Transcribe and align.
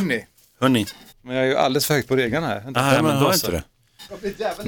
Hörni, 0.00 0.24
Hörni. 0.60 0.86
men 1.22 1.36
jag 1.36 1.44
är 1.44 1.48
ju 1.48 1.56
alldeles 1.56 1.86
för 1.86 1.94
högt 1.94 2.08
på 2.08 2.16
reglerna 2.16 2.46
här. 2.46 2.60
Vänta. 2.60 2.80
Ah, 2.80 2.90
Nej, 2.92 3.02
men 3.02 3.20
så. 3.20 3.32
inte 3.32 3.50
det. 3.50 3.62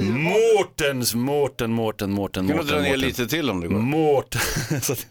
Mårtens, 0.03 1.13
Mårten, 1.15 1.71
Mårten, 1.71 2.11
Mårten, 2.11 2.47
Kan 2.47 2.57
du 2.57 2.63
Mårten. 2.63 2.67
dra 2.75 2.81
ner 2.81 2.89
Mårten. 2.89 2.99
lite 3.01 3.27
till 3.27 3.49
om 3.49 3.61
det 3.61 3.67
går? 3.67 3.75
Mårten. 3.79 4.41
Så 4.81 4.93
att- 4.93 5.05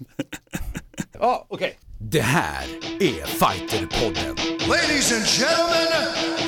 Ja, 1.20 1.46
okej. 1.48 1.78
Det 2.00 2.20
här 2.20 2.64
är 3.00 3.26
Fighterpodden. 3.26 4.36
Ladies 4.68 5.12
and 5.12 5.26
gentlemen, 5.26 6.02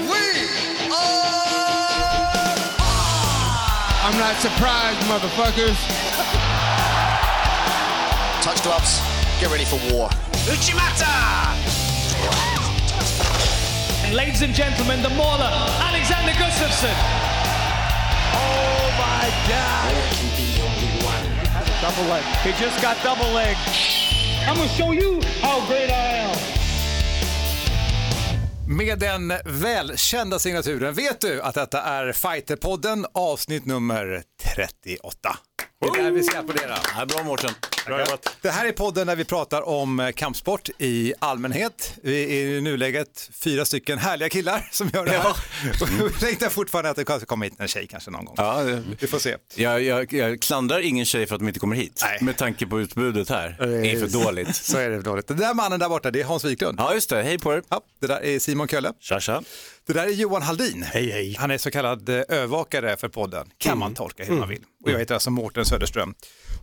we 0.08 0.24
are. 0.92 1.38
I'm 4.04 4.16
not 4.18 4.36
surprised, 4.42 5.08
motherfuckers. 5.08 5.78
Touch 8.44 8.62
gloves. 8.62 9.00
Get 9.40 9.50
ready 9.52 9.64
for 9.64 9.78
war. 9.98 10.10
And 14.08 14.16
ladies 14.16 14.42
and 14.42 14.54
gentlemen, 14.54 15.02
the 15.02 15.10
mauler, 15.10 15.50
Alexander 15.80 16.32
Gustafsson. 16.32 16.94
Oh 18.32 18.90
my 18.98 19.28
God! 19.48 19.94
Double 21.82 22.08
leg. 22.10 22.24
He 22.42 22.64
just 22.64 22.82
got 22.82 22.96
double 23.02 23.34
leg. 23.34 23.56
I'm 24.46 24.56
gonna 24.56 24.68
show 24.68 24.92
you 24.92 25.20
how 25.42 25.60
great 25.68 25.90
I 25.90 26.24
am. 26.24 26.36
Med 28.66 28.98
den 28.98 29.32
välkända 29.44 30.38
signaturen 30.38 30.94
vet 30.94 31.20
du 31.20 31.42
att 31.42 31.54
detta 31.54 31.82
är 31.82 32.12
Fighterpodden 32.12 33.06
avsnitt 33.14 33.66
nummer 33.66 34.22
38. 34.54 35.36
Det 35.80 35.98
är 36.00 36.02
där 36.02 36.10
vi 36.10 36.22
ska 36.22 36.38
applådera. 36.38 36.78
Ja, 36.96 37.06
bra 37.06 37.22
Mårten. 37.22 37.50
Det 38.42 38.50
här 38.50 38.66
är 38.66 38.72
podden 38.72 39.06
där 39.06 39.16
vi 39.16 39.24
pratar 39.24 39.68
om 39.68 40.00
eh, 40.00 40.10
kampsport 40.10 40.68
i 40.78 41.12
allmänhet. 41.18 41.94
Vi 42.02 42.40
är 42.40 42.46
i 42.46 42.60
nuläget 42.60 43.30
fyra 43.32 43.64
stycken 43.64 43.98
härliga 43.98 44.28
killar 44.28 44.68
som 44.72 44.90
gör 44.94 45.04
det 45.04 45.10
här. 45.10 45.30
Och 45.82 45.88
vi 45.90 46.26
längtar 46.26 46.48
fortfarande 46.48 46.90
att 46.90 46.96
det 46.96 47.02
ska 47.04 47.20
komma 47.20 47.44
hit 47.44 47.54
en 47.58 47.68
tjej 47.68 47.86
kanske 47.86 48.10
någon 48.10 48.24
gång. 48.24 48.34
Ja, 48.38 48.62
det, 48.62 48.82
Vi 49.00 49.06
får 49.06 49.18
se. 49.18 49.36
jag, 49.54 49.82
jag, 49.82 50.12
jag 50.12 50.40
klandrar 50.40 50.80
ingen 50.80 51.04
tjej 51.04 51.26
för 51.26 51.34
att 51.34 51.40
de 51.40 51.48
inte 51.48 51.60
kommer 51.60 51.76
hit. 51.76 52.00
Nej. 52.04 52.18
Med 52.20 52.36
tanke 52.36 52.66
på 52.66 52.80
utbudet 52.80 53.28
här. 53.28 53.56
Det 53.58 53.92
är 53.92 54.00
för 54.00 54.24
dåligt. 54.24 54.56
Så 54.64 54.78
är 54.78 54.90
det 54.90 55.02
dåligt. 55.02 55.28
Den 55.28 55.36
där 55.36 55.54
mannen 55.54 55.80
där 55.80 55.88
borta, 55.88 56.10
det 56.10 56.20
är 56.20 56.24
Hans 56.24 56.44
Wiklund. 56.44 56.78
Ja, 56.80 56.94
just 56.94 57.10
det. 57.10 57.22
Hej 57.22 57.38
på 57.38 57.54
er. 57.54 57.62
Ja, 57.68 57.80
det 58.00 58.06
där 58.06 58.24
är 58.24 58.38
Simon 58.38 58.68
Kölle. 58.68 58.92
Tja, 59.00 59.20
tja. 59.20 59.42
Det 59.88 59.94
där 59.94 60.06
är 60.06 60.10
Johan 60.10 60.42
Haldin. 60.42 60.82
Hej, 60.82 61.10
hej. 61.10 61.36
Han 61.38 61.50
är 61.50 61.58
så 61.58 61.70
kallad 61.70 62.08
eh, 62.08 62.14
övervakare 62.28 62.96
för 62.96 63.08
podden, 63.08 63.50
kan 63.58 63.78
man 63.78 63.94
tolka 63.94 64.24
hur 64.24 64.34
man 64.34 64.48
vill. 64.48 64.62
Och 64.84 64.90
jag 64.90 64.98
heter 64.98 65.14
alltså 65.14 65.30
Mårten 65.30 65.64
Söderström. 65.64 66.14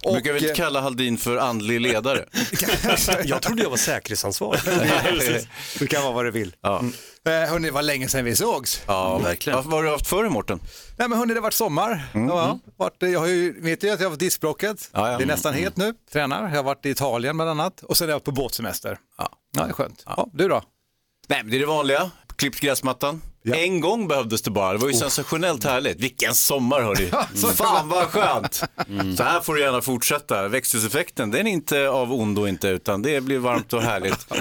Och, 0.03 0.13
Brukar 0.13 0.33
vi 0.33 0.39
inte 0.39 0.51
eh, 0.51 0.55
kalla 0.55 0.81
Haldin 0.81 1.17
för 1.17 1.37
andlig 1.37 1.81
ledare? 1.81 2.25
Jag 3.25 3.41
trodde 3.41 3.63
jag 3.63 3.69
var 3.69 3.77
säkerhetsansvarig. 3.77 4.61
det 5.79 5.87
kan 5.87 6.03
vara 6.03 6.13
vad 6.13 6.25
du 6.25 6.31
vill. 6.31 6.55
Ja, 6.61 6.83
Eh, 7.27 7.31
hörni, 7.31 7.67
det 7.67 7.71
var 7.71 7.81
länge 7.81 8.07
sedan 8.07 8.25
vi 8.25 8.35
sågs. 8.35 8.81
ja 8.87 9.17
verkligen. 9.17 9.55
Vad 9.63 9.73
har 9.73 9.83
du 9.83 9.89
haft 9.89 10.07
för 10.07 10.23
dig 10.23 10.31
Mårten? 10.31 10.59
Nej 10.97 11.09
men 11.09 11.17
hörni, 11.17 11.33
det 11.33 11.39
har 11.39 11.43
varit 11.43 11.53
sommar. 11.53 12.03
Ja, 12.13 12.59
varit, 12.77 12.95
jag 12.99 13.19
har 13.19 13.27
ju, 13.27 13.61
vet 13.61 13.83
ju 13.83 13.89
att 13.89 13.99
jag 13.99 14.05
har 14.07 14.11
fått 14.13 14.19
diskbråcket. 14.19 14.89
Ja, 14.93 15.11
ja. 15.11 15.17
Det 15.17 15.23
är 15.23 15.27
nästan 15.27 15.53
helt 15.53 15.77
nu. 15.77 15.93
Tränar. 16.13 16.49
Jag 16.49 16.55
har 16.55 16.63
varit 16.63 16.85
i 16.85 16.89
Italien 16.89 17.37
bland 17.37 17.49
annat. 17.49 17.83
Och 17.83 17.97
sen 17.97 18.07
är 18.09 18.13
jag 18.13 18.23
på 18.23 18.31
båtsemester. 18.31 18.97
Ja. 19.17 19.29
Ja, 19.51 19.63
det 19.63 19.69
är 19.69 19.73
skönt. 19.73 20.03
Ja. 20.05 20.27
du 20.33 20.47
då? 20.47 20.63
Nej, 21.27 21.39
men 21.43 21.51
det 21.51 21.57
är 21.57 21.59
det 21.59 21.65
vanliga. 21.65 22.11
Klippt 22.35 22.59
gräsmattan. 22.59 23.21
En 23.53 23.79
gång 23.79 24.07
behövdes 24.07 24.41
det 24.41 24.51
bara. 24.51 24.73
Det 24.73 24.77
var 24.79 24.87
ju 24.87 24.93
sensationellt 24.93 25.63
härligt. 25.63 25.99
Vilken 25.99 26.33
sommar 26.33 26.81
hörni. 26.81 27.11
Fan 27.55 27.89
vad 27.89 28.07
skönt. 28.07 28.53
Så 29.17 29.23
här 29.23 29.41
får 29.41 29.55
du 29.55 29.61
gärna 29.61 29.81
fortsätta. 29.81 30.47
Växthuseffekten, 30.47 31.31
den 31.31 31.47
är 31.47 31.51
inte 31.51 31.89
av 31.89 32.13
ondo 32.13 32.47
inte, 32.47 32.67
utan 32.67 33.01
det 33.01 33.21
blir 33.21 33.39
varmt 33.39 33.73
och 33.73 33.81
härligt. 33.81 34.27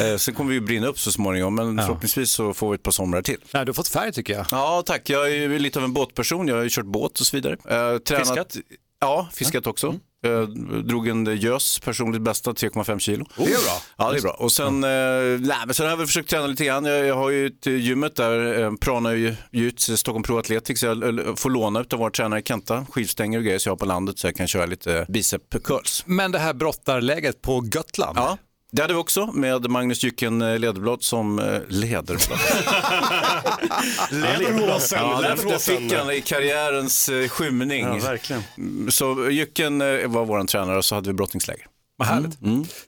Eh, 0.00 0.16
sen 0.16 0.34
kommer 0.34 0.52
vi 0.52 0.60
brinna 0.60 0.86
upp 0.86 0.98
så 0.98 1.12
småningom, 1.12 1.54
men 1.54 1.76
förhoppningsvis 1.78 2.32
så 2.32 2.54
får 2.54 2.70
vi 2.70 2.74
ett 2.74 2.82
par 2.82 2.90
somrar 2.90 3.22
till. 3.22 3.36
Nej, 3.52 3.64
du 3.64 3.68
har 3.70 3.74
fått 3.74 3.88
färg 3.88 4.12
tycker 4.12 4.32
jag. 4.32 4.46
Ja, 4.50 4.82
tack. 4.86 5.10
Jag 5.10 5.26
är 5.26 5.34
ju 5.34 5.58
lite 5.58 5.78
av 5.78 5.84
en 5.84 5.92
båtperson. 5.92 6.48
Jag 6.48 6.56
har 6.56 6.62
ju 6.62 6.68
kört 6.70 6.84
båt 6.84 7.20
och 7.20 7.26
så 7.26 7.36
vidare. 7.36 7.52
Eh, 7.54 7.98
tränat... 7.98 8.26
Fiskat? 8.26 8.56
Ja, 9.00 9.28
fiskat 9.32 9.66
också. 9.66 9.94
Eh, 10.24 10.40
drog 10.84 11.08
en 11.08 11.36
gös, 11.36 11.80
personligt 11.80 12.22
bästa, 12.22 12.52
3,5 12.52 12.98
kilo. 12.98 13.26
Det 13.36 13.42
är 13.42 13.46
bra. 13.46 13.82
Ja, 13.96 14.10
det 14.10 14.18
är 14.18 14.22
bra. 14.22 14.30
Och 14.32 14.52
sen, 14.52 14.84
eh, 14.84 14.90
nej, 15.40 15.56
men 15.66 15.74
sen 15.74 15.86
har 15.86 15.90
jag 15.90 15.96
väl 15.96 16.06
försökt 16.06 16.30
träna 16.30 16.46
lite 16.46 16.64
grann. 16.64 16.84
Jag, 16.84 17.06
jag 17.06 17.14
har 17.14 17.30
ju 17.30 17.46
ett 17.46 17.66
gymmet 17.66 18.16
där, 18.16 18.62
eh, 18.62 18.72
Prana 18.80 19.14
Jujutsu, 19.14 19.96
Stockholm 19.96 20.22
Pro 20.22 20.38
Athletics. 20.38 20.82
Jag 20.82 21.18
eh, 21.18 21.34
får 21.34 21.50
låna 21.50 21.80
av 21.80 21.98
vår 21.98 22.10
tränare 22.10 22.42
Kenta, 22.44 22.86
skivstänger 22.90 23.38
och 23.38 23.44
grejer 23.44 23.58
så 23.58 23.68
jag 23.68 23.72
har 23.72 23.78
på 23.78 23.86
landet 23.86 24.18
så 24.18 24.26
jag 24.26 24.36
kan 24.36 24.46
köra 24.46 24.66
lite 24.66 25.06
bicep 25.08 25.64
curls. 25.64 26.02
Men 26.06 26.32
det 26.32 26.38
här 26.38 26.54
brottarläget 26.54 27.42
på 27.42 27.64
Götland. 27.74 28.18
Ja, 28.18 28.38
det 28.74 28.82
hade 28.82 28.94
vi 28.94 29.00
också 29.00 29.26
med 29.26 29.70
Magnus 29.70 30.04
Jycken 30.04 30.42
eh, 30.42 30.58
Lederblad 30.58 31.02
som 31.02 31.38
eh, 31.38 31.60
Lederblad. 31.68 32.38
Läderhosen, 34.10 34.98
Ja, 35.02 35.20
det, 35.20 35.48
det 35.52 35.58
fick 35.58 35.92
han 35.92 36.10
i 36.10 36.20
karriärens 36.20 37.08
eh, 37.08 37.28
skymning. 37.28 37.84
Ja, 37.84 37.94
verkligen. 37.94 38.42
Så 38.90 39.30
Jycken 39.30 39.78
var 40.12 40.24
vår 40.24 40.44
tränare 40.44 40.76
och 40.78 40.84
så 40.84 40.94
hade 40.94 41.08
vi 41.08 41.14
brottningsläger. 41.14 41.66
Vad 41.96 42.08
härligt. 42.08 42.38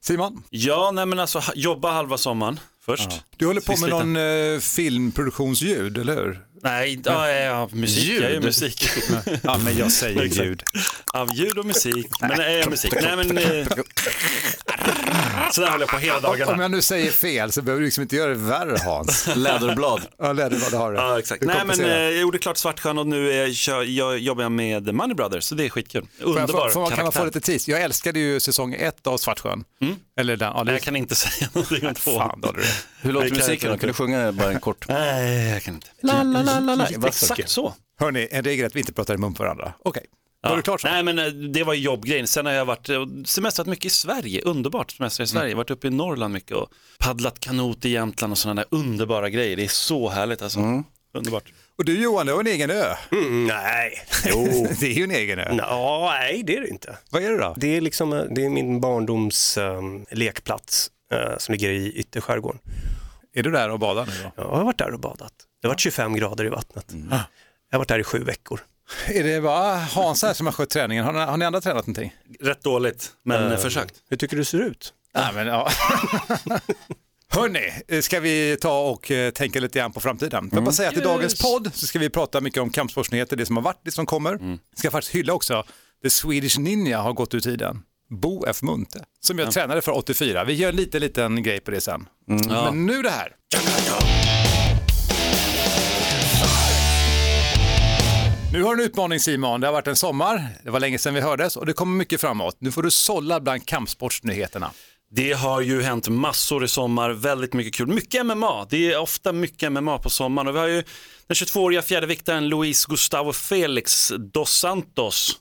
Simon, 0.00 0.42
Ja, 0.50 0.91
nej 0.94 1.06
men 1.06 1.19
alltså 1.19 1.42
jobba 1.54 1.92
halva 1.92 2.19
sommaren 2.19 2.60
först. 2.86 3.10
du 3.36 3.46
håller 3.46 3.60
på 3.60 3.76
med 3.76 3.91
någon 3.91 4.16
eh, 4.16 4.60
filmproduktionsljud, 4.60 5.98
eller 5.98 6.14
hur? 6.16 6.46
Nej, 6.62 7.00
ja, 7.04 7.30
ja, 7.30 7.69
musik. 7.72 8.04
Ljud? 8.04 8.22
Jag 8.22 8.32
gör 8.32 8.41
musik. 8.41 8.88
Ja, 9.42 9.58
men 9.64 9.78
jag 9.78 9.92
säger 9.92 10.22
ljud. 10.22 10.62
Av 11.12 11.34
ljud 11.34 11.58
och 11.58 11.66
musik. 11.66 12.06
Men 12.20 12.38
nej, 12.38 12.58
jag 12.58 12.70
musik. 12.70 12.92
Nej, 13.02 13.16
men... 13.16 13.38
Eh, 13.38 13.66
så 15.56 15.62
där 15.62 15.69
håller 15.71 15.83
jag 15.83 15.89
på 15.91 15.97
hela 15.99 16.17
Om 16.17 16.22
dagarna. 16.22 16.62
jag 16.62 16.71
nu 16.71 16.83
säger 16.83 17.11
fel 17.11 17.53
så 17.53 17.62
behöver 17.62 17.81
du 17.81 17.87
liksom 17.87 18.03
inte 18.03 18.17
göra 18.17 18.28
det 18.31 18.34
värre 18.39 18.78
Hans. 18.84 19.28
Läderblad. 19.37 20.03
Ja, 20.19 20.33
läderblad 20.33 20.72
har 20.75 20.93
du. 20.93 20.99
Ja, 20.99 21.19
exakt. 21.19 21.41
Du 21.41 21.47
Nej, 21.47 21.56
men 21.67 21.81
eh, 21.81 21.91
jag 21.91 22.17
gjorde 22.21 22.39
klart 22.39 22.56
Svartsjön 22.56 22.99
och 22.99 23.06
nu 23.06 23.33
är, 23.33 23.53
kör, 23.53 23.83
jag, 23.83 24.19
jobbar 24.19 24.43
jag 24.43 24.53
med 24.53 24.94
Money 24.94 25.15
Brothers, 25.15 25.44
så 25.44 25.55
det 25.55 25.65
är 25.65 25.69
skitkul. 25.69 26.03
Får 26.03 26.11
jag- 26.21 26.28
Underbar 26.41 26.69
får, 26.69 26.87
får 26.87 26.97
kan 26.97 27.05
man 27.05 27.12
få 27.12 27.25
lite 27.25 27.41
tis? 27.41 27.69
Jag 27.69 27.81
älskade 27.81 28.19
ju 28.19 28.41
säsong 28.41 28.75
ett 28.75 29.06
av 29.06 29.19
Svartsjön. 29.19 29.65
Eller 30.21 30.37
den, 30.37 30.49
ja, 30.53 30.59
det 30.59 30.65
Nej, 30.65 30.75
Jag 30.75 30.83
kan 30.83 30.97
inte 30.97 31.15
säga 31.15 31.49
någonting 31.55 31.87
om 31.88 31.94
två. 31.94 32.19
Fan, 32.19 32.41
då 32.41 32.49
har 32.49 32.55
du 32.55 32.61
det. 32.61 32.67
Hur 33.00 33.12
låter 33.12 33.27
jag 33.28 33.37
musiken 33.37 33.71
då? 33.73 33.78
Kan 33.78 33.87
du 33.88 33.93
sjunga 33.94 34.33
bara 34.33 34.53
en 34.53 34.61
kort? 34.61 34.84
Nej, 34.88 35.49
jag 35.53 35.62
kan 35.62 35.75
inte. 35.75 35.87
La, 36.03 36.23
la, 36.23 36.43
la, 36.43 36.61
la, 36.61 36.75
la. 36.75 36.87
Exakt 37.09 37.49
så. 37.49 37.75
Hörni, 38.00 38.28
en 38.31 38.44
regel 38.44 38.62
är 38.62 38.67
att 38.67 38.77
vi 38.77 38.81
inte 38.81 38.93
pratar 38.93 39.15
i 39.15 39.17
mun 39.17 39.34
på 39.34 39.43
varandra. 39.43 39.73
Okej, 39.84 40.05
var 40.48 40.56
du 40.56 40.62
klart 40.62 40.80
så? 40.80 40.88
Nej, 40.88 41.02
men 41.02 41.18
eh, 41.18 41.26
det 41.26 41.64
var 41.64 41.74
jobbgrejen. 41.74 42.26
Sen 42.26 42.46
har 42.46 42.52
jag 42.52 42.64
varit 42.64 42.88
eh, 42.88 43.06
semestrat 43.24 43.66
mycket 43.66 43.84
i 43.84 43.90
Sverige, 43.90 44.40
underbart 44.40 44.90
semester 44.90 45.24
i 45.24 45.26
Sverige. 45.26 45.54
Varit 45.54 45.70
uppe 45.70 45.86
i 45.86 45.90
Norrland 45.90 46.34
mycket 46.34 46.56
och 46.56 46.68
paddlat 46.98 47.40
kanot 47.40 47.84
i 47.84 47.88
Jämtland 47.88 48.32
och 48.32 48.38
sådana 48.38 48.60
där 48.60 48.78
underbara 48.78 49.30
grejer. 49.30 49.56
Det 49.56 49.64
är 49.64 49.68
så 49.68 50.08
härligt 50.08 50.42
alltså. 50.42 50.60
Underbart. 51.14 51.52
Och 51.78 51.84
du 51.84 52.02
Johan, 52.02 52.26
du 52.26 52.32
har 52.32 52.40
en 52.40 52.46
egen 52.46 52.70
ö. 52.70 52.94
Mm, 53.12 53.46
nej, 53.46 53.92
jo. 54.26 54.66
Det 54.80 54.86
är 54.86 54.92
ju 54.94 55.04
en 55.04 55.10
egen 55.10 55.38
ö. 55.38 55.52
Nå, 55.52 56.08
nej, 56.10 56.42
det 56.46 56.56
är 56.56 56.60
det 56.60 56.68
inte. 56.68 56.96
Vad 57.10 57.22
är 57.22 57.30
det 57.30 57.38
då? 57.38 57.54
Det 57.56 57.76
är, 57.76 57.80
liksom, 57.80 58.12
eh, 58.12 58.22
det 58.30 58.44
är 58.44 58.50
min 58.50 58.80
barndoms 58.80 59.56
um, 59.56 60.06
lekplats 60.10 60.90
eh, 61.12 61.38
som 61.38 61.52
ligger 61.52 61.70
i 61.70 61.92
ytterskärgården. 61.92 62.60
Är 63.34 63.42
du 63.42 63.50
där 63.50 63.70
och 63.70 63.78
badar 63.78 64.06
nu 64.06 64.12
då? 64.22 64.42
Jag 64.42 64.56
har 64.56 64.64
varit 64.64 64.78
där 64.78 64.94
och 64.94 65.00
badat. 65.00 65.32
Det 65.62 65.68
har 65.68 65.72
varit 65.72 65.80
25 65.80 66.14
grader 66.14 66.44
i 66.44 66.48
vattnet. 66.48 66.94
Jag 67.10 67.18
har 67.72 67.78
varit 67.78 67.88
där 67.88 67.98
i 67.98 68.04
sju 68.04 68.24
veckor. 68.24 68.60
Är 69.06 69.24
det 69.24 69.41
bara 69.41 69.76
Hans 69.76 70.22
här 70.22 70.34
som 70.34 70.47
har 70.47 70.52
skött 70.52 70.70
träningen? 70.70 71.04
Har 71.04 71.12
ni, 71.12 71.19
har 71.19 71.36
ni 71.36 71.44
andra 71.44 71.60
tränat 71.60 71.86
någonting? 71.86 72.14
Rätt 72.41 72.62
dåligt, 72.62 73.10
men 73.24 73.52
eh, 73.52 73.58
försökt. 73.58 73.94
Hur 74.10 74.16
tycker 74.16 74.36
du 74.36 74.44
ser 74.44 74.58
ut? 74.58 74.92
Nej, 75.14 75.34
men 75.34 75.47
ja. 75.47 75.69
Hörni, 77.28 78.02
ska 78.02 78.20
vi 78.20 78.56
ta 78.60 78.80
och 78.80 79.10
eh, 79.10 79.30
tänka 79.30 79.60
lite 79.60 79.78
grann 79.78 79.92
på 79.92 80.00
framtiden? 80.00 80.50
Får 80.50 80.56
jag 80.56 80.64
bara 80.64 80.72
säga 80.72 80.88
att 80.88 80.96
i 80.96 81.00
dagens 81.00 81.42
podd 81.42 81.70
så 81.75 81.86
ska 81.86 81.98
vi 81.98 82.10
prata 82.10 82.41
mycket 82.41 82.62
om 82.62 82.70
kampsportsnyheter, 82.70 83.36
det 83.36 83.46
som 83.46 83.56
har 83.56 83.62
varit, 83.62 83.80
det 83.84 83.91
som 83.91 84.06
kommer. 84.06 84.38
Vi 84.42 84.58
ska 84.76 84.91
faktiskt 84.91 85.14
hylla 85.14 85.32
också, 85.32 85.64
The 86.02 86.10
Swedish 86.10 86.58
Ninja 86.58 87.00
har 87.00 87.12
gått 87.12 87.34
ur 87.34 87.41
tiden. 87.41 87.82
Bo 88.10 88.44
F. 88.46 88.62
Munthe, 88.62 89.00
som 89.20 89.38
jag 89.38 89.52
tränade 89.52 89.82
för 89.82 89.96
84. 89.96 90.44
Vi 90.44 90.52
gör 90.52 90.69
en 90.69 90.76
liten, 90.76 91.00
liten 91.00 91.42
grej 91.42 91.60
på 91.60 91.70
det 91.70 91.80
sen. 91.80 92.08
Men 92.26 92.86
nu 92.86 93.02
det 93.02 93.10
här. 93.10 93.32
Nu 98.52 98.62
har 98.62 98.76
du 98.76 98.82
en 98.82 98.88
utmaning 98.88 99.20
Simon, 99.20 99.60
det 99.60 99.66
har 99.66 99.72
varit 99.72 99.87
en 99.87 99.96
sommar, 99.96 100.48
det 100.62 100.70
var 100.70 100.81
länge 100.81 100.98
sedan 100.98 101.14
vi 101.14 101.20
hördes 101.20 101.56
och 101.56 101.66
det 101.66 101.72
kommer 101.72 101.96
mycket 101.96 102.20
framåt. 102.20 102.56
Nu 102.58 102.72
får 102.72 102.82
du 102.82 102.90
sålla 102.90 103.40
bland 103.40 103.66
kampsportsnyheterna. 103.66 104.70
Det 105.10 105.32
har 105.32 105.60
ju 105.60 105.82
hänt 105.82 106.08
massor 106.08 106.64
i 106.64 106.69
sommar, 106.69 107.10
väldigt 107.10 107.52
mycket 107.52 107.75
kul. 107.75 107.87
Mycket 107.87 108.26
MMA, 108.26 108.66
det 108.70 108.93
är 108.93 108.98
ofta 108.98 109.32
mycket 109.32 109.72
MMA 109.72 109.98
på 109.98 110.10
sommaren. 110.10 110.48
Och 110.48 110.54
vi 110.54 110.58
har 110.58 110.66
ju 110.66 110.82
den 111.26 111.34
22-åriga 111.34 111.82
fjärdeviktaren 111.82 112.48
Luis 112.48 112.87
Gustavo 112.87 113.32
Felix 113.32 114.12
dos 114.32 114.50
Santos, 114.58 115.32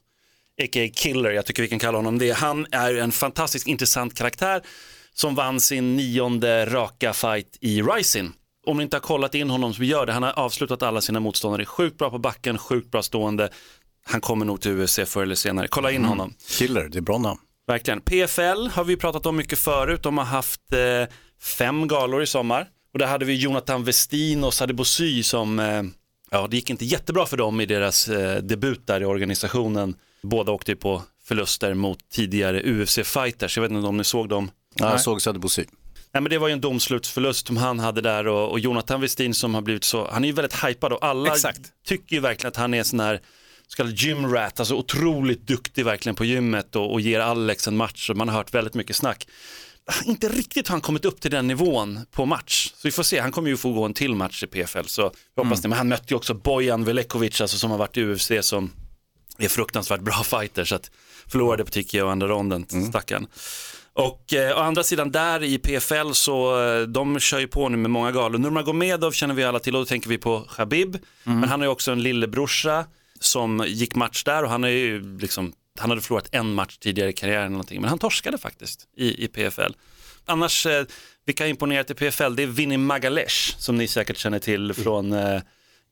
a.k.a. 0.63 0.89
Killer, 0.95 1.31
jag 1.31 1.45
tycker 1.45 1.63
vi 1.63 1.69
kan 1.69 1.79
kalla 1.79 1.97
honom 1.97 2.19
det. 2.19 2.31
Han 2.31 2.67
är 2.71 2.95
en 2.95 3.11
fantastiskt 3.11 3.67
intressant 3.67 4.17
karaktär 4.17 4.61
som 5.13 5.35
vann 5.35 5.59
sin 5.59 5.95
nionde 5.95 6.65
raka 6.65 7.13
fight 7.13 7.57
i 7.61 7.81
Rising. 7.81 8.33
Om 8.65 8.77
ni 8.77 8.83
inte 8.83 8.95
har 8.95 9.01
kollat 9.01 9.35
in 9.35 9.49
honom 9.49 9.73
så 9.73 9.83
gör 9.83 10.05
det. 10.05 10.13
Han 10.13 10.23
har 10.23 10.39
avslutat 10.39 10.83
alla 10.83 11.01
sina 11.01 11.19
motståndare. 11.19 11.65
Sjukt 11.65 11.97
bra 11.97 12.09
på 12.09 12.17
backen, 12.17 12.57
sjukt 12.57 12.91
bra 12.91 13.03
stående. 13.03 13.49
Han 14.05 14.21
kommer 14.21 14.45
nog 14.45 14.61
till 14.61 14.71
UFC 14.71 14.99
förr 15.05 15.23
eller 15.23 15.35
senare. 15.35 15.67
Kolla 15.67 15.91
in 15.91 16.05
honom. 16.05 16.33
Killer, 16.47 16.89
det 16.89 16.97
är 16.97 17.01
bra 17.01 17.17
namn. 17.17 17.39
Verkligen. 17.67 18.01
PFL 18.01 18.67
har 18.67 18.83
vi 18.83 18.97
pratat 18.97 19.25
om 19.25 19.35
mycket 19.35 19.59
förut. 19.59 20.03
De 20.03 20.17
har 20.17 20.25
haft 20.25 20.73
eh, 20.73 21.13
fem 21.41 21.87
galor 21.87 22.23
i 22.23 22.27
sommar 22.27 22.67
Och 22.93 22.99
där 22.99 23.07
hade 23.07 23.25
vi 23.25 23.33
Jonathan 23.35 23.83
Westin 23.83 24.43
och 24.43 24.53
Sadibosy 24.53 25.23
som, 25.23 25.59
eh, 25.59 25.83
ja 26.31 26.47
det 26.47 26.55
gick 26.55 26.69
inte 26.69 26.85
jättebra 26.85 27.25
för 27.25 27.37
dem 27.37 27.61
i 27.61 27.65
deras 27.65 28.07
eh, 28.07 28.41
debut 28.41 28.87
där 28.87 29.01
i 29.01 29.05
organisationen. 29.05 29.95
Båda 30.23 30.51
åkte 30.51 30.71
ju 30.71 30.75
på 30.75 31.01
förluster 31.23 31.73
mot 31.73 32.09
tidigare 32.09 32.61
UFC-fighters, 32.61 33.57
jag 33.57 33.61
vet 33.61 33.71
inte 33.71 33.87
om 33.87 33.97
ni 33.97 34.03
såg 34.03 34.29
dem? 34.29 34.51
Ja, 34.75 34.91
jag 34.91 35.01
såg 35.01 35.21
Sadibosy. 35.21 35.65
Nej 36.15 36.21
men 36.21 36.29
det 36.29 36.37
var 36.37 36.47
ju 36.47 36.53
en 36.53 36.61
domslutsförlust 36.61 37.47
som 37.47 37.57
han 37.57 37.79
hade 37.79 38.01
där 38.01 38.27
och, 38.27 38.51
och 38.51 38.59
Jonathan 38.59 39.01
Westin 39.01 39.33
som 39.33 39.53
har 39.53 39.61
blivit 39.61 39.83
så, 39.83 40.07
han 40.11 40.23
är 40.23 40.27
ju 40.27 40.33
väldigt 40.33 40.65
hypad 40.65 40.93
och 40.93 41.05
alla 41.05 41.33
Exakt. 41.33 41.61
tycker 41.85 42.15
ju 42.15 42.19
verkligen 42.19 42.47
att 42.47 42.55
han 42.55 42.73
är 42.73 42.83
sån 42.83 42.99
här 42.99 43.21
så 43.67 43.77
kallad 43.77 43.93
gym 43.93 44.33
rat, 44.33 44.59
alltså 44.59 44.75
otroligt 44.75 45.47
duktig 45.47 45.85
verkligen 45.85 46.15
på 46.15 46.25
gymmet 46.25 46.75
och, 46.75 46.93
och 46.93 47.01
ger 47.01 47.19
Alex 47.19 47.67
en 47.67 47.77
match 47.77 48.09
och 48.09 48.17
man 48.17 48.29
har 48.29 48.35
hört 48.37 48.53
väldigt 48.53 48.73
mycket 48.73 48.95
snack. 48.95 49.27
Inte 50.05 50.29
riktigt 50.29 50.67
har 50.67 50.73
han 50.73 50.81
kommit 50.81 51.05
upp 51.05 51.21
till 51.21 51.31
den 51.31 51.47
nivån 51.47 51.99
på 52.11 52.25
match, 52.25 52.71
så 52.75 52.87
vi 52.87 52.91
får 52.91 53.03
se, 53.03 53.19
han 53.19 53.31
kommer 53.31 53.49
ju 53.49 53.57
få 53.57 53.73
gå 53.73 53.85
en 53.85 53.93
till 53.93 54.15
match 54.15 54.43
i 54.43 54.47
PFL 54.47 54.85
så 54.85 55.11
vi 55.35 55.43
hoppas 55.43 55.61
det, 55.61 55.67
men 55.67 55.77
han 55.77 55.87
mötte 55.87 56.05
ju 56.07 56.15
också 56.15 56.33
Bojan 56.33 56.83
Velekovic 56.83 57.41
alltså, 57.41 57.57
som 57.57 57.71
har 57.71 57.77
varit 57.77 57.97
i 57.97 58.03
UFC 58.03 58.31
som 58.41 58.71
är 59.37 59.47
fruktansvärt 59.47 60.01
bra 60.01 60.23
fighter 60.23 60.65
så 60.65 60.75
att 60.75 60.91
förlorade 61.27 61.65
på 61.65 61.71
TKO 61.71 62.07
andra 62.07 62.27
ronden, 62.27 62.65
stackarn. 62.89 63.27
Och 63.95 64.33
eh, 64.33 64.57
å 64.57 64.59
andra 64.59 64.83
sidan 64.83 65.11
där 65.11 65.43
i 65.43 65.57
PFL 65.57 66.11
så 66.11 66.65
eh, 66.65 66.81
de 66.81 67.19
kör 67.19 67.39
ju 67.39 67.47
på 67.47 67.69
nu 67.69 67.77
med 67.77 67.91
många 67.91 68.11
galor. 68.11 68.39
Nurmagomedov 68.39 69.11
känner 69.11 69.33
vi 69.35 69.43
alla 69.43 69.59
till 69.59 69.75
och 69.75 69.81
då 69.81 69.85
tänker 69.85 70.09
vi 70.09 70.17
på 70.17 70.39
Khabib. 70.39 70.97
Men 71.23 71.43
han 71.43 71.59
har 71.59 71.67
ju 71.67 71.71
också 71.71 71.91
en 71.91 72.03
lillebrorsa 72.03 72.85
som 73.19 73.63
gick 73.67 73.95
match 73.95 74.23
där 74.23 74.43
och 74.43 74.49
han 74.49 74.63
är 74.63 74.67
ju 74.69 75.17
liksom, 75.19 75.53
han 75.79 75.89
hade 75.89 76.01
förlorat 76.01 76.27
en 76.31 76.53
match 76.53 76.77
tidigare 76.77 77.09
i 77.09 77.13
karriären 77.13 77.41
eller 77.41 77.49
någonting. 77.49 77.81
Men 77.81 77.89
han 77.89 77.99
torskade 77.99 78.37
faktiskt 78.37 78.87
i, 78.97 79.25
i 79.25 79.27
PFL. 79.27 79.71
Annars, 80.25 80.65
eh, 80.65 80.85
vilka 81.25 81.47
imponerat 81.47 81.91
i 81.91 81.93
PFL? 81.93 82.35
Det 82.35 82.43
är 82.43 82.47
Vinny 82.47 82.77
Magalesh 82.77 83.57
som 83.57 83.77
ni 83.77 83.87
säkert 83.87 84.17
känner 84.17 84.39
till 84.39 84.73
från 84.73 85.13
eh, 85.13 85.41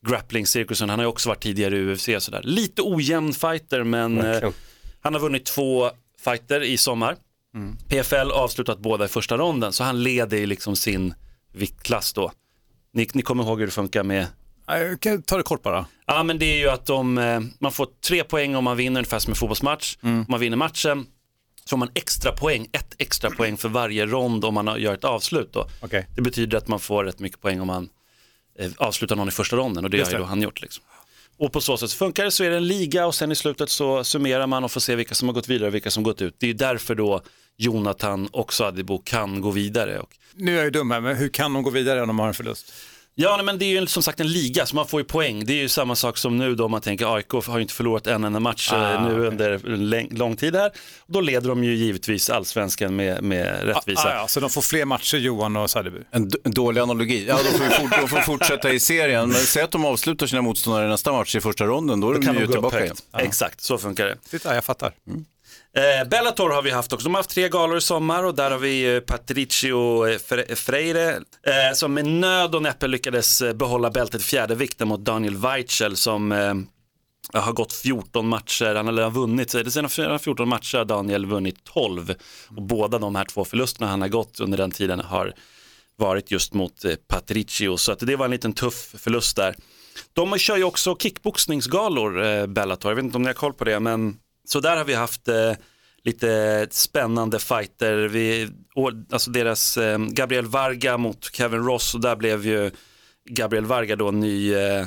grappling-cirkusen. 0.06 0.90
Han 0.90 0.98
har 0.98 1.04
ju 1.04 1.08
också 1.08 1.28
varit 1.28 1.42
tidigare 1.42 1.76
i 1.76 1.92
UFC 1.92 2.08
och 2.08 2.22
sådär. 2.22 2.40
Lite 2.44 2.82
ojämn 2.82 3.32
fighter 3.32 3.84
men 3.84 4.18
eh, 4.18 4.50
han 5.00 5.14
har 5.14 5.20
vunnit 5.20 5.44
två 5.44 5.90
fighter 6.24 6.60
i 6.62 6.76
sommar. 6.76 7.16
PFL 7.88 8.30
avslutat 8.30 8.78
båda 8.78 9.04
i 9.04 9.08
första 9.08 9.36
ronden 9.36 9.72
så 9.72 9.84
han 9.84 10.02
leder 10.02 10.36
i 10.36 10.46
liksom 10.46 10.76
sin 10.76 11.14
viktklass 11.52 12.12
då. 12.12 12.32
Ni, 12.92 13.08
ni 13.12 13.22
kommer 13.22 13.44
ihåg 13.44 13.58
hur 13.58 13.66
det 13.66 13.72
funkar 13.72 14.02
med 14.02 14.26
Jag 14.66 15.00
kan 15.00 15.22
ta 15.22 15.36
det 15.36 15.42
kort 15.42 15.62
bara. 15.62 15.86
Ja 16.06 16.22
men 16.22 16.38
det 16.38 16.46
är 16.46 16.56
ju 16.56 16.68
att 16.68 16.86
de, 16.86 17.18
eh, 17.18 17.40
man 17.58 17.72
får 17.72 17.88
tre 18.06 18.24
poäng 18.24 18.56
om 18.56 18.64
man 18.64 18.76
vinner 18.76 19.00
ungefär 19.00 19.18
som 19.18 19.30
en 19.30 19.36
fotbollsmatch. 19.36 19.96
Om 20.02 20.26
man 20.28 20.40
vinner 20.40 20.56
matchen 20.56 21.06
så 21.64 21.68
får 21.68 21.76
man 21.76 21.90
extra 21.94 22.32
poäng, 22.32 22.68
ett 22.72 22.94
extra 22.98 23.30
poäng 23.30 23.56
för 23.56 23.68
varje 23.68 24.06
rond 24.06 24.44
om 24.44 24.54
man 24.54 24.80
gör 24.80 24.94
ett 24.94 25.04
avslut 25.04 25.52
då. 25.52 25.68
Okej. 25.80 26.06
Det 26.14 26.22
betyder 26.22 26.58
att 26.58 26.68
man 26.68 26.80
får 26.80 27.04
rätt 27.04 27.18
mycket 27.18 27.40
poäng 27.40 27.60
om 27.60 27.66
man 27.66 27.88
eh, 28.58 28.70
avslutar 28.76 29.16
någon 29.16 29.28
i 29.28 29.30
första 29.30 29.56
ronden 29.56 29.84
och 29.84 29.90
det 29.90 29.96
Just 29.96 30.12
har 30.12 30.18
ju 30.18 30.24
han 30.24 30.42
gjort. 30.42 30.62
Liksom. 30.62 30.84
Och 31.38 31.52
på 31.52 31.60
så 31.60 31.76
sätt 31.76 31.92
funkar 31.92 32.24
det 32.24 32.30
så 32.30 32.44
är 32.44 32.50
det 32.50 32.56
en 32.56 32.66
liga 32.66 33.06
och 33.06 33.14
sen 33.14 33.32
i 33.32 33.34
slutet 33.34 33.70
så 33.70 34.04
summerar 34.04 34.46
man 34.46 34.64
och 34.64 34.72
får 34.72 34.80
se 34.80 34.96
vilka 34.96 35.14
som 35.14 35.28
har 35.28 35.34
gått 35.34 35.48
vidare 35.48 35.68
och 35.68 35.74
vilka 35.74 35.90
som 35.90 36.02
gått 36.02 36.22
ut. 36.22 36.34
Det 36.38 36.46
är 36.46 36.48
ju 36.48 36.54
därför 36.54 36.94
då 36.94 37.22
Jonathan 37.56 38.26
och 38.26 38.52
Sadibou 38.52 38.98
kan 39.04 39.40
gå 39.40 39.50
vidare. 39.50 39.98
Och 39.98 40.10
Nu 40.34 40.52
är 40.52 40.56
jag 40.56 40.64
ju 40.64 40.70
dum 40.70 40.90
här, 40.90 41.00
men 41.00 41.16
hur 41.16 41.28
kan 41.28 41.52
de 41.52 41.62
gå 41.62 41.70
vidare 41.70 42.00
om 42.00 42.06
de 42.08 42.18
har 42.18 42.28
en 42.28 42.34
förlust? 42.34 42.72
Ja, 43.16 43.36
nej, 43.36 43.44
men 43.44 43.58
det 43.58 43.64
är 43.64 43.80
ju 43.80 43.86
som 43.86 44.02
sagt 44.02 44.20
en 44.20 44.32
liga, 44.32 44.66
så 44.66 44.76
man 44.76 44.86
får 44.86 45.00
ju 45.00 45.04
poäng. 45.04 45.44
Det 45.44 45.52
är 45.52 45.56
ju 45.56 45.68
samma 45.68 45.94
sak 45.96 46.18
som 46.18 46.36
nu 46.36 46.54
då, 46.54 46.64
om 46.64 46.70
man 46.70 46.80
tänker 46.80 47.14
AIK 47.16 47.30
har 47.32 47.56
ju 47.56 47.62
inte 47.62 47.74
förlorat 47.74 48.06
en 48.06 48.24
enda 48.24 48.40
match 48.40 48.72
eh, 48.72 48.78
Ah, 48.78 49.08
nu 49.08 49.14
okej. 49.14 49.26
under 49.28 49.58
lång 50.16 50.36
tid 50.36 50.56
här. 50.56 50.70
Då 51.06 51.20
leder 51.20 51.48
de 51.48 51.64
ju 51.64 51.74
givetvis 51.74 52.30
allsvenskan 52.30 52.96
med, 52.96 53.22
med 53.22 53.64
rättvisa. 53.64 54.08
Ah, 54.08 54.14
ja, 54.14 54.28
så 54.28 54.40
de 54.40 54.50
får 54.50 54.62
fler 54.62 54.84
matcher, 54.84 55.16
Johan 55.16 55.56
och 55.56 55.70
Sadeby? 55.70 55.98
En 56.10 56.30
dålig 56.44 56.80
analogi. 56.80 57.26
Ja, 57.28 57.36
de 57.52 57.58
får, 57.58 57.64
fort, 57.80 57.90
de 58.00 58.08
får 58.08 58.20
fortsätta 58.20 58.72
i 58.72 58.80
serien. 58.80 59.28
Men 59.28 59.38
säg 59.40 59.62
att 59.62 59.70
de 59.70 59.84
avslutar 59.84 60.26
sina 60.26 60.42
motståndare 60.42 60.86
i 60.86 60.88
nästa 60.88 61.12
match 61.12 61.36
i 61.36 61.40
första 61.40 61.64
ronden, 61.64 62.00
då 62.00 62.10
är 62.10 62.14
Då 62.14 62.20
de 62.20 62.26
kan 62.26 62.34
ju 62.34 62.46
de 62.46 62.52
tillbaka 62.52 62.84
igen. 62.84 62.96
Exakt, 63.18 63.60
så 63.60 63.78
funkar 63.78 64.06
det. 64.06 64.16
Titta, 64.30 64.54
jag 64.54 64.64
fattar. 64.64 64.92
Eh, 65.76 66.08
Bellator 66.08 66.50
har 66.50 66.62
vi 66.62 66.70
haft 66.70 66.92
också. 66.92 67.04
De 67.04 67.14
har 67.14 67.18
haft 67.18 67.30
tre 67.30 67.48
galor 67.48 67.76
i 67.76 67.80
sommar 67.80 68.24
och 68.24 68.34
där 68.34 68.50
har 68.50 68.58
vi 68.58 68.94
eh, 68.94 69.00
Patricio 69.00 70.06
eh, 70.06 70.18
Freire 70.54 71.10
eh, 71.12 71.74
som 71.74 71.94
med 71.94 72.06
nöd 72.06 72.54
och 72.54 72.62
näppe 72.62 72.86
lyckades 72.86 73.42
eh, 73.42 73.52
behålla 73.52 73.90
bältet 73.90 74.20
i 74.20 74.24
fjärde 74.24 74.54
vikten 74.54 74.88
mot 74.88 75.00
Daniel 75.00 75.36
Weichel 75.36 75.96
som 75.96 76.32
eh, 76.32 76.54
har 77.32 77.52
gått 77.52 77.72
14 77.72 78.28
matcher, 78.28 78.74
han 78.74 78.98
har 78.98 79.10
vunnit, 79.10 79.54
eh, 79.54 79.60
det 79.60 79.70
senaste 79.70 80.18
14 80.18 80.48
matcher 80.48 80.78
har 80.78 80.84
Daniel 80.84 81.26
vunnit 81.26 81.64
12 81.64 82.14
och 82.56 82.62
båda 82.62 82.98
de 82.98 83.14
här 83.14 83.24
två 83.24 83.44
förlusterna 83.44 83.86
han 83.86 84.00
har 84.00 84.08
gått 84.08 84.40
under 84.40 84.58
den 84.58 84.70
tiden 84.70 85.00
har 85.00 85.32
varit 85.96 86.30
just 86.30 86.54
mot 86.54 86.84
eh, 86.84 86.94
Patricio 87.08 87.76
så 87.76 87.92
att 87.92 87.98
det 87.98 88.16
var 88.16 88.24
en 88.24 88.30
liten 88.30 88.52
tuff 88.52 88.94
förlust 88.98 89.36
där. 89.36 89.54
De 90.12 90.38
kör 90.38 90.56
ju 90.56 90.64
också 90.64 90.96
kickboxningsgalor, 90.96 92.24
eh, 92.24 92.46
Bellator, 92.46 92.90
jag 92.90 92.96
vet 92.96 93.04
inte 93.04 93.16
om 93.16 93.22
ni 93.22 93.28
har 93.28 93.34
koll 93.34 93.52
på 93.52 93.64
det 93.64 93.80
men 93.80 94.16
så 94.44 94.60
där 94.60 94.76
har 94.76 94.84
vi 94.84 94.94
haft 94.94 95.28
eh, 95.28 95.52
lite 96.04 96.66
spännande 96.70 97.38
fighter. 97.38 97.96
Vi, 97.96 98.48
alltså 99.10 99.30
deras 99.30 99.76
eh, 99.76 99.98
Gabriel 99.98 100.46
Varga 100.46 100.98
mot 100.98 101.34
Kevin 101.34 101.64
Ross 101.64 101.94
och 101.94 102.00
där 102.00 102.16
blev 102.16 102.46
ju 102.46 102.70
Gabriel 103.30 103.66
Varga 103.66 103.96
då 103.96 104.10
ny 104.10 104.54
eh, 104.54 104.86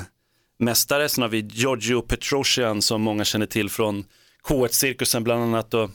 mästare. 0.58 1.08
Sen 1.08 1.22
har 1.22 1.28
vi 1.28 1.38
Giorgio 1.38 2.00
Petrosian 2.00 2.82
som 2.82 3.02
många 3.02 3.24
känner 3.24 3.46
till 3.46 3.70
från 3.70 4.04
K1-cirkusen 4.48 5.24
bland 5.24 5.42
annat. 5.42 5.74
Och, 5.74 5.90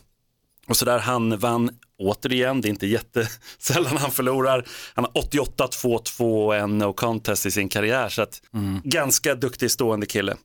och 0.67 0.77
så 0.77 0.85
där 0.85 0.99
han 0.99 1.37
vann 1.37 1.69
återigen, 1.97 2.61
det 2.61 2.67
är 2.67 2.69
inte 2.69 2.87
jättesällan 2.87 3.97
han 3.97 4.11
förlorar. 4.11 4.65
Han 4.93 5.05
har 5.05 5.21
88-2-2 5.21 6.45
och 6.45 6.55
en 6.55 6.77
no 6.77 6.93
contest 6.93 7.45
i 7.45 7.51
sin 7.51 7.69
karriär 7.69 8.09
så 8.09 8.21
att 8.21 8.41
ganska 8.83 9.35
duktig 9.35 9.71
stående 9.71 10.05
kille. 10.05 10.35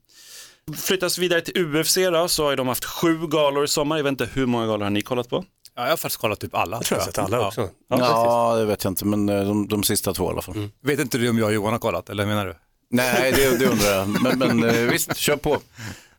Flyttas 0.77 1.17
vidare 1.17 1.41
till 1.41 1.65
UFC 1.75 1.95
då, 1.95 2.27
så 2.27 2.43
har 2.43 2.49
ju 2.49 2.55
de 2.55 2.67
haft 2.67 2.85
sju 2.85 3.27
galor 3.27 3.63
i 3.63 3.67
sommar. 3.67 3.97
Jag 3.97 4.03
vet 4.03 4.11
inte 4.11 4.29
hur 4.33 4.45
många 4.45 4.67
galor 4.67 4.83
har 4.83 4.89
ni 4.89 5.01
kollat 5.01 5.29
på? 5.29 5.45
Ja, 5.75 5.83
jag 5.83 5.89
har 5.89 5.97
faktiskt 5.97 6.21
kollat 6.21 6.39
typ 6.39 6.55
alla. 6.55 6.77
Jag 6.77 6.85
tror 6.85 6.97
jag 6.99 7.05
har 7.05 7.11
sett 7.11 7.17
alla 7.19 7.47
också. 7.47 7.69
Ja, 7.89 8.55
det 8.55 8.65
vet 8.65 8.83
jag 8.83 8.91
inte, 8.91 9.05
men 9.05 9.29
eh, 9.29 9.43
de, 9.45 9.67
de 9.67 9.83
sista 9.83 10.13
två 10.13 10.25
i 10.29 10.31
alla 10.31 10.41
fall. 10.41 10.69
Vet 10.83 10.99
inte 10.99 11.17
du 11.17 11.29
om 11.29 11.37
jag 11.37 11.47
och 11.47 11.53
Johan 11.53 11.71
har 11.71 11.79
kollat, 11.79 12.09
eller 12.09 12.25
menar 12.25 12.45
du? 12.45 12.55
Nej, 12.91 13.31
det, 13.35 13.57
det 13.59 13.65
undrar 13.65 13.89
jag. 13.91 14.07
Men, 14.21 14.39
men 14.39 14.63
eh, 14.69 14.91
visst, 14.91 15.17
kör 15.17 15.35
på. 15.35 15.57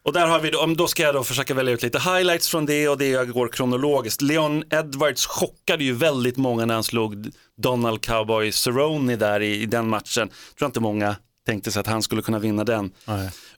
Och 0.03 0.13
där 0.13 0.27
har 0.27 0.41
vi, 0.41 0.51
då, 0.51 0.61
om- 0.61 0.77
då 0.77 0.87
ska 0.89 1.03
jag 1.03 1.15
då 1.15 1.25
försöka 1.25 1.55
välja 1.55 1.73
ut 1.75 1.83
lite 1.83 1.99
highlights 1.99 2.49
från 2.49 2.67
det 2.67 2.89
och 2.89 2.99
det 2.99 3.29
går 3.29 3.49
kronologiskt. 3.49 4.23
Leon 4.23 4.65
Edwards 4.71 5.27
chockade 5.27 5.85
ju 5.85 5.93
väldigt 5.93 6.37
många 6.37 6.67
när 6.67 6.75
han 6.75 6.85
slog 6.85 7.29
Donald 7.63 8.03
Cowboy 8.03 8.53
Cerrone 8.53 9.17
där 9.17 9.41
i, 9.41 9.63
i 9.63 9.67
den 9.67 9.89
matchen. 9.89 10.29
Jag 10.49 10.57
tror 10.59 10.67
inte 10.67 10.81
många 10.81 11.17
tänkte 11.51 11.73
sig 11.73 11.81
att 11.81 11.87
han 11.87 12.03
skulle 12.03 12.23
kunna 12.23 12.39
vinna 12.39 12.65
den. 12.65 12.93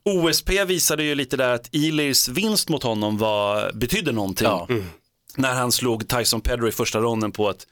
OSP 0.02 0.50
visade 0.66 1.02
ju 1.02 1.14
lite 1.14 1.37
där 1.37 1.54
att 1.54 1.75
Elirs 1.75 2.28
vinst 2.28 2.68
mot 2.68 2.82
honom 2.82 3.18
var, 3.18 3.72
betydde 3.75 4.12
någonting. 4.12 4.46
Ja. 4.46 4.68
När 5.37 5.54
han 5.54 5.72
slog 5.72 6.08
Tyson 6.08 6.40
Pedro 6.40 6.68
i 6.68 6.72
första 6.72 6.99
ronden 6.99 7.32
på 7.32 7.50
ett, 7.50 7.66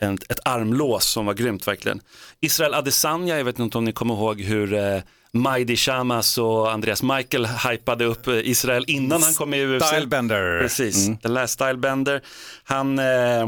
ett, 0.00 0.30
ett 0.30 0.40
armlås 0.44 1.04
som 1.04 1.26
var 1.26 1.34
grymt 1.34 1.68
verkligen. 1.68 2.00
Israel 2.40 2.74
Adesanya, 2.74 3.38
jag 3.38 3.44
vet 3.44 3.58
inte 3.58 3.78
om 3.78 3.84
ni 3.84 3.92
kommer 3.92 4.14
ihåg 4.14 4.40
hur 4.40 4.74
eh, 4.74 5.00
Maidi 5.32 5.76
Shamas 5.76 6.38
och 6.38 6.72
Andreas 6.72 7.02
Michael 7.02 7.46
hypade 7.46 8.04
upp 8.04 8.26
eh, 8.26 8.34
Israel 8.34 8.84
innan 8.88 9.22
han 9.22 9.34
kom 9.34 9.54
i 9.54 9.66
UFC. 9.66 9.86
Stylebender. 9.86 10.60
Precis, 10.60 11.10
The 11.22 11.28
Last 11.28 11.54
Stylebender. 11.54 12.22
Han 12.64 12.98
eh, 12.98 13.46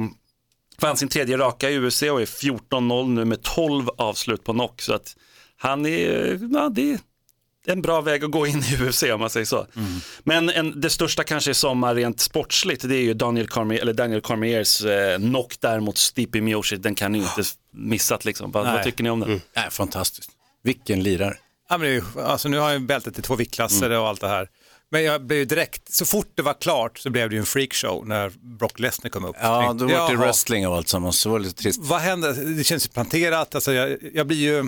vann 0.81 0.97
sin 0.97 1.09
tredje 1.09 1.37
raka 1.37 1.71
i 1.71 1.79
UFC 1.79 2.03
och 2.03 2.23
är 2.23 2.27
14-0 2.27 3.09
nu 3.09 3.25
med 3.25 3.43
12 3.43 3.89
avslut 3.97 4.45
på 4.45 4.53
knock. 4.53 4.83
Så 4.83 4.95
att 4.95 5.17
han 5.65 5.87
är, 5.87 6.39
ja, 6.53 6.69
det 6.69 6.93
är 6.93 6.99
en 7.67 7.83
bra 7.83 8.01
väg 8.01 8.25
att 8.25 8.31
gå 8.31 8.47
in 8.47 8.59
i 8.59 8.77
UFC 8.83 9.03
om 9.03 9.21
man 9.21 9.31
säger 9.31 9.47
så. 9.47 9.67
Men 10.23 10.51
en, 10.51 10.81
det 10.81 10.91
största 10.91 11.25
kanske 11.25 11.51
i 11.51 11.55
sommar 11.55 11.95
rent 11.95 12.21
sportsligt 12.21 12.89
det 12.89 12.97
är 12.97 13.03
ju 13.03 13.15
Daniel, 13.15 13.49
Cormier, 13.49 13.81
eller 13.83 13.93
Daniel 13.93 14.21
Cormiers 14.21 14.85
eh, 14.85 15.17
knock 15.19 15.61
där 15.61 15.81
mot 15.81 15.99
Stipe 15.99 16.41
Miocic. 16.41 16.81
Den 16.81 16.95
kan 16.95 17.13
ni 17.13 17.19
ju 17.19 17.25
inte 17.25 17.43
missat 17.71 18.25
liksom. 18.25 18.51
Vad, 18.51 18.65
vad 18.65 18.83
tycker 18.85 19.05
ni 19.05 19.11
om 19.11 19.21
den? 19.21 19.41
Nej, 19.57 19.71
fantastiskt. 19.71 20.31
Vilken 20.63 21.03
lirare. 21.03 21.37
Ja, 21.69 21.79
men 21.79 21.87
det 21.89 21.95
är, 21.95 21.95
ju- 21.95 22.23
alltså, 22.23 22.49
nu 22.49 22.59
har 22.59 22.71
jag 22.71 22.81
ju 22.81 22.87
bältet 22.87 23.19
i 23.19 23.23
två 23.23 23.37
viktklasser 23.37 23.91
och 23.91 24.09
allt 24.09 24.21
det 24.21 24.29
här. 24.29 24.49
Men 24.95 25.05
jag 25.05 25.27
blev 25.27 25.39
ju 25.39 25.45
direkt, 25.45 25.93
så 25.93 26.05
fort 26.05 26.33
det 26.35 26.43
var 26.43 26.55
klart 26.61 26.99
så 26.99 27.11
blev 27.11 27.29
det 27.29 27.35
ju 27.35 27.41
en 27.41 27.47
freakshow 27.47 28.07
när 28.09 28.33
Brock 28.59 28.79
Lesnar 28.79 29.11
kom 29.11 29.25
upp. 29.25 29.37
Ja, 29.41 29.73
då 29.79 29.87
var 29.87 30.11
det 30.11 30.17
wrestling 30.17 30.69
och 30.69 30.77
allt 30.77 30.89
sammans. 30.89 31.21
Så 31.21 31.31
var 31.31 31.39
det 31.39 31.45
lite 31.45 31.63
trist. 31.63 31.81
Vad 31.83 32.01
händer? 32.01 32.57
Det 32.57 32.65
känns 32.65 32.87
ju 32.87 32.91
planterat. 32.91 33.55
Alltså, 33.55 33.73
jag, 33.73 33.99
jag 34.15 34.27
blir 34.27 34.37
ju, 34.37 34.59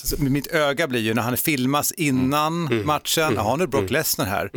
alltså, 0.00 0.22
mitt 0.22 0.46
öga 0.46 0.88
blir 0.88 1.00
ju 1.00 1.14
när 1.14 1.22
han 1.22 1.36
filmas 1.36 1.92
innan 1.92 2.84
matchen, 2.86 3.34
jaha 3.34 3.56
nu 3.56 3.62
är 3.62 3.66
Brock 3.66 3.90
Lesnar 3.90 4.24
här. 4.24 4.50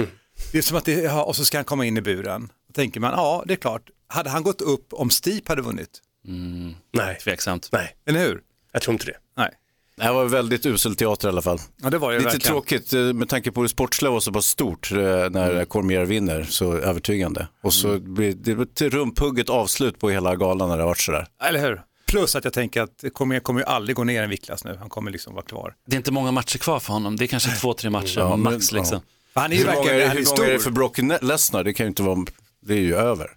Det 0.52 0.58
är 0.58 0.62
som 0.62 0.78
att 0.78 0.86
det, 0.86 0.92
ja, 0.92 1.24
och 1.24 1.36
så 1.36 1.46
ska 1.46 1.58
han 1.58 1.66
komma 1.66 1.86
in 1.86 1.98
i 1.98 2.02
buren. 2.02 2.50
Då 2.68 2.74
tänker 2.74 3.00
man, 3.00 3.12
ja 3.12 3.44
det 3.48 3.54
är 3.54 3.58
klart, 3.58 3.90
hade 4.08 4.30
han 4.30 4.44
gått 4.44 4.62
upp 4.62 4.94
om 4.94 5.10
Stipe 5.10 5.52
hade 5.52 5.62
vunnit? 5.62 6.02
Nej, 6.94 7.18
Tveksamt. 7.24 7.70
nej, 7.72 7.96
Eller 8.06 8.20
hur? 8.20 8.42
jag 8.72 8.82
tror 8.82 8.94
inte 8.94 9.06
det. 9.06 9.18
Nej. 9.38 9.52
Det 9.98 10.12
var 10.12 10.26
väldigt 10.26 10.66
usel 10.66 10.96
teater 10.96 11.28
i 11.28 11.32
alla 11.32 11.42
fall. 11.42 11.60
Ja, 11.82 11.90
det 11.90 11.98
var 11.98 12.12
det 12.12 12.18
Lite 12.18 12.30
verkligen. 12.30 12.54
tråkigt 12.54 12.94
eh, 12.94 13.00
med 13.00 13.30
tanke 13.30 13.52
på 13.52 13.62
hur 13.62 13.68
sportsliga 13.68 14.12
var 14.12 14.20
så 14.20 14.32
pass 14.32 14.46
stort 14.46 14.92
eh, 14.92 14.98
när 14.98 15.66
Cormier 15.66 16.06
vinner 16.06 16.44
så 16.44 16.74
övertygande. 16.78 17.48
Och 17.64 17.74
så 17.74 18.00
blir 18.00 18.34
det 18.34 18.52
ett 18.62 18.82
rumphugget 18.94 19.50
avslut 19.50 20.00
på 20.00 20.10
hela 20.10 20.36
galan 20.36 20.70
när 20.70 20.78
det 20.78 20.84
har 20.84 20.88
varit 20.88 21.00
sådär. 21.00 21.28
Eller 21.44 21.60
hur? 21.60 21.82
Plus 22.08 22.36
att 22.36 22.44
jag 22.44 22.54
tänker 22.54 22.82
att 22.82 23.04
Cormier 23.14 23.40
kommer 23.40 23.62
ju 23.62 23.66
aldrig 23.66 23.96
gå 23.96 24.04
ner 24.04 24.24
en 24.24 24.30
viktklass 24.30 24.64
nu, 24.64 24.76
han 24.80 24.90
kommer 24.90 25.12
liksom 25.12 25.34
vara 25.34 25.46
kvar. 25.46 25.74
Det 25.88 25.96
är 25.96 25.98
inte 25.98 26.12
många 26.12 26.32
matcher 26.32 26.58
kvar 26.58 26.80
för 26.80 26.94
honom, 26.94 27.16
det 27.16 27.26
är 27.26 27.28
kanske 27.28 27.50
två, 27.52 27.74
tre 27.74 27.90
matcher 27.90 28.20
Ja, 28.20 28.30
men- 28.36 28.54
max 28.54 28.72
liksom. 28.72 29.02
För 29.34 29.42
Han 29.42 29.52
är 29.52 29.56
ju 29.56 29.64
Hur 29.66 29.74
många, 29.74 29.92
är, 29.92 30.10
hur 30.10 30.26
många 30.38 30.50
är 30.50 30.54
det 30.54 30.60
för 30.60 30.72
Brock 30.72 30.98
Lesnar? 31.22 31.64
Det 31.64 31.74
kan 31.74 31.86
ju 31.86 31.88
inte 31.88 32.04
vara, 32.04 32.26
det 32.66 32.74
är 32.74 32.78
ju 32.80 32.96
över. 32.96 33.28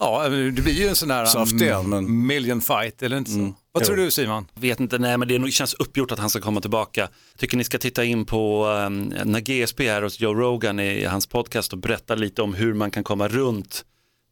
Ja, 0.00 0.28
det 0.28 0.62
blir 0.62 0.72
ju 0.72 0.88
en 0.88 0.96
sån 0.96 1.10
här 1.10 1.26
Saftig 1.26 1.62
är 1.68 1.72
han, 1.74 1.84
mm, 1.86 2.04
men- 2.04 2.26
million 2.26 2.60
fight, 2.60 3.02
eller 3.02 3.18
inte 3.18 3.30
så? 3.30 3.54
Vad 3.76 3.84
tror 3.84 3.96
du 3.96 4.10
Simon? 4.10 4.46
Vet 4.54 4.80
inte, 4.80 4.98
nej 4.98 5.18
men 5.18 5.28
det 5.28 5.50
känns 5.50 5.74
uppgjort 5.74 6.12
att 6.12 6.18
han 6.18 6.30
ska 6.30 6.40
komma 6.40 6.60
tillbaka. 6.60 7.08
Tycker 7.38 7.56
ni 7.56 7.64
ska 7.64 7.78
titta 7.78 8.04
in 8.04 8.24
på 8.24 8.66
um, 8.66 9.12
när 9.24 9.40
GSP 9.40 9.88
är 9.88 10.02
hos 10.02 10.20
Joe 10.20 10.34
Rogan 10.34 10.80
i 10.80 11.04
hans 11.04 11.26
podcast 11.26 11.72
och 11.72 11.78
berätta 11.78 12.14
lite 12.14 12.42
om 12.42 12.54
hur 12.54 12.74
man 12.74 12.90
kan 12.90 13.04
komma 13.04 13.28
runt 13.28 13.84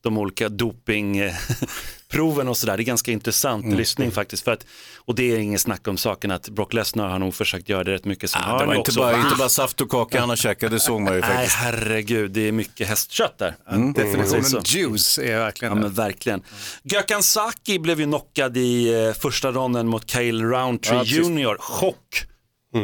de 0.04 0.18
olika 0.18 0.48
dopingproven 0.48 2.48
och 2.48 2.56
sådär. 2.56 2.76
Det 2.76 2.82
är 2.82 2.84
ganska 2.84 3.12
intressant 3.12 3.66
lyssning 3.66 4.10
faktiskt. 4.10 4.44
För 4.44 4.52
att, 4.52 4.66
och 4.96 5.14
det 5.14 5.22
är 5.32 5.38
ingen 5.38 5.58
snack 5.58 5.88
om 5.88 5.96
saken 5.96 6.30
att 6.30 6.48
Brock 6.48 6.72
Lesnar 6.72 7.08
har 7.08 7.18
nog 7.18 7.34
försökt 7.34 7.68
göra 7.68 7.84
det 7.84 7.92
rätt 7.92 8.04
mycket. 8.04 8.30
Sen 8.30 8.42
Ah, 8.44 8.46
har 8.46 8.58
det 8.60 8.66
var 8.66 8.74
inte 8.74 8.90
också- 8.90 9.00
bara, 9.00 9.16
inte 9.16 9.36
bara 9.38 9.48
saft 9.48 9.80
och 9.80 9.88
kaka 9.90 10.20
han 10.20 10.28
har 10.28 10.36
käkat, 10.36 10.70
det 10.70 10.80
såg 10.80 11.00
man 11.00 11.14
ju 11.14 11.20
Nej 11.20 11.30
faktiskt. 11.30 11.56
herregud, 11.56 12.30
det 12.30 12.48
är 12.48 12.52
mycket 12.52 12.88
hästkött 12.88 13.38
där. 13.38 13.54
Definitionen 13.94 14.44
Så. 14.44 14.60
juice 14.64 15.18
är 15.18 15.38
verkligen 15.38 15.74
Ja 15.76 15.80
men 15.82 15.92
verkligen. 15.92 16.42
Gökhan 16.82 17.22
Saki 17.22 17.78
blev 17.78 18.00
ju 18.00 18.06
knockad 18.06 18.56
i 18.56 19.04
eh, 19.06 19.12
första 19.12 19.52
ronden 19.52 19.86
mot 19.88 20.10
Kyle 20.10 20.42
Roundtree 20.42 20.96
Ja. 20.96 21.04
Jr. 21.04 21.56
Chock. 21.58 22.24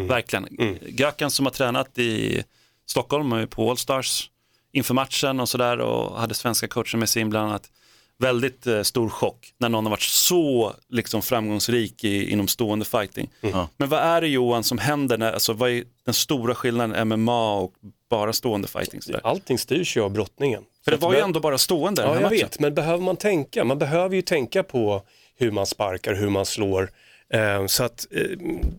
Verkligen. 0.08 0.46
Gökhan 0.88 1.30
som 1.30 1.46
har 1.46 1.52
tränat 1.52 1.98
i 1.98 2.42
Stockholm 2.86 3.48
på 3.48 3.70
Allstars 3.70 4.30
inför 4.72 4.94
matchen 4.94 5.40
och 5.40 5.48
sådär 5.48 5.78
och 5.78 6.20
hade 6.20 6.34
svenska 6.34 6.68
coacher 6.68 6.96
med 6.96 7.08
sig 7.08 7.22
in 7.22 7.30
bland 7.30 7.48
annat. 7.48 7.70
Väldigt 8.18 8.66
eh, 8.66 8.82
stor 8.82 9.08
chock 9.08 9.52
när 9.58 9.68
någon 9.68 9.84
har 9.84 9.90
varit 9.90 10.02
så 10.02 10.74
liksom, 10.88 11.22
framgångsrik 11.22 12.04
i, 12.04 12.30
inom 12.30 12.48
stående 12.48 12.84
fighting. 12.84 13.30
Men 13.76 13.88
vad 13.88 14.00
är 14.00 14.20
det 14.20 14.28
Johan 14.28 14.64
som 14.64 14.78
händer, 14.78 15.18
när, 15.18 15.32
alltså, 15.32 15.52
vad 15.52 15.70
är 15.70 15.84
den 16.04 16.14
stora 16.14 16.54
skillnaden 16.54 17.08
MMA 17.08 17.54
och 17.54 17.72
bara 18.10 18.32
stående 18.32 18.68
fighting? 18.68 19.02
Sådär? 19.02 19.20
Allting 19.24 19.58
styrs 19.58 19.96
ju 19.96 20.00
av 20.02 20.10
brottningen. 20.10 20.62
För 20.84 20.90
det 20.90 20.96
var 20.96 21.14
ju 21.14 21.20
ändå 21.20 21.40
bara 21.40 21.58
stående 21.58 22.02
den 22.02 22.08
Ja, 22.08 22.14
här 22.14 22.20
jag 22.22 22.30
matchen. 22.30 22.38
vet, 22.46 22.58
men 22.58 22.74
behöver 22.74 23.02
man 23.02 23.16
tänka? 23.16 23.64
Man 23.64 23.78
behöver 23.78 24.16
ju 24.16 24.22
tänka 24.22 24.62
på 24.62 25.02
hur 25.36 25.50
man 25.50 25.66
sparkar, 25.66 26.14
hur 26.14 26.28
man 26.30 26.46
slår. 26.46 26.90
Eh, 27.34 27.66
så 27.66 27.84
att 27.84 28.06
eh, 28.10 28.22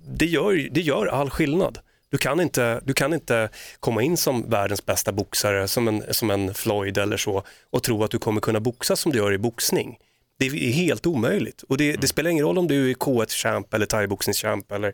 det, 0.07 0.25
gör, 0.25 0.67
det 0.71 0.81
gör 0.81 1.05
all 1.05 1.29
skillnad. 1.29 1.79
Du 2.11 2.17
kan, 2.17 2.39
inte, 2.39 2.81
du 2.83 2.93
kan 2.93 3.13
inte 3.13 3.49
komma 3.79 4.01
in 4.01 4.17
som 4.17 4.49
världens 4.49 4.85
bästa 4.85 5.11
boxare, 5.11 5.67
som 5.67 5.87
en, 5.87 6.03
som 6.13 6.31
en 6.31 6.53
Floyd 6.53 6.97
eller 6.97 7.17
så, 7.17 7.43
och 7.69 7.83
tro 7.83 8.03
att 8.03 8.11
du 8.11 8.19
kommer 8.19 8.41
kunna 8.41 8.59
boxa 8.59 8.95
som 8.95 9.11
du 9.11 9.17
gör 9.17 9.33
i 9.33 9.37
boxning. 9.37 9.97
Det 10.39 10.45
är 10.45 10.71
helt 10.71 11.05
omöjligt. 11.05 11.63
Och 11.63 11.77
det, 11.77 11.95
det 11.95 12.07
spelar 12.07 12.29
ingen 12.29 12.45
roll 12.45 12.57
om 12.57 12.67
du 12.67 12.89
är 12.91 12.93
K1-champ 12.93 13.73
eller 13.73 13.85
thaiboxningschamp 13.85 14.71
eller, 14.71 14.93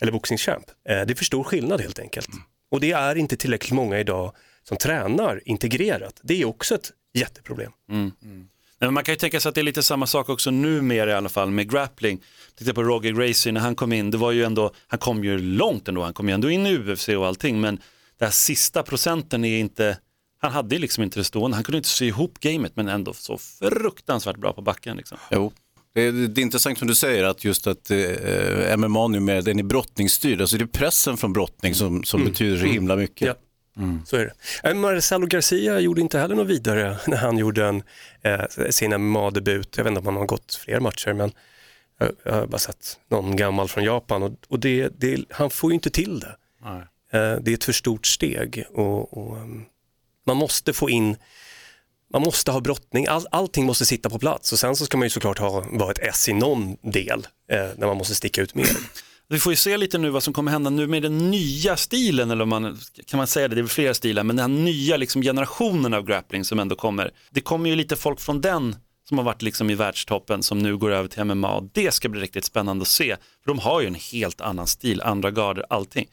eller 0.00 0.12
boxningschamp. 0.12 0.66
Eh, 0.88 1.02
det 1.06 1.12
är 1.12 1.14
för 1.14 1.24
stor 1.24 1.44
skillnad 1.44 1.80
helt 1.80 1.98
enkelt. 1.98 2.28
Och 2.70 2.80
det 2.80 2.92
är 2.92 3.16
inte 3.16 3.36
tillräckligt 3.36 3.72
många 3.72 3.98
idag 4.00 4.32
som 4.68 4.76
tränar 4.76 5.40
integrerat. 5.44 6.20
Det 6.22 6.42
är 6.42 6.44
också 6.44 6.74
ett 6.74 6.90
jätteproblem. 7.14 7.72
Nej, 7.88 8.46
men 8.86 8.94
man 8.94 9.04
kan 9.04 9.12
ju 9.12 9.16
tänka 9.16 9.40
sig 9.40 9.48
att 9.48 9.54
det 9.54 9.60
är 9.60 9.62
lite 9.62 9.82
samma 9.82 10.06
sak 10.06 10.28
också 10.28 10.50
numera 10.50 11.10
i 11.10 11.14
alla 11.14 11.28
fall 11.28 11.50
med 11.50 11.70
grappling. 11.70 12.20
Titta 12.58 12.74
på 12.74 12.82
Roger 12.82 13.12
Gracie 13.12 13.52
när 13.52 13.60
han 13.60 13.74
kom 13.74 13.92
in, 13.92 14.10
det 14.10 14.18
var 14.18 14.32
ju 14.32 14.44
ändå, 14.44 14.72
han 14.86 14.98
kom 14.98 15.24
ju 15.24 15.38
långt 15.38 15.88
ändå, 15.88 16.02
han 16.02 16.12
kom 16.12 16.28
ju 16.28 16.34
ändå 16.34 16.50
in 16.50 16.66
i 16.66 16.76
UFC 16.76 17.08
och 17.08 17.26
allting, 17.26 17.60
men 17.60 17.76
den 18.18 18.26
här 18.26 18.30
sista 18.30 18.82
procenten 18.82 19.44
är 19.44 19.58
inte, 19.58 19.98
han 20.40 20.52
hade 20.52 20.74
ju 20.74 20.80
liksom 20.80 21.04
inte 21.04 21.20
det 21.20 21.24
stående, 21.24 21.56
han 21.56 21.64
kunde 21.64 21.76
inte 21.76 21.88
sy 21.88 22.06
ihop 22.06 22.40
gamet 22.40 22.76
men 22.76 22.88
ändå 22.88 23.12
så 23.12 23.38
fruktansvärt 23.38 24.36
bra 24.36 24.52
på 24.52 24.62
backen. 24.62 24.96
Liksom. 24.96 25.18
Jo. 25.30 25.52
Det 25.94 26.02
är, 26.02 26.12
det 26.12 26.40
är 26.40 26.42
intressant 26.42 26.78
som 26.78 26.88
du 26.88 26.94
säger 26.94 27.24
att 27.24 27.44
just 27.44 27.66
att 27.66 27.90
eh, 27.90 28.76
MMA 28.76 29.08
numera 29.08 29.40
den 29.40 29.58
är 29.58 29.62
brottningsstyrd. 29.62 30.40
Alltså 30.40 30.56
det 30.56 30.64
är 30.64 30.66
pressen 30.66 31.16
från 31.16 31.32
brottning 31.32 31.74
som, 31.74 32.04
som 32.04 32.24
betyder 32.24 32.58
så 32.58 32.66
himla 32.66 32.96
mycket. 32.96 33.26
Ja. 33.26 33.34
Så 34.06 34.16
är 34.16 34.24
det. 34.24 34.68
Eh, 34.68 34.74
Marcelo 34.74 35.26
Garcia 35.26 35.80
gjorde 35.80 36.00
inte 36.00 36.18
heller 36.18 36.34
något 36.34 36.46
vidare 36.46 36.98
när 37.06 37.16
han 37.16 37.38
gjorde 37.38 37.66
en, 37.66 37.82
eh, 38.22 38.44
sin 38.70 38.92
MMA-debut. 38.92 39.76
Jag 39.76 39.84
vet 39.84 39.90
inte 39.90 40.00
om 40.00 40.06
han 40.06 40.16
har 40.16 40.26
gått 40.26 40.54
fler 40.54 40.80
matcher, 40.80 41.12
men 41.12 41.32
jag, 41.98 42.10
jag 42.24 42.32
har 42.32 42.46
bara 42.46 42.58
sett 42.58 42.98
någon 43.08 43.36
gammal 43.36 43.68
från 43.68 43.84
Japan 43.84 44.22
och, 44.22 44.32
och 44.48 44.60
det, 44.60 44.88
det, 44.88 45.24
han 45.30 45.50
får 45.50 45.70
ju 45.70 45.74
inte 45.74 45.90
till 45.90 46.20
det. 46.20 46.36
Eh, 47.12 47.36
det 47.40 47.50
är 47.50 47.54
ett 47.54 47.64
för 47.64 47.72
stort 47.72 48.06
steg 48.06 48.64
och, 48.70 49.18
och 49.18 49.36
ehm, 49.36 49.64
man 50.26 50.36
måste 50.36 50.72
få 50.72 50.90
in 50.90 51.16
man 52.12 52.22
måste 52.22 52.50
ha 52.50 52.60
brottning, 52.60 53.06
All, 53.06 53.26
allting 53.30 53.66
måste 53.66 53.86
sitta 53.86 54.10
på 54.10 54.18
plats 54.18 54.52
och 54.52 54.58
sen 54.58 54.76
så 54.76 54.84
ska 54.84 54.96
man 54.96 55.06
ju 55.06 55.10
såklart 55.10 55.38
ha, 55.38 55.64
vara 55.70 55.90
ett 55.90 55.98
S 55.98 56.28
i 56.28 56.32
någon 56.32 56.76
del 56.82 57.26
eh, 57.50 57.68
när 57.76 57.86
man 57.86 57.96
måste 57.96 58.14
sticka 58.14 58.42
ut 58.42 58.54
mer. 58.54 58.66
Vi 59.32 59.38
får 59.38 59.52
ju 59.52 59.56
se 59.56 59.76
lite 59.76 59.98
nu 59.98 60.10
vad 60.10 60.22
som 60.22 60.32
kommer 60.32 60.50
hända 60.50 60.70
nu 60.70 60.86
med 60.86 61.02
den 61.02 61.30
nya 61.30 61.76
stilen, 61.76 62.30
eller 62.30 62.44
man, 62.44 62.78
kan 63.06 63.18
man 63.18 63.26
säga 63.26 63.48
det, 63.48 63.54
det 63.54 63.60
är 63.60 63.62
väl 63.62 63.70
flera 63.70 63.94
stilar, 63.94 64.24
men 64.24 64.36
den 64.36 64.50
här 64.50 64.64
nya 64.64 64.96
liksom, 64.96 65.22
generationen 65.22 65.94
av 65.94 66.04
grappling 66.04 66.44
som 66.44 66.58
ändå 66.58 66.76
kommer. 66.76 67.10
Det 67.30 67.40
kommer 67.40 67.70
ju 67.70 67.76
lite 67.76 67.96
folk 67.96 68.20
från 68.20 68.40
den 68.40 68.76
som 69.08 69.18
har 69.18 69.24
varit 69.24 69.42
liksom 69.42 69.70
i 69.70 69.74
världstoppen 69.74 70.42
som 70.42 70.58
nu 70.58 70.76
går 70.76 70.90
över 70.90 71.08
till 71.08 71.24
MMA 71.24 71.54
och 71.54 71.70
det 71.72 71.94
ska 71.94 72.08
bli 72.08 72.20
riktigt 72.20 72.44
spännande 72.44 72.82
att 72.82 72.88
se. 72.88 73.16
För 73.44 73.50
de 73.50 73.58
har 73.58 73.80
ju 73.80 73.86
en 73.86 73.96
helt 74.12 74.40
annan 74.40 74.66
stil, 74.66 75.00
andra 75.00 75.30
garder, 75.30 75.64
allting. 75.68 76.06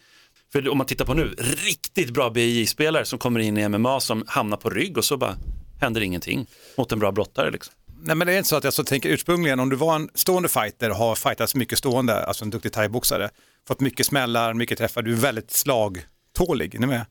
För 0.52 0.70
om 0.70 0.78
man 0.78 0.88
tittar 0.88 1.06
på 1.06 1.14
nu, 1.14 1.36
riktigt 1.66 2.10
bra 2.10 2.30
BJJ-spelare 2.30 3.06
som 3.06 3.20
kommer 3.20 3.40
in 3.40 3.58
i 3.58 3.70
MMA 3.70 4.00
som 4.00 4.24
hamnar 4.28 4.58
på 4.58 4.70
rygg 4.70 4.98
och 4.98 5.06
så 5.06 5.18
bara 5.18 5.36
händer 5.82 6.02
ingenting 6.02 6.48
mot 6.78 6.92
en 6.92 7.00
bra 7.00 7.12
brottare. 7.12 7.52
Liksom. 7.52 7.74
Nej 8.02 8.16
men 8.16 8.28
det 8.28 8.34
är 8.34 8.38
inte 8.38 8.50
så 8.50 8.56
att 8.56 8.64
jag 8.64 8.74
så 8.74 8.84
tänker 8.84 9.10
ursprungligen 9.10 9.60
om 9.60 9.70
du 9.70 9.76
var 9.76 9.96
en 9.96 10.10
stående 10.14 10.50
fighter 10.50 10.90
och 10.90 10.96
har 10.96 11.16
fightats 11.16 11.56
mycket 11.56 11.78
stående, 11.78 12.26
alltså 12.26 12.44
en 12.46 12.50
duktig 12.50 12.74
thaiboxare, 12.74 13.30
fått 13.68 13.80
mycket 13.80 14.06
smällar, 14.06 14.54
mycket 14.54 14.78
träffar, 14.78 15.02
du 15.02 15.12
är 15.12 15.18
väldigt 15.18 15.52
slagtålig, 15.52 16.76
är 16.76 16.80
ni 16.80 16.88
med? 16.88 17.06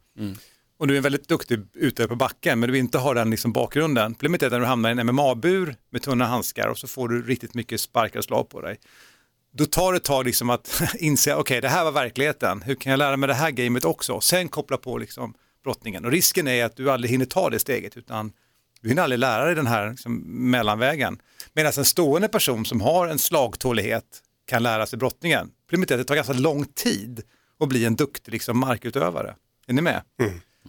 Och 0.79 0.87
du 0.87 0.97
är 0.97 1.01
väldigt 1.01 1.29
duktig 1.29 1.61
ute 1.75 2.09
på 2.09 2.17
backen 2.17 2.61
men 2.61 2.71
du 2.71 2.79
inte 2.79 2.99
har 2.99 3.15
den 3.15 3.31
liksom 3.31 3.53
bakgrunden. 3.53 4.15
Problemet 4.15 4.43
är 4.43 4.47
att 4.47 4.53
när 4.53 4.61
du 4.61 4.67
hamnar 4.67 4.91
i 4.91 4.93
en 4.93 5.07
MMA-bur 5.07 5.77
med 5.91 6.03
tunna 6.03 6.27
handskar 6.27 6.69
och 6.69 6.79
så 6.79 6.89
får 6.89 7.09
du 7.09 7.23
riktigt 7.23 7.55
mycket 7.55 7.81
sparkar 7.81 8.19
och 8.19 8.25
slag 8.25 8.49
på 8.49 8.61
dig. 8.61 8.79
Då 9.53 9.67
tar 9.67 9.93
det 9.93 9.97
ett 9.97 10.05
tag 10.05 10.25
liksom 10.25 10.51
att 10.51 10.83
inse, 10.99 11.35
okej 11.35 11.61
det 11.61 11.69
här 11.69 11.85
var 11.85 11.93
verkligheten, 11.93 12.63
hur 12.63 12.75
kan 12.75 12.91
jag 12.91 12.99
lära 12.99 13.17
mig 13.17 13.27
det 13.27 13.35
här 13.35 13.51
gamet 13.51 13.85
också? 13.85 14.21
Sen 14.21 14.49
koppla 14.49 14.77
på 14.77 14.99
liksom 14.99 15.35
brottningen. 15.65 16.05
Och 16.05 16.11
risken 16.11 16.49
är 16.49 16.65
att 16.65 16.77
du 16.77 16.91
aldrig 16.91 17.11
hinner 17.11 17.27
ta 17.27 17.51
det 17.51 17.59
steget 17.59 17.97
utan 17.97 18.33
du 18.81 18.89
hinner 18.89 19.03
aldrig 19.03 19.19
lära 19.19 19.45
dig 19.45 19.55
den 19.55 19.67
här 19.67 19.91
liksom, 19.91 20.23
mellanvägen. 20.51 21.19
Medan 21.53 21.73
en 21.77 21.85
stående 21.85 22.29
person 22.29 22.65
som 22.65 22.81
har 22.81 23.09
en 23.09 23.19
slagtålighet 23.19 24.23
kan 24.47 24.63
lära 24.63 24.87
sig 24.87 24.99
brottningen. 24.99 25.51
Problemet 25.71 25.91
är 25.91 25.95
att 25.95 26.01
det 26.01 26.05
tar 26.05 26.15
ganska 26.15 26.33
lång 26.33 26.65
tid 26.65 27.23
att 27.61 27.69
bli 27.69 27.85
en 27.85 27.97
duktig 27.97 28.33
liksom, 28.33 28.59
markutövare. 28.59 29.35
Är 29.67 29.73
ni 29.73 29.83
med? 29.83 30.03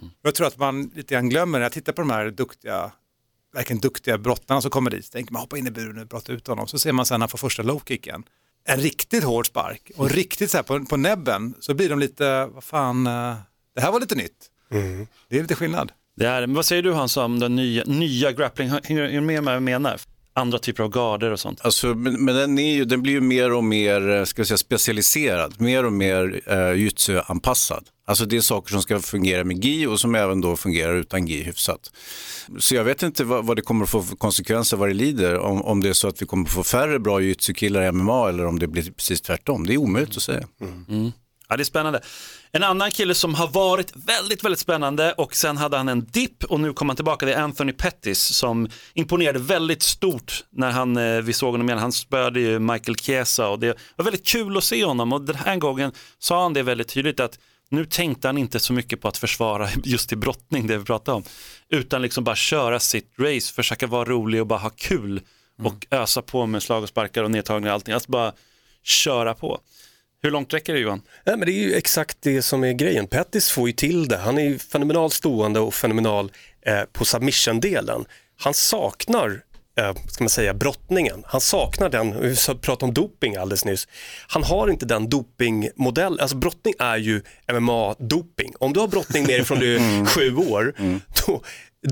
Och 0.01 0.11
Jag 0.21 0.35
tror 0.35 0.47
att 0.47 0.57
man 0.57 0.91
lite 0.95 1.13
grann 1.13 1.29
glömmer 1.29 1.59
när 1.59 1.65
jag 1.65 1.71
tittar 1.71 1.93
på 1.93 2.01
de 2.01 2.09
här 2.09 2.29
duktiga, 2.29 2.91
verkligen 3.53 3.79
duktiga 3.79 4.17
brottarna 4.17 4.61
som 4.61 4.71
kommer 4.71 4.91
dit. 4.91 5.05
Så 5.05 5.11
tänker 5.11 5.33
man 5.33 5.39
hoppa 5.41 5.57
in 5.57 5.67
i 5.67 5.71
buren 5.71 5.99
och 5.99 6.07
brotta 6.07 6.31
ut 6.33 6.47
honom. 6.47 6.67
Så 6.67 6.79
ser 6.79 6.91
man 6.91 7.05
sen 7.05 7.19
när 7.19 7.23
han 7.23 7.29
får 7.29 7.37
första 7.37 7.63
low-kicken. 7.63 8.23
En 8.65 8.79
riktigt 8.79 9.23
hård 9.23 9.47
spark 9.47 9.91
och 9.95 10.09
riktigt 10.09 10.51
så 10.51 10.57
här 10.57 10.63
på, 10.63 10.85
på 10.85 10.97
näbben 10.97 11.53
så 11.59 11.73
blir 11.73 11.89
de 11.89 11.99
lite, 11.99 12.45
vad 12.45 12.63
fan, 12.63 13.07
eh, 13.07 13.35
det 13.75 13.81
här 13.81 13.91
var 13.91 13.99
lite 13.99 14.15
nytt. 14.15 14.49
Det 15.27 15.37
är 15.37 15.41
lite 15.41 15.55
skillnad. 15.55 15.91
Det 16.19 16.27
är, 16.27 16.41
men 16.41 16.55
vad 16.55 16.65
säger 16.65 16.83
du 16.83 16.91
Hans 16.91 17.17
om 17.17 17.39
den 17.39 17.55
nya, 17.55 17.83
nya 17.83 18.31
grappling? 18.31 18.69
Hänger 18.83 19.11
du 19.11 19.21
med 19.21 19.43
vad 19.43 19.55
jag 19.55 19.63
menar? 19.63 20.01
Andra 20.33 20.59
typer 20.59 20.83
av 20.83 20.89
garder 20.89 21.31
och 21.31 21.39
sånt. 21.39 21.61
Alltså, 21.61 21.87
men, 21.87 22.25
men 22.25 22.35
den, 22.35 22.57
ju, 22.57 22.85
den 22.85 23.01
blir 23.01 23.13
ju 23.13 23.21
mer 23.21 23.53
och 23.53 23.63
mer 23.63 24.09
eh, 24.09 24.23
ska 24.23 24.45
säga, 24.45 24.57
specialiserad, 24.57 25.61
mer 25.61 25.85
och 25.85 25.93
mer 25.93 26.41
uh, 26.51 26.77
jujutsu-anpassad. 26.77 27.83
Alltså 28.07 28.25
det 28.25 28.37
är 28.37 28.41
saker 28.41 28.71
som 28.71 28.81
ska 28.81 28.99
fungera 28.99 29.43
med 29.43 29.65
gi 29.65 29.85
och 29.85 29.99
som 29.99 30.15
även 30.15 30.41
då 30.41 30.57
fungerar 30.57 30.95
utan 30.95 31.27
gi 31.27 31.43
hyfsat. 31.43 31.91
Så 32.59 32.75
jag 32.75 32.83
vet 32.83 33.03
inte 33.03 33.23
vad, 33.23 33.45
vad 33.45 33.55
det 33.55 33.61
kommer 33.61 33.83
att 33.83 33.89
få 33.89 34.01
för 34.01 34.15
konsekvenser 34.15 34.77
vad 34.77 34.89
det 34.89 34.93
lider, 34.93 35.39
om, 35.39 35.61
om 35.61 35.81
det 35.81 35.89
är 35.89 35.93
så 35.93 36.07
att 36.07 36.21
vi 36.21 36.25
kommer 36.25 36.43
att 36.43 36.53
få 36.53 36.63
färre 36.63 36.99
bra 36.99 37.21
jujutsu-killar 37.21 37.83
i 37.83 37.91
MMA 37.91 38.29
eller 38.29 38.45
om 38.45 38.59
det 38.59 38.67
blir 38.67 38.91
precis 38.91 39.21
tvärtom. 39.21 39.67
Det 39.67 39.73
är 39.73 39.77
omöjligt 39.77 40.17
att 40.17 40.23
säga. 40.23 40.47
Ja, 41.49 41.57
det 41.57 41.63
är 41.63 41.65
spännande. 41.65 42.01
En 42.51 42.63
annan 42.63 42.91
kille 42.91 43.15
som 43.15 43.35
har 43.35 43.47
varit 43.47 43.93
väldigt, 43.95 44.43
väldigt 44.43 44.59
spännande 44.59 45.13
och 45.13 45.35
sen 45.35 45.57
hade 45.57 45.77
han 45.77 45.89
en 45.89 46.05
dipp 46.05 46.43
och 46.43 46.59
nu 46.59 46.73
kom 46.73 46.89
han 46.89 46.95
tillbaka. 46.95 47.25
Det 47.25 47.33
är 47.33 47.41
Anthony 47.41 47.73
Pettis 47.73 48.19
som 48.19 48.69
imponerade 48.93 49.39
väldigt 49.39 49.83
stort 49.83 50.43
när 50.49 50.71
han, 50.71 50.97
eh, 50.97 51.21
vi 51.21 51.33
såg 51.33 51.51
honom 51.51 51.69
igen. 51.69 51.79
Han 51.79 51.91
spöade 51.91 52.39
ju 52.39 52.59
Michael 52.59 52.97
Chiesa 52.97 53.49
och 53.49 53.59
det 53.59 53.77
var 53.95 54.05
väldigt 54.05 54.27
kul 54.27 54.57
att 54.57 54.63
se 54.63 54.85
honom 54.85 55.13
och 55.13 55.21
den 55.21 55.35
här 55.35 55.55
gången 55.55 55.91
sa 56.19 56.43
han 56.43 56.53
det 56.53 56.63
väldigt 56.63 56.87
tydligt 56.87 57.19
att 57.19 57.39
nu 57.69 57.85
tänkte 57.85 58.27
han 58.27 58.37
inte 58.37 58.59
så 58.59 58.73
mycket 58.73 59.01
på 59.01 59.07
att 59.07 59.17
försvara 59.17 59.69
just 59.83 60.11
i 60.11 60.15
brottning, 60.15 60.67
det 60.67 60.77
vi 60.77 60.85
pratade 60.85 61.15
om, 61.15 61.23
utan 61.69 62.01
liksom 62.01 62.23
bara 62.23 62.35
köra 62.35 62.79
sitt 62.79 63.13
race, 63.19 63.53
försöka 63.53 63.87
vara 63.87 64.05
rolig 64.05 64.41
och 64.41 64.47
bara 64.47 64.59
ha 64.59 64.69
kul 64.69 65.21
och 65.63 65.87
ösa 65.91 66.21
på 66.21 66.45
med 66.45 66.63
slag 66.63 66.83
och 66.83 66.89
sparkar 66.89 67.23
och 67.23 67.31
nedtagningar 67.31 67.71
och 67.71 67.75
allting. 67.75 67.93
Alltså 67.93 68.11
bara 68.11 68.33
köra 68.83 69.33
på. 69.33 69.59
Hur 70.21 70.31
långt 70.31 70.53
räcker 70.53 70.73
det 70.73 70.79
Johan? 70.79 71.01
Nej, 71.25 71.37
men 71.37 71.45
det 71.45 71.51
är 71.51 71.63
ju 71.63 71.73
exakt 71.73 72.17
det 72.21 72.41
som 72.41 72.63
är 72.63 72.73
grejen. 72.73 73.07
Pettis 73.07 73.51
får 73.51 73.67
ju 73.69 73.73
till 73.73 74.07
det. 74.07 74.17
Han 74.17 74.37
är 74.37 74.43
ju 74.43 74.59
fenomenalt 74.59 75.13
stående 75.13 75.59
och 75.59 75.73
fenomenal 75.73 76.31
eh, 76.65 76.83
på 76.93 77.05
submission-delen. 77.05 78.05
Han 78.37 78.53
saknar 78.53 79.41
eh, 79.79 79.95
ska 80.07 80.23
man 80.23 80.29
säga, 80.29 80.53
brottningen. 80.53 81.23
Han 81.25 81.41
saknar 81.41 81.89
den, 81.89 82.21
vi 82.21 82.35
pratade 82.61 82.85
om 82.85 82.93
doping 82.93 83.35
alldeles 83.35 83.65
nyss. 83.65 83.87
Han 84.27 84.43
har 84.43 84.69
inte 84.69 84.85
den 84.85 85.09
dopingmodell, 85.09 86.19
alltså 86.19 86.35
brottning 86.35 86.73
är 86.79 86.97
ju 86.97 87.21
MMA-doping. 87.47 88.53
Om 88.59 88.73
du 88.73 88.79
har 88.79 88.87
brottning 88.87 89.23
med 89.23 89.35
dig 89.39 89.45
från 89.45 89.59
du 89.59 89.75
är 89.75 90.05
sju 90.15 90.35
år, 90.35 90.75
då, 91.25 91.41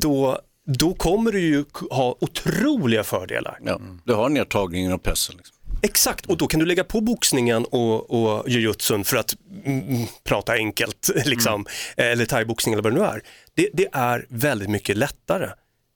då, 0.02 0.40
då 0.66 0.94
kommer 0.94 1.32
du 1.32 1.40
ju 1.40 1.66
ha 1.92 2.18
otroliga 2.20 3.04
fördelar. 3.04 3.60
Ja. 3.66 3.82
Du 4.04 4.14
har 4.14 4.30
nedtagningen 4.30 4.94
och 4.94 5.04
pressen. 5.04 5.36
Liksom. 5.38 5.57
Exakt, 5.82 6.26
och 6.26 6.38
då 6.38 6.48
kan 6.48 6.60
du 6.60 6.66
lägga 6.66 6.84
på 6.84 7.02
boxningen 7.02 7.66
och, 7.66 8.12
och 8.12 8.50
jujutsun 8.50 9.04
för 9.04 9.18
att 9.18 9.36
mm, 9.66 10.06
prata 10.24 10.54
enkelt, 10.54 11.10
liksom. 11.26 11.66
eller 11.98 12.26
thaiboxning 12.26 12.74
eller 12.74 12.84
vad 12.84 12.94
det 12.94 13.00
nu 13.00 13.06
är. 13.06 13.22
Det, 13.54 13.70
det 13.74 13.88
är 13.92 14.26
väldigt 14.30 14.70
mycket 14.70 14.98
lättare. 14.98 15.50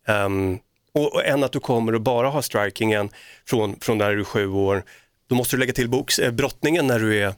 Ehm, 0.07 0.59
och, 0.93 1.13
och 1.13 1.25
än 1.25 1.43
att 1.43 1.51
du 1.51 1.59
kommer 1.59 1.95
och 1.95 2.01
bara 2.01 2.29
har 2.29 2.41
strikingen 2.41 3.09
från, 3.45 3.75
från 3.79 3.97
när 3.97 4.11
du 4.11 4.19
är 4.19 4.23
sju 4.23 4.47
år. 4.47 4.83
Då 5.27 5.35
måste 5.35 5.55
du 5.55 5.59
lägga 5.59 5.73
till 5.73 5.89
box, 5.89 6.19
eh, 6.19 6.31
brottningen 6.31 6.87
när 6.87 6.99
du 6.99 7.19
är 7.19 7.33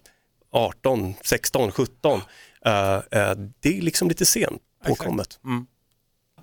18, 0.52 1.14
16, 1.22 1.72
17. 1.72 2.22
Eh, 2.66 2.94
eh, 2.94 3.36
det 3.60 3.78
är 3.78 3.82
liksom 3.82 4.08
lite 4.08 4.26
sent 4.26 4.62
påkommet. 4.86 5.40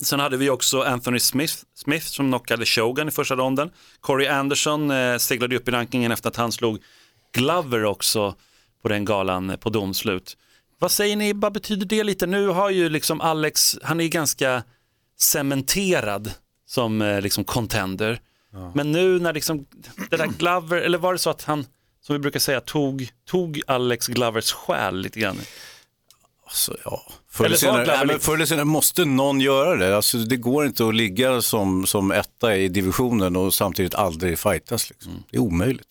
Sen 0.02 0.20
hade 0.20 0.36
vi 0.36 0.50
också 0.50 0.82
Anthony 0.82 1.18
Smith, 1.18 1.54
Smith 1.74 2.06
som 2.06 2.28
knockade 2.28 2.66
Shogun 2.66 3.08
i 3.08 3.10
första 3.10 3.36
ronden. 3.36 3.70
Corey 4.00 4.28
Anderson 4.28 4.90
eh, 4.90 5.16
seglade 5.16 5.56
upp 5.56 5.68
i 5.68 5.70
rankingen 5.70 6.12
efter 6.12 6.28
att 6.28 6.36
han 6.36 6.52
slog 6.52 6.78
Glover 7.32 7.84
också 7.84 8.34
på 8.82 8.88
den 8.88 9.04
galan 9.04 9.50
eh, 9.50 9.56
på 9.56 9.70
domslut. 9.70 10.36
Vad 10.78 10.90
säger 10.90 11.16
ni, 11.16 11.32
vad 11.32 11.52
betyder 11.52 11.86
det 11.86 12.04
lite? 12.04 12.26
Nu 12.26 12.46
har 12.46 12.70
ju 12.70 12.88
liksom 12.88 13.20
Alex, 13.20 13.78
han 13.82 14.00
är 14.00 14.08
ganska 14.08 14.62
cementerad 15.18 16.32
som 16.66 17.02
eh, 17.02 17.20
liksom 17.20 17.44
contender. 17.44 18.20
Men 18.74 18.92
nu 18.92 19.20
när 19.20 19.32
liksom 19.32 19.66
det 20.10 20.16
där 20.16 20.26
Glover, 20.26 20.76
eller 20.76 20.98
var 20.98 21.12
det 21.12 21.18
så 21.18 21.30
att 21.30 21.42
han, 21.42 21.66
som 22.00 22.12
vi 22.12 22.18
brukar 22.18 22.40
säga, 22.40 22.60
tog, 22.60 23.08
tog 23.26 23.60
Alex 23.66 24.06
Glovers 24.06 24.52
själ 24.52 24.96
lite 25.00 25.20
grann? 25.20 25.36
Alltså, 26.50 26.76
ja. 26.84 27.02
Förr 27.30 27.44
Eller 27.44 27.56
senare, 27.56 27.86
nej, 27.86 28.06
men 28.06 28.20
förr 28.20 28.34
eller 28.34 28.46
senare 28.46 28.64
måste 28.64 29.04
någon 29.04 29.40
göra 29.40 29.76
det. 29.76 29.96
Alltså, 29.96 30.18
det 30.18 30.36
går 30.36 30.66
inte 30.66 30.88
att 30.88 30.94
ligga 30.94 31.42
som, 31.42 31.86
som 31.86 32.10
etta 32.10 32.56
i 32.56 32.68
divisionen 32.68 33.36
och 33.36 33.54
samtidigt 33.54 33.94
aldrig 33.94 34.38
fightas. 34.38 34.90
Liksom. 34.90 35.12
Mm. 35.12 35.22
Det 35.30 35.36
är 35.36 35.40
omöjligt. 35.40 35.88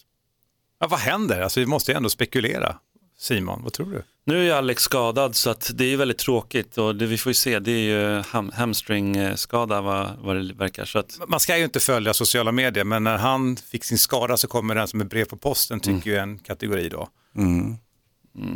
Ja, 0.79 0.87
vad 0.87 0.99
händer? 0.99 1.41
Alltså, 1.41 1.59
vi 1.59 1.65
måste 1.65 1.91
ju 1.91 1.95
ändå 1.95 2.09
spekulera. 2.09 2.75
Simon, 3.19 3.63
vad 3.63 3.73
tror 3.73 3.91
du? 3.91 4.03
Nu 4.25 4.49
är 4.49 4.53
Alex 4.53 4.83
skadad 4.83 5.35
så 5.35 5.49
att 5.49 5.71
det 5.73 5.93
är 5.93 5.97
väldigt 5.97 6.17
tråkigt 6.17 6.77
och 6.77 6.95
det 6.95 7.05
vi 7.05 7.17
får 7.17 7.29
ju 7.29 7.33
se 7.33 7.59
det 7.59 7.71
är 7.71 7.77
ju 7.77 8.21
ham 8.21 8.51
hamstringskada 8.55 9.81
vad, 9.81 10.09
vad 10.21 10.35
det 10.35 10.53
verkar. 10.53 10.85
Så 10.85 10.99
att, 10.99 11.19
Man 11.27 11.39
ska 11.39 11.57
ju 11.57 11.63
inte 11.63 11.79
följa 11.79 12.13
sociala 12.13 12.51
medier, 12.51 12.83
men 12.83 13.03
när 13.03 13.17
han 13.17 13.57
fick 13.57 13.83
sin 13.83 13.97
skada 13.97 14.37
så 14.37 14.47
kommer 14.47 14.75
den 14.75 14.87
som 14.87 15.01
ett 15.01 15.09
brev 15.09 15.25
på 15.25 15.37
posten, 15.37 15.79
tycker 15.79 16.09
ju 16.09 16.17
en 16.17 16.39
kategori 16.39 16.89
då. 16.89 17.09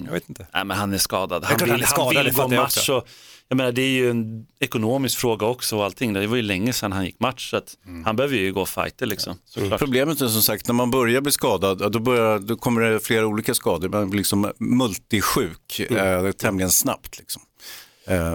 Jag 0.06 0.12
vet 0.14 0.30
inte. 0.30 0.48
nej 0.54 0.66
men 0.66 0.78
han 0.78 0.94
är 0.94 0.98
skadad. 0.98 1.44
Han 1.44 1.58
vill, 1.58 1.72
han 1.72 1.82
är 1.82 1.86
skadad, 1.86 2.16
han 2.16 2.26
vill 2.26 2.34
gå 2.34 2.48
match 2.48 2.78
också. 2.78 2.94
och 2.98 3.08
jag 3.48 3.58
menar 3.58 3.72
det 3.72 3.82
är 3.82 3.90
ju 3.90 4.10
en 4.10 4.46
ekonomisk 4.60 5.20
fråga 5.20 5.46
också 5.48 5.78
och 5.78 5.84
allting. 5.86 6.14
Det 6.14 6.28
var 6.28 6.36
ju 6.36 6.42
länge 6.42 6.74
sedan 6.74 6.92
han 6.92 7.06
gick 7.06 7.20
match 7.20 7.50
så 7.50 7.58
att 7.58 7.74
han 8.06 8.16
behöver 8.16 8.36
ju 8.36 8.54
gå 8.54 8.66
fighter 8.66 9.06
liksom. 9.06 9.36
Såklart. 9.46 9.80
Problemet 9.80 10.22
är 10.22 10.28
som 10.28 10.42
sagt 10.42 10.68
när 10.68 10.74
man 10.74 10.92
börjar 10.92 11.22
bli 11.22 11.32
skadad, 11.32 11.82
ja, 11.82 11.90
då, 11.90 12.00
börjar, 12.00 12.40
då 12.40 12.56
kommer 12.56 12.82
det 12.82 13.00
flera 13.00 13.28
olika 13.28 13.54
skador. 13.54 13.90
Man 13.90 14.10
blir 14.10 14.18
liksom 14.18 14.52
multisjuk 14.60 15.80
eh, 15.80 16.32
tämligen 16.32 16.72
snabbt. 16.72 17.18
Liksom. 17.20 17.42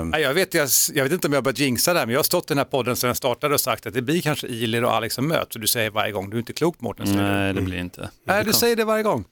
Nej, 0.04 0.22
Jag 0.22 0.34
vet, 0.34 0.54
jag, 0.54 0.68
jag 0.94 1.04
vet 1.04 1.12
inte 1.12 1.26
om 1.26 1.32
jag 1.32 1.38
har 1.38 1.42
börjat 1.44 1.58
jinxa 1.58 1.94
där, 1.94 2.06
men 2.06 2.12
jag 2.12 2.18
har 2.18 2.24
stått 2.24 2.44
i 2.44 2.48
den 2.48 2.58
här 2.58 2.64
podden 2.64 2.96
sedan 2.96 3.08
den 3.08 3.14
startade 3.14 3.54
och 3.54 3.60
sagt 3.60 3.86
att 3.86 3.94
det 3.94 4.02
blir 4.02 4.22
kanske 4.22 4.46
Ilir 4.46 4.84
och 4.84 4.92
Alex 4.94 5.14
som 5.14 5.28
möts. 5.28 5.54
Och 5.56 5.60
du 5.60 5.66
säger 5.66 5.90
varje 5.90 6.12
gång, 6.12 6.30
du 6.30 6.36
är 6.36 6.38
inte 6.38 6.52
klok 6.52 6.80
Mårten. 6.80 7.16
Nej 7.16 7.54
det 7.54 7.60
blir 7.62 7.78
inte. 7.78 8.10
Nej, 8.26 8.44
du 8.44 8.52
säger 8.52 8.76
det 8.76 8.84
varje 8.84 9.02
gång. 9.02 9.24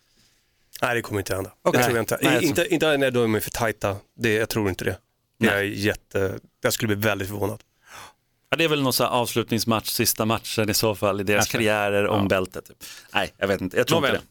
Nej, 0.82 0.94
det 0.94 1.02
kommer 1.02 1.20
inte 1.20 1.34
hända. 1.34 1.52
Okej. 1.62 1.78
Det 1.78 1.84
tror 1.84 1.96
jag 1.96 2.02
inte. 2.02 2.18
Nej, 2.22 2.32
jag 2.32 2.40
tror- 2.40 2.48
inte, 2.48 2.74
inte 2.74 2.96
när 2.96 3.10
de 3.10 3.34
är 3.34 3.40
för 3.40 3.50
tajta. 3.50 3.96
Det, 4.18 4.32
jag 4.34 4.48
tror 4.48 4.68
inte 4.68 4.84
det. 4.84 4.96
Jag, 5.38 5.54
är 5.58 5.62
jätte, 5.62 6.38
jag 6.62 6.72
skulle 6.72 6.96
bli 6.96 7.08
väldigt 7.08 7.28
förvånad. 7.28 7.60
Ja, 8.50 8.56
det 8.56 8.64
är 8.64 8.68
väl 8.68 8.82
någon 8.82 8.92
avslutningsmatch, 9.00 9.88
sista 9.88 10.24
matchen 10.24 10.70
i 10.70 10.74
så 10.74 10.94
fall 10.94 11.20
i 11.20 11.24
deras 11.24 11.38
Kanske. 11.38 11.52
karriärer 11.58 12.06
om 12.06 12.28
bältet. 12.28 12.64
Typ. 12.66 12.76
Nej, 13.14 13.34
jag 13.38 13.48
vet 13.48 13.60
inte. 13.60 13.76
Jag 13.76 13.86
tror 13.86 14.00
Nåväl. 14.00 14.14
inte 14.14 14.26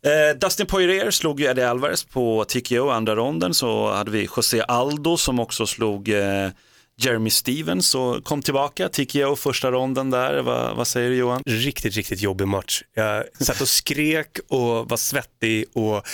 det. 0.00 0.28
Eh, 0.30 0.36
Dustin 0.36 0.66
Poirier 0.66 1.10
slog 1.10 1.40
ju 1.40 1.46
Eddie 1.46 1.62
Alvarez 1.62 2.04
på 2.04 2.44
TKO 2.44 2.88
andra 2.88 3.16
ronden. 3.16 3.54
Så 3.54 3.92
hade 3.92 4.10
vi 4.10 4.28
José 4.36 4.62
Aldo 4.68 5.16
som 5.16 5.40
också 5.40 5.66
slog 5.66 6.08
eh, 6.08 6.48
Jeremy 6.96 7.30
Stevens 7.30 7.94
och 7.94 8.24
kom 8.24 8.42
tillbaka. 8.42 8.88
TKO 8.88 9.36
första 9.36 9.70
ronden 9.70 10.10
där. 10.10 10.42
Va, 10.42 10.74
vad 10.74 10.86
säger 10.86 11.10
du 11.10 11.16
Johan? 11.16 11.42
Riktigt, 11.46 11.96
riktigt 11.96 12.20
jobbig 12.20 12.48
match. 12.48 12.82
Jag 12.94 13.24
satt 13.40 13.60
och 13.60 13.68
skrek 13.68 14.38
och 14.48 14.90
var 14.90 14.96
svettig 14.96 15.64
och 15.72 16.06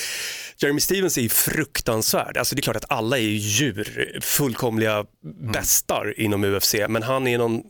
Jeremy 0.62 0.80
Stevens 0.80 1.18
är 1.18 1.22
ju 1.22 1.28
fruktansvärd. 1.28 2.36
Alltså 2.36 2.54
det 2.54 2.60
är 2.60 2.62
klart 2.62 2.76
att 2.76 2.90
alla 2.90 3.18
är 3.18 3.22
ju 3.22 3.36
djur, 3.36 4.18
fullkomliga 4.22 5.04
bästar 5.52 6.14
inom 6.20 6.44
UFC, 6.44 6.74
men 6.88 7.02
han 7.02 7.26
är, 7.26 7.38
någon, 7.38 7.62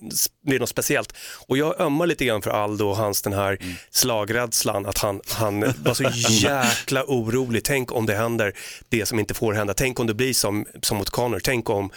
är 0.46 0.58
något 0.58 0.68
speciellt. 0.68 1.14
Och 1.46 1.58
jag 1.58 1.80
ömmar 1.80 2.06
lite 2.06 2.24
grann 2.24 2.42
för 2.42 2.50
Aldo 2.50 2.88
och 2.88 2.96
hans 2.96 3.22
den 3.22 3.32
här 3.32 3.58
slagrädslan, 3.90 4.86
att 4.86 4.98
han, 4.98 5.20
han 5.28 5.60
var 5.60 5.94
så 5.94 6.04
jäkla 6.28 7.04
orolig. 7.06 7.64
Tänk 7.64 7.92
om 7.92 8.06
det 8.06 8.14
händer 8.14 8.52
det 8.88 9.06
som 9.06 9.18
inte 9.18 9.34
får 9.34 9.52
hända. 9.52 9.74
Tänk 9.74 10.00
om 10.00 10.06
det 10.06 10.14
blir 10.14 10.34
som, 10.34 10.66
som 10.82 10.98
mot 10.98 11.10
Connor. 11.10 11.40
Tänk 11.44 11.70
om... 11.70 11.90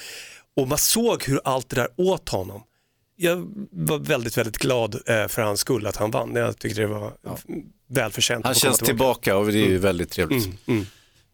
Och 0.55 0.67
man 0.67 0.77
såg 0.77 1.23
hur 1.23 1.41
allt 1.43 1.69
det 1.69 1.75
där 1.75 1.87
åt 1.97 2.29
honom 2.29 2.63
jag 3.15 3.67
var 3.71 3.99
väldigt, 3.99 4.37
väldigt 4.37 4.57
glad 4.57 4.95
eh, 4.95 5.27
för 5.27 5.41
hans 5.41 5.59
skull 5.59 5.87
att 5.87 5.95
han 5.95 6.11
vann. 6.11 6.35
Jag 6.35 6.59
tyckte 6.59 6.81
det 6.81 6.87
var 6.87 7.13
välförtjänt. 7.89 8.45
han 8.45 8.55
känns 8.55 8.79
tillbaka 8.79 9.37
och 9.37 9.51
det 9.51 9.59
är 9.59 9.67
ju 9.67 9.77
väldigt 9.77 10.11
trevligt. 10.11 10.47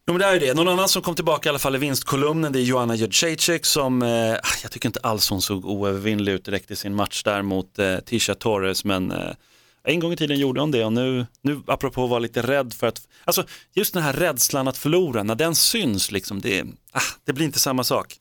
Jo, 0.06 0.12
men 0.12 0.18
det 0.18 0.24
är 0.24 0.32
ju 0.32 0.38
det. 0.38 0.54
Någon 0.54 0.68
annan 0.68 0.88
som 0.88 1.02
kom 1.02 1.14
tillbaka 1.14 1.48
i 1.48 1.50
alla 1.50 1.58
fall 1.58 1.74
i 1.74 1.78
vinstkolumnen 1.78 2.52
det 2.52 2.60
är 2.60 2.62
Joanna 2.62 2.94
Jędrzejczyk 2.94 3.66
som, 3.66 4.02
eh, 4.02 4.08
jag 4.62 4.70
tycker 4.70 4.88
inte 4.88 5.00
alls 5.02 5.30
hon 5.30 5.42
såg 5.42 5.64
oövervinnlig 5.64 6.32
ut 6.32 6.44
direkt 6.44 6.70
i 6.70 6.76
sin 6.76 6.94
match 6.94 7.22
där 7.22 7.42
mot 7.42 7.78
eh, 7.78 7.98
Tisha 7.98 8.34
Torres 8.34 8.84
men 8.84 9.10
eh, 9.10 9.30
en 9.84 10.00
gång 10.00 10.12
i 10.12 10.16
tiden 10.16 10.38
gjorde 10.38 10.60
hon 10.60 10.70
det 10.70 10.84
och 10.84 10.92
nu, 10.92 11.26
nu 11.42 11.60
apropå 11.66 12.04
att 12.04 12.10
vara 12.10 12.18
lite 12.18 12.42
rädd 12.42 12.74
för 12.74 12.86
att, 12.86 13.08
alltså 13.24 13.44
just 13.74 13.94
den 13.94 14.02
här 14.02 14.12
rädslan 14.12 14.68
att 14.68 14.78
förlora, 14.78 15.22
när 15.22 15.34
den 15.34 15.54
syns 15.54 16.12
liksom, 16.12 16.40
det, 16.40 16.64
ah, 16.92 17.00
det 17.24 17.32
blir 17.32 17.46
inte 17.46 17.60
samma 17.60 17.84
sak. 17.84 18.16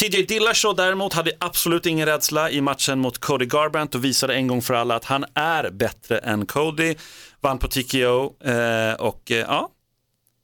TJ 0.00 0.22
Dillashaw 0.22 0.82
däremot 0.82 1.12
hade 1.12 1.32
absolut 1.38 1.86
ingen 1.86 2.06
rädsla 2.06 2.50
i 2.50 2.60
matchen 2.60 2.98
mot 2.98 3.18
Cody 3.18 3.46
Garbrandt 3.46 3.94
och 3.94 4.04
visade 4.04 4.34
en 4.34 4.46
gång 4.46 4.62
för 4.62 4.74
alla 4.74 4.96
att 4.96 5.04
han 5.04 5.24
är 5.34 5.70
bättre 5.70 6.18
än 6.18 6.46
Cody. 6.46 6.94
Vann 7.40 7.58
på 7.58 7.68
TKO 7.68 8.34
eh, 8.44 8.92
och 8.92 9.30
eh, 9.30 9.36
ja, 9.36 9.70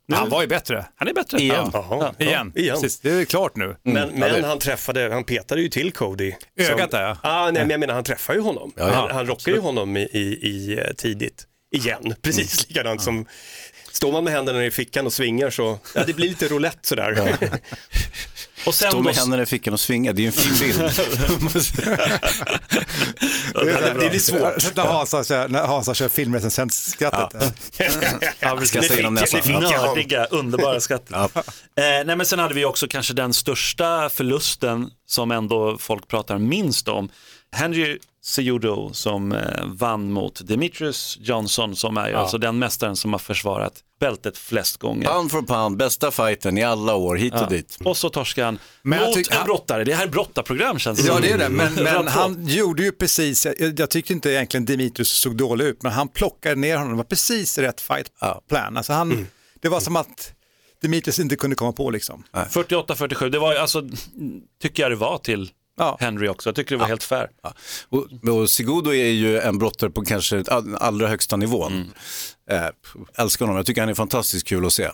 nu, 0.06 0.16
Han 0.16 0.28
var 0.28 0.42
ju 0.42 0.48
bättre. 0.48 0.86
han 0.96 1.08
är 1.08 1.14
bättre. 1.14 1.38
Igen. 1.38 1.70
Ja. 1.72 1.86
Ja, 1.90 2.24
Igen. 2.24 2.52
igen. 2.56 2.76
Precis, 2.80 3.00
det 3.00 3.10
är 3.10 3.24
klart 3.24 3.56
nu. 3.56 3.76
Men, 3.82 4.08
men 4.08 4.44
han 4.44 4.58
träffade, 4.58 5.12
han 5.12 5.24
petade 5.24 5.60
ju 5.60 5.68
till 5.68 5.92
Cody. 5.92 6.34
Ögat 6.56 6.90
där, 6.90 7.02
ja. 7.02 7.16
Ah, 7.22 7.44
nej, 7.44 7.62
men 7.62 7.70
jag 7.70 7.80
menar 7.80 7.94
han 7.94 8.04
träffar 8.04 8.34
ju 8.34 8.40
honom. 8.40 8.72
Ja, 8.76 8.88
ja. 8.88 8.94
han, 8.94 9.10
han 9.10 9.26
rockar 9.26 9.52
ju 9.52 9.58
honom 9.60 9.96
i, 9.96 10.00
i, 10.00 10.48
i 10.48 10.78
eh, 10.78 10.94
tidigt. 10.96 11.46
Igen, 11.70 12.14
precis 12.22 12.68
likadant 12.68 13.02
som 13.02 13.26
Står 13.92 14.12
man 14.12 14.24
med 14.24 14.32
händerna 14.32 14.64
i 14.64 14.70
fickan 14.70 15.06
och 15.06 15.12
svingar 15.12 15.50
så, 15.50 15.78
ja 15.94 16.04
det 16.06 16.12
blir 16.12 16.28
lite 16.28 16.48
roulette 16.48 16.88
sådär. 16.88 17.38
Och 18.66 18.74
sen 18.74 18.88
Stå 18.88 18.98
då, 18.98 19.04
med 19.04 19.14
händerna 19.14 19.42
i 19.42 19.46
fickan 19.46 19.74
och 19.74 19.80
svinga, 19.80 20.12
det 20.12 20.20
är 20.20 20.22
ju 20.22 20.26
en 20.26 20.32
fin 20.32 20.54
bild. 20.60 20.78
det 24.00 24.10
blir 24.10 24.18
svårt. 24.18 24.76
När 24.76 24.84
Hansa 24.84 25.24
kör, 25.24 25.48
när 25.48 25.66
Hansa 25.66 25.94
kör 25.94 26.08
filmrecensentskrattet. 26.08 27.54
Ja, 28.40 28.54
vi 28.60 28.66
ska 28.66 28.82
säga 28.82 28.96
genom 28.96 29.14
näsan. 29.14 29.40
det 29.44 29.58
nördiga, 29.58 30.24
underbara 30.24 30.80
skatter. 30.80 31.14
Ja. 31.14 31.28
Eh, 31.34 31.42
nej, 31.76 32.16
men 32.16 32.26
sen 32.26 32.38
hade 32.38 32.54
vi 32.54 32.64
också 32.64 32.88
kanske 32.88 33.14
den 33.14 33.32
största 33.32 34.08
förlusten 34.08 34.90
som 35.06 35.30
ändå 35.30 35.78
folk 35.78 36.08
pratar 36.08 36.38
minst 36.38 36.88
om. 36.88 37.08
Henry 37.52 37.98
Cejudo 38.24 38.90
som 38.92 39.32
eh, 39.32 39.64
vann 39.64 40.12
mot 40.12 40.48
Demetrius 40.48 41.18
Johnson 41.20 41.76
som 41.76 41.96
är 41.96 42.08
ju 42.08 42.14
alltså 42.14 42.38
den 42.38 42.58
mästaren 42.58 42.96
som 42.96 43.12
har 43.12 43.18
försvarat 43.18 43.72
bältet 44.02 44.38
flest 44.38 44.76
gånger. 44.76 45.08
Pound 45.08 45.30
for 45.30 45.42
pound, 45.42 45.76
bästa 45.76 46.10
fighten 46.10 46.58
i 46.58 46.62
alla 46.62 46.94
år, 46.94 47.16
hit 47.16 47.34
och 47.34 47.48
dit. 47.50 47.78
Och 47.84 47.96
så 47.96 48.08
torskar 48.08 48.44
han 48.44 48.58
Men 48.82 48.98
jag 48.98 49.06
mot 49.08 49.16
tyck- 49.16 49.38
en 49.40 49.44
brottare. 49.44 49.84
Det 49.84 49.94
här 49.94 50.06
är 50.06 50.10
brottarprogram 50.10 50.78
känns 50.78 50.98
det 50.98 51.06
Ja 51.06 51.18
det 51.22 51.30
är 51.30 51.38
det, 51.38 51.48
men, 51.48 51.74
men 51.74 52.08
han 52.08 52.46
gjorde 52.46 52.82
ju 52.82 52.92
precis, 52.92 53.46
jag, 53.46 53.78
jag 53.80 53.90
tyckte 53.90 54.12
inte 54.12 54.30
egentligen 54.30 54.64
Dimitrius 54.64 55.08
såg 55.12 55.36
dålig 55.36 55.64
ut, 55.64 55.82
men 55.82 55.92
han 55.92 56.08
plockade 56.08 56.54
ner 56.54 56.76
honom, 56.76 56.90
det 56.92 56.96
var 56.96 57.04
precis 57.04 57.58
rätt 57.58 57.80
fight 57.80 58.06
plan. 58.48 58.76
Alltså 58.76 58.92
han, 58.92 59.26
Det 59.60 59.68
var 59.68 59.80
som 59.80 59.96
att 59.96 60.32
Dimitrius 60.82 61.18
inte 61.18 61.36
kunde 61.36 61.56
komma 61.56 61.72
på 61.72 61.90
liksom. 61.90 62.24
48-47, 62.32 63.28
det 63.30 63.38
var 63.38 63.54
alltså, 63.54 63.82
tycker 64.62 64.82
jag 64.82 64.92
det 64.92 64.96
var 64.96 65.18
till 65.18 65.50
Ja. 65.78 65.96
Henry 66.00 66.28
också. 66.28 66.48
Jag 66.48 66.56
tycker 66.56 66.70
det 66.74 66.80
var 66.80 66.86
helt 66.86 67.02
fair. 67.04 67.28
Ja. 67.42 67.54
Och, 67.88 68.28
och 68.40 68.50
Segudo 68.50 68.90
är 68.92 69.10
ju 69.10 69.38
en 69.38 69.58
brottare 69.58 69.90
på 69.90 70.04
kanske 70.04 70.44
all- 70.48 70.74
allra 70.76 71.08
högsta 71.08 71.36
nivån. 71.36 71.92
Eh, 72.54 72.68
älskar 73.18 73.44
honom, 73.46 73.56
jag 73.56 73.66
tycker 73.66 73.80
han 73.82 73.90
är 73.90 73.94
fantastiskt 73.94 74.46
kul 74.46 74.66
att 74.66 74.72
se. 74.72 74.88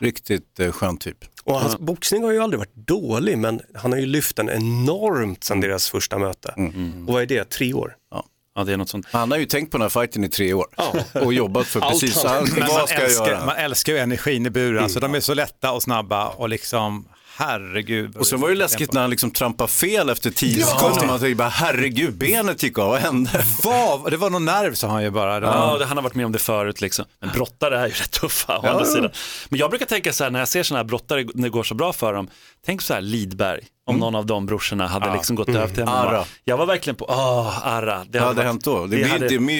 Riktigt 0.00 0.60
eh, 0.60 0.72
skön 0.72 0.96
typ. 0.96 1.18
Och 1.44 1.60
hans 1.60 1.78
boxning 1.78 2.24
har 2.24 2.32
ju 2.32 2.40
aldrig 2.40 2.58
varit 2.58 2.74
dålig, 2.74 3.38
men 3.38 3.60
han 3.74 3.92
har 3.92 3.98
ju 3.98 4.06
lyft 4.06 4.36
den 4.36 4.50
enormt 4.50 5.44
sedan 5.44 5.60
deras 5.60 5.90
första 5.90 6.18
möte. 6.18 6.54
Och 7.06 7.14
vad 7.14 7.22
är 7.22 7.26
det, 7.26 7.44
tre 7.50 7.74
år? 7.74 7.96
Ja. 8.10 8.24
Ja, 8.56 8.64
det 8.64 8.72
är 8.72 8.76
något 8.76 8.88
sånt. 8.88 9.06
Han 9.10 9.30
har 9.30 9.38
ju 9.38 9.46
tänkt 9.46 9.70
på 9.70 9.78
den 9.78 9.82
här 9.82 9.88
fighten 9.88 10.24
i 10.24 10.28
tre 10.28 10.52
år 10.54 10.66
och 11.12 11.34
jobbat 11.34 11.66
för 11.66 11.80
Allt 11.84 11.90
precis 12.00 12.24
han- 12.24 12.32
han, 12.32 12.68
vad 12.68 12.88
ska 12.88 12.94
jag 12.98 13.04
älskar, 13.04 13.26
göra? 13.26 13.46
man 13.46 13.56
älskar 13.56 13.92
ju 13.92 13.98
energin 13.98 14.46
i 14.46 14.50
buren, 14.50 14.82
alltså, 14.84 15.00
de 15.00 15.14
är 15.14 15.20
så 15.20 15.34
lätta 15.34 15.72
och 15.72 15.82
snabba 15.82 16.28
och 16.28 16.48
liksom, 16.48 17.08
herregud. 17.36 18.16
Och 18.16 18.26
sen 18.26 18.40
var 18.40 18.48
det 18.48 18.54
läskigt 18.54 18.92
när 18.92 19.00
han 19.00 19.10
liksom 19.10 19.30
trampade 19.30 19.68
fel 19.70 20.08
efter 20.10 20.30
tio 20.30 20.64
sekunder. 20.64 21.06
Man 21.06 21.18
tänkte 21.20 21.34
bara 21.34 21.48
herregud, 21.48 22.14
benet 22.14 22.62
gick 22.62 22.78
av, 22.78 22.88
vad 22.88 23.00
hände? 23.00 23.44
Vad? 23.62 24.10
Det 24.10 24.16
var 24.16 24.30
någon 24.30 24.44
nerv 24.44 24.74
sa 24.74 24.88
han 24.88 25.02
ju 25.02 25.10
bara. 25.10 25.40
Det 25.40 25.46
var- 25.46 25.54
Ja, 25.54 25.78
det, 25.78 25.84
han 25.84 25.96
har 25.96 26.02
varit 26.04 26.14
med 26.14 26.26
om 26.26 26.32
det 26.32 26.38
förut 26.38 26.80
liksom. 26.80 27.04
Men 27.20 27.30
brottare 27.30 27.78
är 27.78 27.86
ju 27.86 27.92
rätt 27.92 28.10
tuffa 28.10 28.58
å 28.58 28.66
andra 28.66 28.84
sidan. 28.84 29.10
Men 29.48 29.58
jag 29.58 29.70
brukar 29.70 29.86
tänka 29.86 30.12
så 30.12 30.24
här 30.24 30.30
när 30.30 30.38
jag 30.38 30.48
ser 30.48 30.62
sådana 30.62 30.78
här 30.78 30.84
brottare 30.88 31.24
när 31.34 31.42
det 31.42 31.48
går 31.50 31.62
så 31.62 31.74
bra 31.74 31.92
för 31.92 32.12
dem. 32.12 32.28
Tänk 32.66 32.82
så 32.82 32.94
här 32.94 33.00
Lidberg, 33.00 33.60
om 33.86 33.96
någon 33.98 34.14
av 34.14 34.26
de 34.26 34.46
brorsorna 34.46 34.86
hade 34.86 35.12
liksom 35.12 35.36
gått 35.36 35.48
över 35.48 35.68
till. 35.74 35.82
Arra. 35.82 36.24
Jag 36.44 36.56
var 36.56 36.66
verkligen 36.66 36.96
på, 36.96 37.04
åh, 37.08 37.66
Arra. 37.68 38.04
Det 38.08 38.18
Vad 38.18 38.28
hade 38.28 38.36
varit- 38.36 38.46
hänt 38.46 38.64
då? 38.64 38.74
Det 38.74 38.80
det 38.82 38.88
blir, 38.88 39.04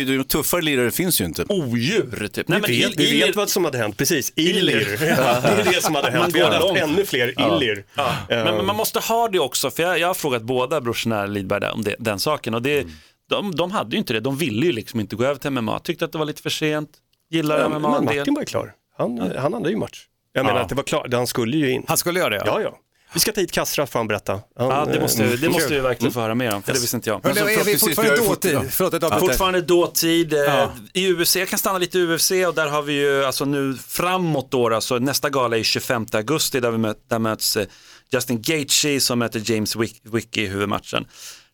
hade- 0.08 0.16
det 0.16 0.24
tuffare 0.24 0.62
lirare 0.62 0.90
finns 0.90 1.20
ju 1.20 1.24
inte. 1.24 1.44
Odjur 1.48 2.28
typ. 2.32 2.48
Nej, 2.48 2.60
men 2.60 2.70
vi 2.70 2.82
vet, 2.82 3.00
vi 3.00 3.20
vet 3.20 3.36
vad 3.36 3.50
som 3.50 3.64
hade 3.64 3.78
hänt, 3.78 3.96
precis. 3.96 4.32
Illir. 4.36 4.96
det 5.00 5.08
är 5.08 5.64
det 5.74 5.82
som 5.82 5.94
hade 5.94 6.10
hänt. 6.18 6.34
Vi 6.34 6.42
hade 6.42 6.56
haft 6.56 6.76
ännu 6.76 7.04
fler 7.04 7.28
illir. 7.28 7.84
Men, 8.28 8.56
men 8.56 8.66
man 8.66 8.76
måste 8.76 8.98
ha 9.00 9.28
det 9.28 9.38
också, 9.38 9.70
för 9.70 9.82
jag, 9.82 9.98
jag 9.98 10.06
har 10.06 10.14
frågat 10.14 10.42
båda 10.42 10.80
brorsorna 10.80 11.26
Lidberg 11.26 11.70
om 11.70 11.82
det, 11.82 11.96
den 11.98 12.18
saken 12.18 12.54
och 12.54 12.62
det, 12.62 12.86
de, 13.30 13.54
de 13.54 13.70
hade 13.70 13.90
ju 13.90 13.98
inte 13.98 14.12
det, 14.12 14.20
de 14.20 14.36
ville 14.36 14.66
ju 14.66 14.72
liksom 14.72 15.00
inte 15.00 15.16
gå 15.16 15.24
över 15.24 15.36
till 15.36 15.50
MMA, 15.50 15.78
tyckte 15.78 16.04
att 16.04 16.12
det 16.12 16.18
var 16.18 16.24
lite 16.26 16.42
för 16.42 16.50
sent, 16.50 16.90
gillar 17.30 17.58
Ja, 17.60 17.68
MMA 17.68 17.78
men. 17.90 18.04
Martin 18.04 18.34
var 18.34 18.42
ju 18.42 18.46
klar. 18.46 18.72
Han, 18.98 19.32
han 19.38 19.52
hade 19.54 19.70
ju 19.70 19.76
match. 19.76 20.06
Jag 20.32 20.46
menar 20.46 20.60
att 20.60 20.68
det 20.68 20.74
var 20.74 20.82
klart, 20.82 21.12
han 21.12 21.26
skulle 21.26 21.56
ju 21.56 21.70
in. 21.70 21.84
Han 21.88 21.96
skulle 21.96 22.20
göra 22.20 22.30
det 22.30 22.42
Ja, 22.46 22.60
ja. 22.60 22.78
Vi 23.14 23.20
ska 23.20 23.32
ta 23.32 23.40
hit 23.40 23.52
Kassra 23.52 23.86
får 23.86 23.98
han 23.98 24.06
berätta. 24.08 24.32
Han, 24.32 24.42
Ja, 24.68 24.84
det 24.92 25.00
måste, 25.00 25.36
det 25.36 25.48
måste 25.48 25.74
vi 25.74 25.80
verkligen 25.80 26.12
få 26.12 26.20
höra 26.20 26.34
mer 26.34 26.54
om, 26.54 26.62
för 26.62 26.72
det 26.72 26.78
visste 26.80 26.96
inte 26.96 27.10
jag. 27.10 27.20
Men 27.24 27.34
det, 27.34 27.40
är 27.40 27.64
vi 27.64 27.78
fortfarande 27.78 28.16
dåtid? 28.16 28.58
Förlåt, 28.70 28.94
avbrott. 28.94 29.20
Fortfarande 29.20 29.60
dåtid. 29.60 30.32
eh, 30.32 30.38
Ja. 30.40 30.72
I 30.92 31.12
UFC, 31.12 31.36
jag 31.36 31.48
kan 31.48 31.58
stanna 31.58 31.78
lite 31.78 31.98
i 31.98 32.02
UFC 32.14 32.30
och 32.30 32.54
där 32.54 32.66
har 32.68 32.82
vi 32.82 32.92
ju 32.92 33.24
alltså 33.24 33.44
nu 33.44 33.76
framåt 33.88 34.50
då, 34.50 34.74
alltså 34.74 34.98
nästa 34.98 35.30
gala 35.30 35.56
är 35.58 35.62
25 35.62 36.06
augusti 36.12 36.60
där, 36.60 36.70
vi 36.70 36.78
möt, 36.78 36.96
där 37.08 37.18
möts 37.18 37.56
eh, 37.56 37.66
Justin 38.12 38.42
Gaethje 38.42 39.00
som 39.00 39.18
möter 39.18 39.50
James 39.50 39.76
Wick, 39.76 40.00
Wicke 40.04 40.40
i 40.40 40.46
huvudmatchen. 40.46 41.06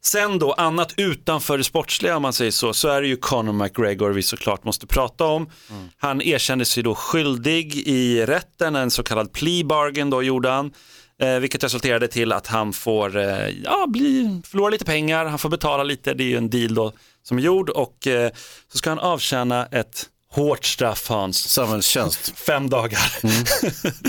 Sen 0.03 0.39
då, 0.39 0.53
annat 0.53 0.95
utanför 0.97 1.59
det 1.59 1.65
sportsliga 1.65 2.17
om 2.17 2.23
man 2.23 2.33
säger 2.33 2.51
så, 2.51 2.73
så 2.73 2.89
är 2.89 3.03
det 3.03 3.09
ju 3.09 3.17
Conor 3.17 3.53
McGregor 3.53 4.11
vi 4.11 4.23
såklart 4.23 4.65
måste 4.65 4.87
prata 4.87 5.25
om. 5.25 5.51
Han 5.99 6.23
erkände 6.23 6.65
sig 6.65 6.83
då 6.83 6.95
skyldig 6.95 7.75
i 7.89 8.27
rätten, 8.27 8.77
en 8.77 8.91
så 8.91 9.03
kallad 9.03 9.33
plea 9.33 9.65
bargain 9.65 10.11
då 10.11 10.23
gjorde 10.23 10.49
han. 10.49 10.73
Eh, 11.21 11.39
vilket 11.39 11.65
resulterade 11.65 12.09
till 12.09 12.33
att 12.33 12.47
han 12.47 12.73
får 12.73 13.17
eh, 13.17 13.49
ja, 13.65 13.87
bli, 13.89 14.41
förlora 14.47 14.71
lite 14.71 14.85
pengar, 14.85 15.25
han 15.25 15.39
får 15.39 15.49
betala 15.49 15.83
lite, 15.83 16.15
det 16.15 16.25
är 16.25 16.29
ju 16.29 16.37
en 16.37 16.51
deal 16.51 16.75
då 16.75 16.93
som 17.23 17.39
är 17.39 17.43
gjord 17.43 17.71
och 17.71 18.07
eh, 18.07 18.31
så 18.73 18.79
ska 18.79 18.91
han 18.91 18.99
avtjäna 18.99 19.67
ett 19.67 20.07
hårt 20.33 20.65
straff 20.65 21.09
Hans, 21.09 21.49
Samhällstjänst. 21.49 22.33
fem 22.39 22.71
dagar. 22.71 23.01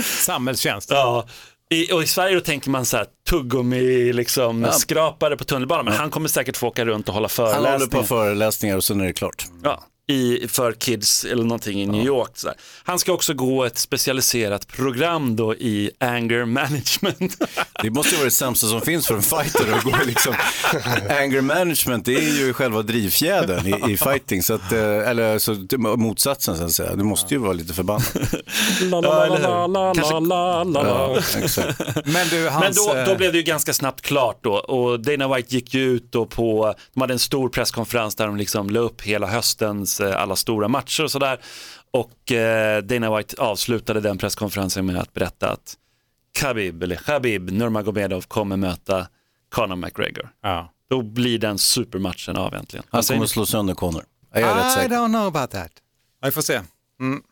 Samhällstjänst. 0.24 0.90
ja. 0.90 1.26
I, 1.70 1.92
och 1.92 2.02
i 2.02 2.06
Sverige 2.06 2.34
då 2.34 2.40
tänker 2.40 2.70
man 2.70 2.84
så 2.84 2.96
här 2.96 3.06
tuggummi, 3.28 4.12
liksom, 4.12 4.68
skrapare 4.72 5.36
på 5.36 5.44
tunnelbanan, 5.44 5.84
men 5.84 5.94
han 5.94 6.10
kommer 6.10 6.28
säkert 6.28 6.56
få 6.56 6.66
åka 6.68 6.84
runt 6.84 7.08
och 7.08 7.14
hålla 7.14 7.28
Han 7.36 7.46
håller 7.46 7.58
föreläsningar. 7.62 8.00
på 8.02 8.06
föreläsningar 8.06 8.76
och 8.76 8.84
sen 8.84 9.00
är 9.00 9.04
det 9.04 9.12
klart. 9.12 9.46
Ja, 9.62 9.84
i, 10.12 10.48
för 10.48 10.72
kids 10.72 11.24
eller 11.24 11.42
någonting 11.42 11.82
i 11.82 11.86
New 11.86 12.06
York. 12.06 12.30
Så 12.34 12.46
där. 12.46 12.56
Han 12.84 12.98
ska 12.98 13.12
också 13.12 13.34
gå 13.34 13.64
ett 13.64 13.78
specialiserat 13.78 14.68
program 14.68 15.36
då 15.36 15.54
i 15.54 15.90
anger 16.00 16.44
management. 16.44 17.36
Det 17.82 17.90
måste 17.90 18.10
ju 18.10 18.16
vara 18.16 18.24
det 18.24 18.30
sämsta 18.30 18.66
som 18.66 18.80
finns 18.80 19.06
för 19.06 19.14
en 19.14 19.22
fighter 19.22 19.72
att 19.72 19.82
gå 19.84 19.96
liksom. 20.06 20.34
Anger 21.20 21.40
management, 21.40 22.04
det 22.04 22.14
är 22.14 22.38
ju 22.38 22.52
själva 22.52 22.82
drivfjädern 22.82 23.66
i, 23.66 23.92
i 23.92 23.96
fighting. 23.96 24.42
Så 24.42 24.54
att, 24.54 24.72
eh, 24.72 25.08
eller 25.08 25.38
så, 25.38 25.54
motsatsen 25.96 26.56
så 26.56 26.64
att 26.64 26.72
säga. 26.72 26.96
Du 26.96 27.04
måste 27.04 27.34
ju 27.34 27.40
vara 27.40 27.52
lite 27.52 27.74
förbannad. 27.74 28.02
La, 28.82 29.00
la, 29.00 29.26
la, 29.26 29.66
la, 29.66 29.92
la, 29.92 30.20
la, 30.20 30.64
la, 30.64 30.64
la, 30.64 30.92
Ja. 30.92 31.18
Men 32.04 32.28
du, 32.28 32.36
Men 32.42 32.52
hans... 32.52 32.86
då, 32.86 32.94
då 32.94 33.10
eh, 33.10 33.16
blev 33.16 33.32
det 33.32 33.38
ju 33.38 33.44
ganska 33.44 33.72
snabbt 33.72 34.00
klart 34.00 34.38
då 34.40 34.52
och 34.52 35.00
Dana 35.00 35.36
White 35.36 35.54
gick 35.54 35.74
ju 35.74 35.82
ut 35.82 36.12
då 36.12 36.26
på, 36.26 36.74
de 36.94 37.00
hade 37.00 37.12
en 37.12 37.18
stor 37.18 37.48
presskonferens 37.48 38.14
där 38.14 38.26
de 38.26 38.36
liksom 38.36 38.70
la 38.70 38.80
upp 38.80 39.02
hela 39.02 39.26
höstens 39.26 40.00
alla 40.06 40.36
stora 40.36 40.68
matcher 40.68 41.04
och 41.04 41.10
sådär. 41.10 41.40
Och 41.90 42.32
eh, 42.32 42.82
Dana 42.82 43.16
White 43.16 43.42
avslutade 43.42 44.00
den 44.00 44.18
presskonferensen 44.18 44.86
med 44.86 44.96
att 44.98 45.12
berätta 45.12 45.50
att 45.50 45.76
Khabib, 46.40 46.82
eller 46.82 46.96
Khabib 46.96 47.50
Nurmagomedov 47.52 48.20
kommer 48.22 48.56
möta 48.56 49.06
Conor 49.54 49.76
McGregor. 49.76 50.30
ja. 50.42 50.68
Då 50.90 51.02
blir 51.02 51.38
den 51.38 51.58
supermatchen 51.58 52.36
av 52.36 52.54
äntligen. 52.54 52.84
Han 52.90 53.02
kommer 53.02 53.26
slå 53.26 53.46
sönder 53.46 53.74
Conor. 53.74 54.04
Jag 54.32 54.42
är 54.42 54.54
rätt 54.54 54.66
I 54.66 54.70
säker. 54.74 54.94
don't 54.94 55.08
know 55.08 55.26
about 55.36 55.50
that. 55.50 55.70
Vi 56.24 56.30
får 56.30 56.42
se. 56.42 56.60
Mm. 57.00 57.22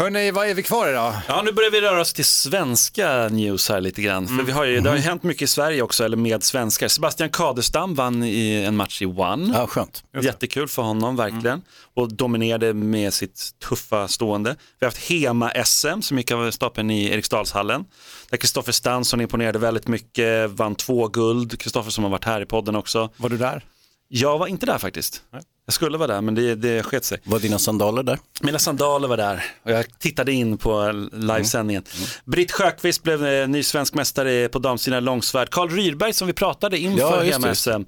Hörni, 0.00 0.30
vad 0.30 0.48
är 0.48 0.54
vi 0.54 0.62
kvar 0.62 0.88
idag? 0.88 1.14
Ja, 1.28 1.42
nu 1.42 1.52
börjar 1.52 1.70
vi 1.70 1.80
röra 1.80 2.00
oss 2.00 2.12
till 2.12 2.24
svenska 2.24 3.28
news 3.28 3.68
här 3.68 3.80
lite 3.80 4.02
grann. 4.02 4.28
För 4.28 4.42
vi 4.42 4.52
har 4.52 4.64
ju, 4.64 4.80
det 4.80 4.88
har 4.88 4.96
ju 4.96 5.02
hänt 5.02 5.22
mycket 5.22 5.42
i 5.42 5.46
Sverige 5.46 5.82
också, 5.82 6.04
eller 6.04 6.16
med 6.16 6.42
svenskar. 6.42 6.88
Sebastian 6.88 7.30
Kadestam 7.30 7.94
vann 7.94 8.24
i 8.24 8.64
en 8.66 8.76
match 8.76 9.02
i 9.02 9.06
One. 9.06 9.52
Ja, 9.54 9.66
skönt. 9.66 10.04
Jättekul 10.22 10.68
för 10.68 10.82
honom 10.82 11.16
verkligen. 11.16 11.62
Och 11.94 12.12
dominerade 12.14 12.74
med 12.74 13.14
sitt 13.14 13.50
tuffa 13.68 14.08
stående. 14.08 14.50
Vi 14.50 14.86
har 14.86 14.86
haft 14.86 15.10
Hema-SM 15.10 16.00
som 16.02 16.18
gick 16.18 16.30
av 16.30 16.50
stapeln 16.50 16.90
i 16.90 17.06
Eriksdalshallen. 17.06 17.84
Där 18.30 18.36
Kristoffer 18.36 18.72
Stansson 18.72 19.20
imponerade 19.20 19.58
väldigt 19.58 19.88
mycket, 19.88 20.50
vann 20.50 20.74
två 20.74 21.08
guld. 21.08 21.60
Kristoffer 21.60 21.90
som 21.90 22.04
har 22.04 22.10
varit 22.10 22.24
här 22.24 22.40
i 22.40 22.46
podden 22.46 22.76
också. 22.76 23.10
Var 23.16 23.28
du 23.28 23.36
där? 23.36 23.64
Jag 24.08 24.38
var 24.38 24.46
inte 24.46 24.66
där 24.66 24.78
faktiskt. 24.78 25.22
Jag 25.68 25.74
skulle 25.74 25.98
vara 25.98 26.12
där 26.14 26.20
men 26.20 26.34
det, 26.34 26.54
det 26.54 26.82
sket 26.82 27.04
sig. 27.04 27.18
Var 27.24 27.38
dina 27.38 27.58
sandaler 27.58 28.02
där? 28.02 28.18
Mina 28.40 28.58
sandaler 28.58 29.08
var 29.08 29.16
där 29.16 29.44
och 29.62 29.70
jag 29.70 29.98
tittade 29.98 30.32
in 30.32 30.58
på 30.58 30.92
livesändningen. 31.12 31.82
Britt 32.24 32.52
Sjöqvist 32.52 33.02
blev 33.02 33.26
eh, 33.26 33.48
ny 33.48 33.62
svensk 33.62 33.94
mästare 33.94 34.48
på 34.48 34.58
damsidan 34.58 35.04
långsvärd. 35.04 35.50
Karl 35.50 35.70
Rydberg 35.70 36.12
som 36.12 36.26
vi 36.26 36.32
pratade 36.32 36.78
inför 36.78 37.24
Ja. 37.24 37.32
Hema-SM. 37.32 37.82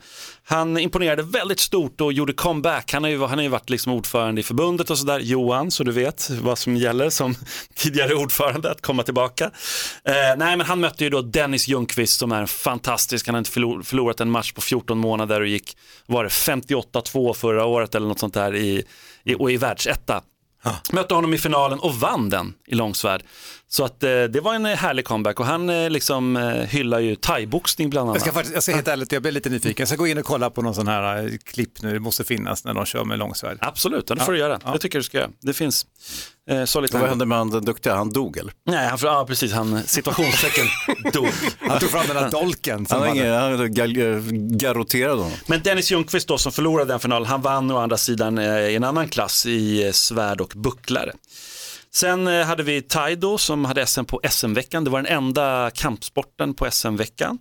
Han 0.50 0.78
imponerade 0.78 1.22
väldigt 1.22 1.60
stort 1.60 2.00
och 2.00 2.12
gjorde 2.12 2.32
comeback. 2.32 2.92
Han 2.92 3.04
har 3.04 3.10
ju, 3.10 3.20
han 3.20 3.38
har 3.38 3.42
ju 3.42 3.48
varit 3.48 3.70
liksom 3.70 3.92
ordförande 3.92 4.40
i 4.40 4.44
förbundet 4.44 4.90
och 4.90 4.98
sådär. 4.98 5.20
Johan, 5.20 5.70
så 5.70 5.84
du 5.84 5.92
vet 5.92 6.30
vad 6.30 6.58
som 6.58 6.76
gäller 6.76 7.10
som 7.10 7.34
tidigare 7.74 8.14
ordförande, 8.14 8.70
att 8.70 8.82
komma 8.82 9.02
tillbaka. 9.02 9.44
Eh, 10.04 10.12
nej, 10.36 10.56
men 10.56 10.60
han 10.60 10.80
mötte 10.80 11.04
ju 11.04 11.10
då 11.10 11.22
Dennis 11.22 11.68
Ljungqvist 11.68 12.18
som 12.18 12.32
är 12.32 12.40
en 12.40 12.46
fantastisk, 12.48 13.26
han 13.26 13.34
har 13.34 13.38
inte 13.38 13.50
förlor- 13.50 13.82
förlorat 13.82 14.20
en 14.20 14.30
match 14.30 14.52
på 14.52 14.60
14 14.60 14.98
månader 14.98 15.40
och 15.40 15.46
gick, 15.46 15.76
var 16.06 16.24
det 16.24 16.30
58-2 16.30 17.34
förra 17.34 17.64
året 17.64 17.94
eller 17.94 18.08
något 18.08 18.18
sånt 18.18 18.34
där 18.34 18.54
i, 18.56 18.84
i, 19.24 19.34
och 19.34 19.50
i 19.52 19.56
världsetta. 19.56 20.22
Mötte 20.92 21.14
honom 21.14 21.34
i 21.34 21.38
finalen 21.38 21.78
och 21.78 21.94
vann 21.94 22.30
den 22.30 22.54
i 22.66 22.74
långsvärd. 22.74 23.22
Så 23.72 23.84
att 23.84 24.02
eh, 24.02 24.08
det 24.24 24.40
var 24.42 24.54
en 24.54 24.66
eh, 24.66 24.76
härlig 24.76 25.04
comeback 25.04 25.40
och 25.40 25.46
han 25.46 25.70
eh, 25.70 25.90
liksom 25.90 26.36
eh, 26.36 26.42
hyllar 26.52 26.98
ju 27.00 27.16
thaiboxning 27.16 27.90
bland 27.90 28.08
Jag 28.08 28.10
annat. 28.10 28.22
ska, 28.22 28.32
faktiskt, 28.32 28.54
jag 28.54 28.62
ska 28.62 28.72
helt 28.74 28.88
ärligt, 28.88 29.12
jag 29.12 29.22
blir 29.22 29.32
lite 29.32 29.50
nyfiken. 29.50 29.74
Jag 29.78 29.88
ska 29.88 29.96
gå 29.96 30.06
in 30.06 30.18
och 30.18 30.24
kolla 30.24 30.50
på 30.50 30.62
någon 30.62 30.74
sån 30.74 30.88
här 30.88 31.24
eh, 31.24 31.30
klipp 31.44 31.82
nu, 31.82 31.92
det 31.92 32.00
måste 32.00 32.24
finnas 32.24 32.64
när 32.64 32.74
de 32.74 32.86
kör 32.86 33.04
med 33.04 33.18
långsvärd. 33.18 33.58
Absolut, 33.60 34.06
det 34.06 34.16
får 34.16 34.32
du 34.32 34.38
göra. 34.38 34.58
Det 34.72 34.78
tycker 34.78 34.96
jag 34.96 35.00
du 35.00 35.04
ska 35.04 35.18
göra. 35.18 35.30
Det 35.40 35.52
finns 35.52 35.86
eh, 36.50 36.64
så 36.64 36.80
lite. 36.80 36.98
Vad 36.98 37.08
hände 37.08 37.26
med 37.26 37.38
han 37.38 37.50
den 37.50 37.64
duktiga? 37.64 37.94
Han 37.94 38.10
dog 38.12 38.36
eller? 38.38 38.52
Nej, 38.66 38.88
han, 38.88 38.98
ja, 39.02 39.24
precis, 39.28 39.52
han 39.52 39.82
situationstecken 39.82 40.66
dog. 41.12 41.28
Han 41.60 41.78
tog 41.80 41.90
fram 41.90 42.06
den 42.06 42.16
där 42.16 42.30
dolken. 42.30 42.86
Som 42.86 42.98
Han, 43.00 43.08
hade- 43.08 43.20
ingen, 43.20 43.34
han 43.34 43.74
gal- 43.74 44.56
garrotterade 44.56 45.16
honom. 45.22 45.32
Men 45.46 45.60
Dennis 45.62 45.90
Ljungqvist 45.92 46.28
då 46.28 46.38
som 46.38 46.52
förlorade 46.52 46.92
den 46.92 47.00
finalen, 47.00 47.28
han 47.28 47.42
vann 47.42 47.70
å 47.70 47.78
andra 47.78 47.96
sidan 47.96 48.38
eh, 48.38 48.58
i 48.58 48.76
en 48.76 48.84
annan 48.84 49.08
klass 49.08 49.46
i 49.46 49.86
eh, 49.86 49.92
svärd 49.92 50.40
och 50.40 50.52
bucklare. 50.56 51.12
Sen 51.92 52.26
eh, 52.26 52.46
hade 52.46 52.62
vi 52.62 52.82
Taido 52.82 53.38
som 53.38 53.64
hade 53.64 53.86
SM 53.86 54.04
på 54.04 54.20
SM-veckan. 54.30 54.84
Det 54.84 54.90
var 54.90 55.02
den 55.02 55.12
enda 55.16 55.70
kampsporten 55.74 56.54
på 56.54 56.70
SM-veckan. 56.70 57.38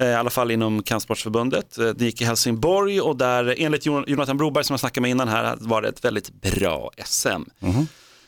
Eh, 0.00 0.08
I 0.08 0.14
alla 0.14 0.30
fall 0.30 0.50
inom 0.50 0.82
Kampsportsförbundet. 0.82 1.78
Eh, 1.78 1.88
Det 1.88 2.04
gick 2.04 2.20
i 2.20 2.24
Helsingborg 2.24 3.00
och 3.00 3.16
där 3.16 3.54
enligt 3.58 3.86
Jon- 3.86 4.04
Jonathan 4.06 4.36
Broberg 4.36 4.64
som 4.64 4.72
jag 4.74 4.80
snackade 4.80 5.00
med 5.02 5.10
innan 5.10 5.28
här 5.28 5.56
var 5.60 5.82
det 5.82 5.88
ett 5.88 6.04
väldigt 6.04 6.30
bra 6.42 6.90
SM. 7.04 7.42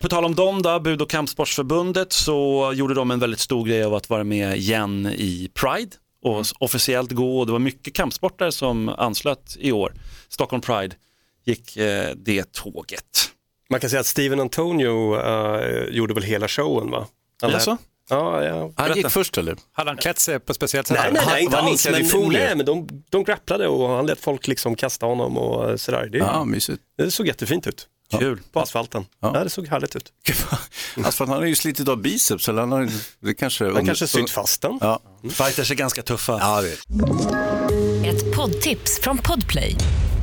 På 0.01 0.09
tal 0.09 0.25
om 0.25 0.35
dem 0.35 0.63
då, 0.63 0.81
Bud 0.81 1.03
och 1.03 1.11
Kampsportsförbundet 1.11 2.13
så 2.13 2.73
gjorde 2.75 2.95
de 2.95 3.11
en 3.11 3.19
väldigt 3.21 3.41
stor 3.41 3.65
grej 3.67 3.85
av 3.85 3.95
att 3.95 4.11
vara 4.11 4.25
med 4.25 4.57
igen 4.57 5.07
i 5.07 5.51
Pride 5.55 5.91
och 6.25 6.47
officiellt 6.59 7.13
gå 7.13 7.39
och 7.41 7.47
det 7.47 7.53
var 7.53 7.59
mycket 7.59 7.95
kampsportare 7.95 8.53
som 8.53 8.89
anslöt 8.89 9.57
i 9.61 9.73
år. 9.73 9.93
Stockholm 10.29 10.63
Pride 10.63 10.97
gick 11.45 11.77
eh, 11.77 12.11
det 12.17 12.53
tåget. 12.53 13.31
Man 13.71 13.81
kan 13.81 13.91
säga 13.91 14.01
att 14.01 14.07
Steven 14.07 14.41
Antonio 14.41 15.21
eh, 15.21 15.85
gjorde 15.91 16.15
väl 16.15 16.23
hela 16.23 16.49
showen 16.49 16.91
va? 16.91 17.07
Han 17.43 17.51
Jaså? 17.51 17.77
Ja, 18.11 18.45
ja. 18.45 18.59
Han 18.61 18.73
Berätta. 18.77 18.97
gick 18.97 19.11
först 19.11 19.39
eller? 19.39 19.57
Hade 19.73 19.91
han 19.91 19.97
klätt 19.97 20.19
sig 20.19 20.39
på 20.41 20.53
ett 20.53 20.57
speciellt 20.57 20.87
sätt? 20.87 20.97
Nej, 21.03 21.13
nej, 21.13 21.23
nej, 21.27 21.43
inte 21.43 21.59
alls. 21.59 21.87
Men, 21.89 22.29
nej, 22.33 22.57
men 22.57 22.67
de, 22.67 22.89
de 23.11 23.25
grapplade 23.25 23.69
och 23.69 23.89
han 23.89 24.07
lät 24.07 24.21
folk 24.21 24.47
liksom 24.47 24.75
kasta 24.77 25.07
honom 25.07 25.39
och 25.39 25.81
sådär. 25.81 26.07
Det, 26.13 26.19
Ja, 26.19 26.45
mysigt. 26.45 26.83
det 26.99 27.11
såg 27.11 27.27
jättefint 27.27 27.67
ut. 27.67 27.87
Kul. 28.19 28.41
På 28.53 28.61
asfalten. 28.61 29.07
Ja. 29.21 29.31
det 29.31 29.51
såg 29.51 29.67
härligt 29.69 29.97
ut. 29.97 30.13
Alltså, 31.05 31.25
han 31.25 31.37
har 31.39 31.45
ju 31.45 31.55
slitit 31.55 31.89
av 31.89 31.97
biceps, 32.03 32.49
eller 32.49 32.61
han 32.61 32.73
har, 32.73 32.89
det 33.21 33.35
kanske... 33.35 33.65
Han 33.73 33.87
kanske 33.87 34.07
sytt 34.07 34.31
fast 34.31 34.63
den. 34.63 34.79
Ja, 34.81 35.01
Fighters 35.31 35.71
är 35.71 35.75
ganska 35.75 36.03
tuffa. 36.03 36.39
ja 36.41 36.61
det. 36.61 36.73
Ett 38.09 38.37
poddtips 38.37 39.01
från 39.01 39.19
Podplay. 39.19 39.77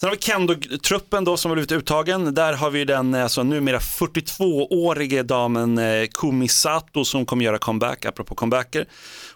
Sen 0.00 0.08
har 0.08 0.16
vi 0.16 0.22
Kendo-truppen 0.22 1.24
då 1.24 1.36
som 1.36 1.50
har 1.50 1.56
blivit 1.56 1.72
uttagen. 1.72 2.34
Där 2.34 2.52
har 2.52 2.70
vi 2.70 2.84
den 2.84 3.14
alltså, 3.14 3.42
numera 3.42 3.78
42-årige 3.78 5.22
damen 5.22 5.78
eh, 5.78 6.06
Kumi 6.06 6.48
Sato 6.48 7.04
som 7.04 7.26
kommer 7.26 7.44
göra 7.44 7.58
comeback, 7.58 8.04
apropå 8.04 8.34
comebacker. 8.34 8.86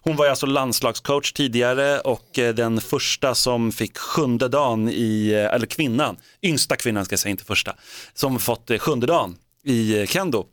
Hon 0.01 0.17
var 0.17 0.27
alltså 0.27 0.47
landslagscoach 0.47 1.33
tidigare 1.33 2.01
och 2.01 2.39
eh, 2.39 2.55
den 2.55 2.81
första 2.81 3.35
som 3.35 3.73
fick 3.73 3.99
sjunde 3.99 4.49
dagen 4.49 4.89
i, 4.89 5.33
eh, 5.33 5.55
eller 5.55 5.67
kvinnan, 5.67 6.17
yngsta 6.43 6.77
kvinnan 6.77 7.05
ska 7.05 7.13
jag 7.13 7.21
säga, 7.21 7.31
inte 7.31 7.45
första, 7.45 7.75
som 8.15 8.39
fått 8.39 8.71
eh, 8.71 8.79
sjunde 8.79 9.07
dagen 9.07 9.37
i 9.65 10.01
eh, 10.01 10.07
Kendo. 10.07 10.47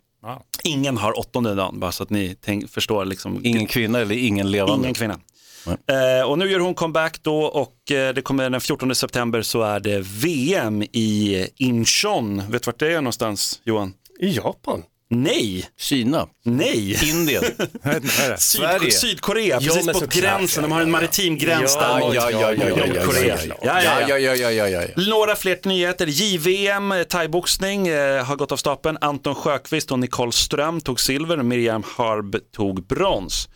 Ingen 0.64 0.98
har 0.98 1.20
åttonde 1.20 1.56
dagen, 1.56 1.80
bara 1.80 1.92
så 1.92 2.04
att 2.04 2.10
ni 2.10 2.36
tänk, 2.42 2.70
förstår. 2.70 3.06
Liksom, 3.06 3.42
Ingen 3.44 3.68
kvinna 3.68 4.00
eller 4.00 4.16
ingen 4.16 4.52
levande? 4.52 4.84
Ingen 4.84 4.94
kvinna. 4.94 5.20
Eh, 5.68 6.30
och 6.30 6.38
nu 6.40 6.52
gör 6.52 6.60
hon 6.60 6.74
comeback 6.76 7.18
då 7.24 7.40
och 7.44 7.92
eh, 7.92 8.14
det 8.14 8.22
kommer 8.22 8.50
den 8.50 8.62
14 8.62 8.96
september 8.96 9.42
så 9.42 9.62
är 9.64 9.80
det 9.80 10.00
VM 10.02 10.82
i 10.84 11.48
Incheon. 11.58 12.44
Vet 12.52 12.64
du 12.64 12.66
vart 12.66 12.80
det 12.80 12.88
är 12.94 12.96
någonstans 13.02 13.62
Johan? 13.66 13.94
I 14.20 14.36
Japan? 14.36 14.84
Nej, 15.14 15.66
Kina? 15.80 16.28
nej. 16.44 17.10
Indien? 17.10 17.44
Syd? 18.38 18.94
Sydkorea, 18.94 19.60
Ja, 19.62 19.74
precis 19.74 20.00
på 20.00 20.06
gränsen. 20.20 20.64
De 20.64 20.72
har 20.72 20.82
en 20.82 20.92
maritim 20.92 21.38
gräns 21.38 21.78
Ja, 21.80 21.94
där. 21.94 22.00
mot 22.00 22.16
ja, 22.16 22.32
ja, 22.32 22.40
ja, 22.42 22.54
ja, 22.54 22.70
ja, 22.78 22.86
Nordkorea. 22.86 23.38
ja, 23.48 23.56
Ja, 23.64 23.82
ja, 23.84 24.02
ja. 24.10 24.18
ja, 24.18 24.36
ja, 24.36 24.52
ja, 24.52 24.68
ja, 24.70 24.82
ja. 24.96 25.04
Några 25.10 25.36
fler 25.36 25.58
nyheter. 25.68 26.08
JVM, 26.08 26.92
eh, 26.92 27.04
thaiboxning, 27.04 27.88
eh, 27.88 28.24
har 28.26 28.36
gått 28.36 28.52
av 28.52 28.58
stapeln. 28.58 28.98
Anton 29.02 29.36
Sjöqvist 29.36 29.92
och 29.92 30.00
Nicole 30.00 30.32
Ström 30.32 30.82
tog 30.82 31.00
silver. 31.00 31.38
Miriam 31.38 31.84
Harb 31.98 32.36
tog 32.56 32.88
brons. 32.88 33.50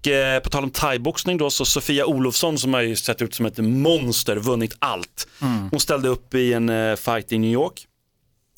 Och 0.00 0.06
eh, 0.06 0.40
på 0.40 0.48
tal 0.48 0.64
om 0.64 0.70
thaiboxning 0.70 1.38
då, 1.38 1.50
så 1.50 1.64
Sofia 1.64 2.06
Olofsson 2.06 2.58
som 2.58 2.74
har 2.74 2.80
ju 2.80 2.96
sett 2.96 3.22
ut 3.22 3.34
som 3.34 3.46
ett 3.46 3.58
monster, 3.58 4.36
vunnit 4.36 4.76
allt. 4.78 5.28
Hon 5.70 5.80
ställde 5.80 6.08
upp 6.08 6.34
i 6.34 6.52
en 6.52 6.68
eh, 6.68 6.96
fight 6.96 7.32
i 7.32 7.38
New 7.38 7.50
York. 7.50 7.86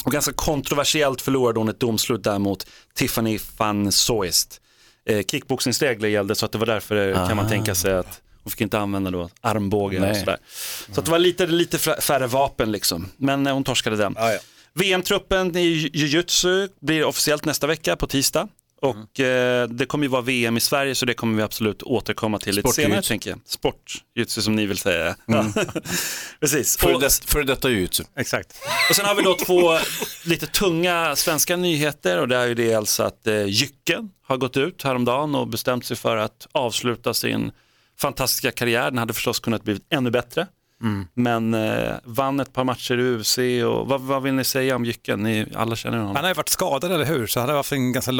Och 0.04 0.12
ganska 0.12 0.32
kontroversiellt 0.32 1.20
förlorade 1.22 1.60
hon 1.60 1.68
ett 1.68 1.80
domslut 1.80 2.24
där 2.24 2.38
mot 2.38 2.66
Tiffany 2.94 3.38
van 3.56 3.92
Soest. 3.92 4.60
Eh, 5.06 5.22
kickboxningsregler 5.22 6.08
gällde 6.08 6.34
så 6.34 6.46
att 6.46 6.52
det 6.52 6.58
var 6.58 6.66
därför 6.66 7.08
eh, 7.08 7.28
kan 7.28 7.36
man 7.36 7.48
tänka 7.48 7.74
sig 7.74 7.94
att 7.94 8.20
hon 8.42 8.50
fick 8.50 8.60
inte 8.60 8.78
använda 8.78 9.10
då 9.10 9.30
armbågen 9.40 10.02
och 10.02 10.08
Nej. 10.08 10.20
sådär. 10.20 10.38
Så 10.92 11.00
att 11.00 11.04
det 11.04 11.10
var 11.10 11.18
lite, 11.18 11.46
lite 11.46 11.78
färre 11.78 12.26
vapen 12.26 12.72
liksom. 12.72 13.08
Men 13.16 13.46
eh, 13.46 13.54
hon 13.54 13.64
torskade 13.64 13.96
den. 13.96 14.16
VM-truppen 14.74 15.56
i 15.56 15.90
jiu-jitsu 15.92 16.68
blir 16.80 17.04
officiellt 17.04 17.44
nästa 17.44 17.66
vecka 17.66 17.96
på 17.96 18.06
tisdag. 18.06 18.48
Och 18.82 19.20
eh, 19.20 19.68
det 19.68 19.86
kommer 19.86 20.04
ju 20.04 20.08
vara 20.08 20.22
VM 20.22 20.56
i 20.56 20.60
Sverige 20.60 20.94
så 20.94 21.06
det 21.06 21.14
kommer 21.14 21.36
vi 21.36 21.42
absolut 21.42 21.82
återkomma 21.82 22.38
till 22.38 22.54
lite 22.54 22.68
senare 22.68 23.02
tänker 23.02 23.30
jag. 23.30 23.40
Sportjutsu 23.46 24.42
som 24.42 24.56
ni 24.56 24.66
vill 24.66 24.78
säga. 24.78 25.16
Precis. 26.40 26.76
Före 26.76 26.94
Och- 26.94 27.00
det- 27.00 27.24
Före 27.26 27.44
detta 27.44 27.70
jujutsu. 27.70 28.04
Exakt. 28.16 28.56
och 28.90 28.96
sen 28.96 29.04
har 29.04 29.14
vi 29.14 29.22
då 29.22 29.34
två 29.34 29.78
lite 30.24 30.46
tunga 30.46 31.16
svenska 31.16 31.56
nyheter 31.56 32.18
och 32.18 32.28
det 32.28 32.36
är 32.36 32.46
ju 32.46 32.54
det 32.54 32.74
alltså 32.74 33.02
att 33.02 33.26
eh, 33.26 33.44
Jycken 33.44 34.10
har 34.26 34.36
gått 34.36 34.56
ut 34.56 34.82
häromdagen 34.82 35.34
och 35.34 35.48
bestämt 35.48 35.84
sig 35.84 35.96
för 35.96 36.16
att 36.16 36.46
avsluta 36.52 37.14
sin 37.14 37.52
fantastiska 37.98 38.50
karriär. 38.50 38.84
Den 38.90 38.98
hade 38.98 39.12
förstås 39.12 39.40
kunnat 39.40 39.62
bli 39.64 39.80
ännu 39.90 40.10
bättre. 40.10 40.46
Men 41.14 41.54
eh, 41.54 41.94
vann 42.04 42.40
ett 42.40 42.52
par 42.52 42.64
matcher 42.64 42.98
i 42.98 43.02
UFC 43.02 43.38
och 43.64 43.88
vad, 43.88 44.00
vad 44.00 44.22
vill 44.22 44.34
ni 44.34 44.44
säga 44.44 44.76
om 44.76 44.84
Jycken? 44.84 45.22
Ni 45.22 45.46
alla 45.54 45.76
känner 45.76 45.98
honom. 45.98 46.14
Han 46.16 46.24
har 46.24 46.30
ju 46.30 46.34
varit 46.34 46.48
skadad, 46.48 46.92
eller 46.92 47.04
hur? 47.04 47.26
Så 47.26 47.40
han 47.40 47.48
har 47.48 47.56
haft 47.56 47.72
en 47.72 47.92
ganska 47.92 48.10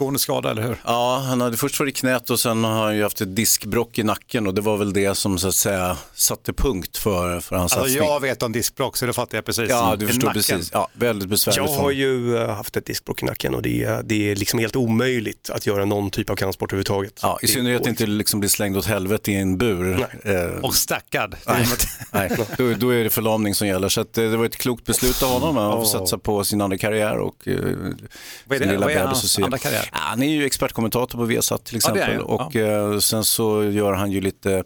långtgående 0.00 0.18
skada, 0.18 0.50
eller 0.50 0.62
hur? 0.62 0.76
Ja, 0.84 1.22
han 1.26 1.40
hade 1.40 1.56
först 1.56 1.80
varit 1.80 1.96
i 1.96 2.00
knät 2.00 2.30
och 2.30 2.40
sen 2.40 2.64
har 2.64 2.84
han 2.84 2.96
ju 2.96 3.02
haft 3.02 3.20
ett 3.20 3.36
diskbrock 3.36 3.98
i 3.98 4.02
nacken 4.02 4.46
och 4.46 4.54
det 4.54 4.60
var 4.60 4.76
väl 4.76 4.92
det 4.92 5.14
som 5.14 5.38
så 5.38 5.48
att 5.48 5.54
säga 5.54 5.96
satte 6.14 6.52
punkt 6.52 6.96
för, 6.96 7.40
för 7.40 7.56
hans 7.56 7.72
Alltså, 7.72 7.88
satsning. 7.88 8.08
jag 8.08 8.20
vet 8.20 8.42
om 8.42 8.52
diskbråck, 8.52 8.96
så 8.96 9.06
det 9.06 9.12
fattar 9.12 9.38
jag 9.38 9.44
precis. 9.44 9.70
Ja, 9.70 9.96
du 9.98 10.06
förstår 10.06 10.26
nacken. 10.26 10.42
precis. 10.42 10.70
Ja, 10.72 10.88
väldigt 10.94 11.28
besvärligt. 11.28 11.70
Jag 11.70 11.78
har 11.82 11.90
ju 11.90 12.36
eh, 12.36 12.48
haft 12.54 12.76
ett 12.76 12.86
diskbråck 12.86 13.22
i 13.22 13.26
nacken 13.26 13.54
och 13.54 13.62
det 13.62 13.84
är, 13.84 14.02
det 14.02 14.30
är 14.30 14.36
liksom 14.36 14.58
helt 14.58 14.76
omöjligt 14.76 15.50
att 15.50 15.66
göra 15.66 15.84
någon 15.84 16.10
typ 16.10 16.30
av 16.30 16.36
kampsport 16.36 16.72
överhuvudtaget. 16.72 17.18
Ja, 17.22 17.38
I 17.42 17.46
synnerhet 17.46 17.86
inte 17.86 18.06
liksom 18.06 18.40
bli 18.40 18.48
slängd 18.48 18.76
åt 18.76 18.86
helvete 18.86 19.32
i 19.32 19.34
en 19.36 19.58
bur. 19.58 20.06
Eh, 20.24 20.34
Och 20.62 20.74
stackad. 20.74 21.36
Nej, 22.12 22.30
då, 22.58 22.74
då 22.74 22.90
är 22.90 23.04
det 23.04 23.10
förlamning 23.10 23.54
som 23.54 23.68
gäller. 23.68 23.88
Så 23.88 24.00
att, 24.00 24.18
eh, 24.18 24.24
det 24.30 24.36
var 24.36 24.44
ett 24.44 24.56
klokt 24.56 24.84
beslut 24.86 25.22
av 25.22 25.28
honom. 25.28 25.56
Han 25.56 25.72
får 25.72 25.84
satsa 25.84 26.18
på 26.18 26.44
sin 26.44 26.60
andra 26.60 26.78
karriär 26.78 27.18
och 27.18 27.48
eh, 27.48 27.54
Vad 27.54 27.64
är 27.64 28.58
sin 28.58 28.68
det? 28.68 28.72
lilla 28.72 28.86
Vad 28.86 28.94
är 28.94 29.00
bebis 29.04 29.20
hans 29.22 29.38
andra 29.38 29.58
karriär? 29.58 29.89
Ja, 29.92 29.98
han 29.98 30.22
är 30.22 30.28
ju 30.28 30.44
expertkommentator 30.44 31.18
på 31.18 31.24
Viasat 31.24 31.64
till 31.64 31.74
Ja, 31.74 31.78
exempel. 31.78 32.16
han, 32.16 32.22
och 32.22 32.56
eh, 32.56 32.98
sen 32.98 33.24
så 33.24 33.64
gör 33.64 33.92
han 33.92 34.10
ju 34.12 34.20
lite 34.20 34.64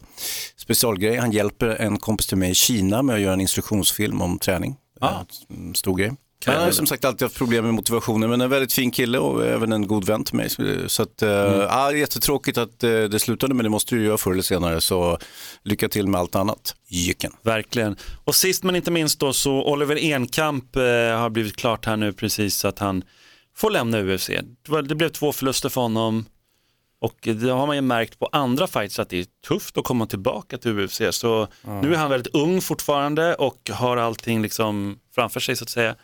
specialgrejer. 0.56 1.20
Han 1.20 1.32
hjälper 1.32 1.68
en 1.68 1.98
kompis 1.98 2.26
till 2.26 2.38
mig 2.38 2.50
i 2.50 2.54
Kina 2.54 3.02
med 3.02 3.14
att 3.16 3.22
göra 3.22 3.32
en 3.32 3.40
instruktionsfilm 3.40 4.22
om 4.22 4.38
träning. 4.38 4.76
Ja. 5.00 5.26
En 5.48 5.74
stor 5.74 5.96
grej. 5.96 6.12
Han 6.46 6.62
har 6.62 6.70
som 6.70 6.86
sagt 6.86 7.04
alltid 7.04 7.22
haft 7.22 7.38
problem 7.38 7.64
med 7.64 7.74
motivationen 7.74 8.30
men 8.30 8.40
en 8.40 8.50
väldigt 8.50 8.72
fin 8.72 8.90
kille 8.90 9.18
och 9.18 9.46
även 9.46 9.72
en 9.72 9.86
god 9.86 10.04
vän 10.04 10.24
till 10.24 10.34
mig. 10.34 10.50
Så 10.86 11.02
att, 11.02 11.22
eh, 11.22 11.28
ja, 11.28 11.92
jättetråkigt 11.92 12.58
att 12.58 12.84
eh, 12.84 12.90
det 12.90 13.18
slutade 13.18 13.54
men 13.54 13.64
det 13.64 13.70
måste 13.70 13.94
du 13.94 14.04
göra 14.04 14.18
förr 14.18 14.32
eller 14.32 14.42
senare 14.42 14.80
så 14.80 15.18
lycka 15.62 15.88
till 15.88 16.08
med 16.08 16.20
allt 16.20 16.36
annat. 16.36 16.74
Jycken. 16.88 17.32
Verkligen. 17.42 17.96
Och 18.24 18.34
sist 18.34 18.62
men 18.64 18.76
inte 18.76 18.90
minst 18.90 19.20
då 19.20 19.32
så 19.32 19.64
Oliver 19.72 19.96
Enkamp 19.96 20.76
eh, 20.76 20.82
har 21.18 21.30
blivit 21.30 21.56
klart 21.56 21.86
här 21.86 21.96
nu 21.96 22.12
precis 22.12 22.64
att 22.64 22.78
han 22.78 23.04
får 23.56 23.70
lämna 23.70 24.02
UFC. 24.02 24.30
Det, 24.84 24.94
blev 24.94 25.08
två 25.08 25.32
förluster 25.32 25.68
för 25.68 25.80
honom 25.80 26.24
och 27.00 27.16
det 27.22 27.50
har 27.50 27.66
man 27.66 27.76
ju 27.76 27.82
märkt 27.82 28.18
på 28.18 28.28
andra 28.32 28.66
fights 28.66 28.98
att 28.98 29.08
det 29.08 29.18
är 29.18 29.26
tufft 29.46 29.78
att 29.78 29.84
komma 29.84 30.06
tillbaka 30.06 30.58
till 30.58 30.78
UFC. 30.78 31.02
Så 31.10 31.48
nu 31.82 31.94
är 31.94 31.96
han 31.96 32.10
väldigt 32.10 32.34
ung 32.34 32.60
fortfarande 32.60 33.34
och 33.34 33.70
har 33.72 33.96
allting 33.96 34.42
liksom 34.42 34.98
framför 35.14 35.40
sig 35.40 35.56
så 35.56 35.64
att 35.64 35.70
säga. 35.70 35.96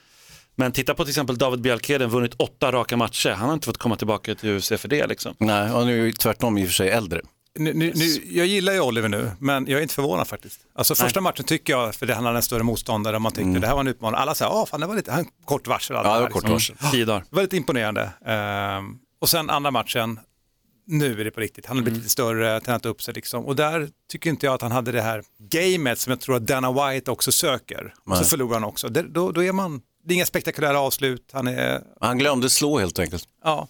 Men 0.55 0.73
titta 0.73 0.95
på 0.95 1.05
till 1.05 1.11
exempel 1.11 1.39
David 1.39 1.61
Bjalkeden, 1.61 2.11
vunnit 2.11 2.35
åtta 2.37 2.73
raka 2.73 2.97
matcher. 2.97 3.31
Han 3.31 3.49
har 3.49 3.55
inte 3.55 3.67
fått 3.67 3.79
komma 3.79 3.97
tillbaka 3.97 4.35
till 4.35 4.51
UFC 4.51 4.69
för 4.69 4.89
det 4.89 5.07
liksom. 5.07 5.35
Nej, 5.39 5.69
han 5.69 5.89
är 5.89 5.93
ju 5.93 6.13
tvärtom 6.13 6.59
i 6.59 6.65
och 6.65 6.69
för 6.69 6.75
sig 6.75 6.91
äldre. 6.91 7.21
Nu, 7.59 7.75
nu, 7.75 7.93
nu, 7.95 8.05
jag 8.31 8.47
gillar 8.47 8.73
ju 8.73 8.81
Oliver 8.81 9.09
nu, 9.09 9.31
men 9.39 9.67
jag 9.67 9.79
är 9.79 9.83
inte 9.83 9.95
förvånad 9.95 10.29
faktiskt. 10.29 10.61
Alltså 10.75 10.95
första 10.95 11.21
matchen 11.21 11.45
tycker 11.45 11.73
jag, 11.73 11.95
för 11.95 12.07
det 12.07 12.15
han 12.15 12.25
hade 12.25 12.39
en 12.39 12.43
större 12.43 12.63
motståndare, 12.63 13.19
man 13.19 13.33
tyckte 13.33 13.59
det 13.59 13.67
här 13.67 13.75
var 13.75 13.81
en 13.81 13.87
utmaning. 13.89 14.19
Alla 14.21 14.35
säger, 14.35 14.51
ja 14.51 14.67
fan 14.67 14.81
det 14.81 14.87
var 14.87 14.95
lite, 14.97 15.13
han 15.13 15.27
kort 15.45 15.67
varsel. 15.67 15.97
Ja, 15.97 16.03
det 16.03 16.21
var 16.21 16.29
kort 16.29 16.35
liksom. 16.49 16.53
varsel. 16.53 16.77
Tio 16.91 17.05
dagar. 17.05 17.25
Väldigt 17.31 17.53
imponerande. 17.53 18.11
Ehm, 18.27 18.99
och 19.21 19.29
sen 19.29 19.51
andra 19.51 19.71
matchen, 19.71 20.21
nu 20.87 21.21
är 21.21 21.25
det 21.25 21.31
på 21.31 21.41
riktigt. 21.41 21.67
Han 21.67 21.77
har 21.77 21.83
blivit 21.85 21.99
lite 21.99 22.11
större, 22.11 22.61
tränat 22.61 22.87
upp 22.87 23.03
sig 23.03 23.15
liksom. 23.15 23.45
Och 23.47 23.57
där 23.57 23.89
tycker 24.11 24.31
inte 24.31 24.47
jag 24.47 24.55
att 24.55 24.63
han 24.63 24.73
hade 24.73 24.93
det 24.93 25.03
här 25.03 25.23
gamet 25.39 25.99
som 25.99 26.11
jag 26.11 26.21
tror 26.21 26.37
att 26.37 26.47
Dana 26.47 26.73
White 26.91 27.11
också 27.11 27.33
söker. 27.33 27.95
Och 28.05 28.17
så 28.17 28.21
Nej. 28.21 28.31
förlorar 28.31 28.55
han 28.55 28.65
också. 28.65 28.89
Det, 28.89 29.03
då, 29.03 29.33
då 29.33 29.45
är 29.45 29.53
man, 29.53 29.81
det 30.05 30.13
är 30.13 30.17
inga 30.17 30.27
spektakulära 30.27 30.81
avslut. 30.81 31.31
Han 31.33 31.47
är, 31.47 31.83
Han 32.01 32.19
glömde 32.19 32.51
slå 32.51 32.79
helt 32.79 32.99
enkelt. 32.99 33.25
ja. 33.45 33.69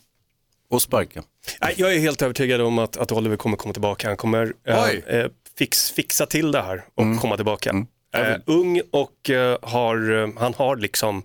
Och 0.70 0.82
sparka. 0.82 1.22
Jag 1.76 1.94
är 1.94 1.98
helt 1.98 2.22
övertygad 2.22 2.60
om 2.60 2.78
att, 2.78 2.96
att 2.96 3.12
Oliver 3.12 3.36
kommer 3.36 3.56
komma 3.56 3.72
tillbaka. 3.72 4.08
Han 4.08 4.16
kommer 4.16 4.52
eh, 4.66 4.88
eh, 4.90 5.26
fix, 5.58 5.90
fixa 5.90 6.26
till 6.26 6.52
det 6.52 6.62
här 6.62 6.84
och 6.94 7.02
Mm. 7.02 7.18
komma 7.18 7.36
tillbaka. 7.36 7.86
Eh, 8.14 8.36
ung 8.46 8.80
och 8.90 9.30
eh, 9.30 9.58
har, 9.62 10.32
han 10.40 10.54
har 10.54 10.76
liksom 10.76 11.22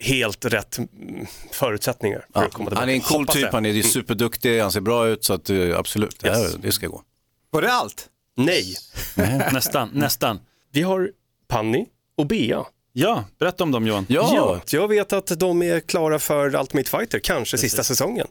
helt 0.00 0.44
rätt 0.44 0.78
mm, 0.78 1.26
förutsättningar 1.52 2.18
för 2.32 2.40
Ja, 2.40 2.46
att 2.46 2.52
komma 2.52 2.70
tillbaka. 2.70 2.80
han 2.82 2.88
är 2.90 2.94
en 2.94 3.00
cool 3.00 3.20
Hoppas 3.20 3.34
typ, 3.34 3.42
det. 3.50 3.56
han 3.56 3.66
är 3.66 3.82
superduktig, 3.82 4.60
han 4.60 4.72
ser 4.72 4.80
bra 4.80 5.06
ut 5.08 5.24
så 5.24 5.32
att 5.34 5.50
absolut, 5.76 6.18
det, 6.20 6.30
här, 6.30 6.42
Yes. 6.42 6.54
det 6.54 6.72
ska 6.72 6.86
gå. 6.86 7.02
Var 7.50 7.62
det 7.62 7.72
allt? 7.72 8.08
Nej, 8.36 8.74
Nästan, 9.52 9.90
nästan. 9.92 10.40
vi 10.72 10.82
har 10.82 11.10
Panni 11.48 11.86
och 12.16 12.26
Bea. 12.26 12.64
Ja, 12.96 13.24
berätta 13.38 13.64
om 13.64 13.70
dem 13.72 13.86
Johan. 13.86 14.06
Ja, 14.08 14.60
jag 14.70 14.88
vet 14.88 15.12
att 15.12 15.40
de 15.40 15.62
är 15.62 15.80
klara 15.80 16.18
för 16.18 16.54
Ultimate 16.60 16.90
Fighter, 16.90 17.18
kanske 17.18 17.58
sista 17.58 17.82
säsongen. 17.84 18.26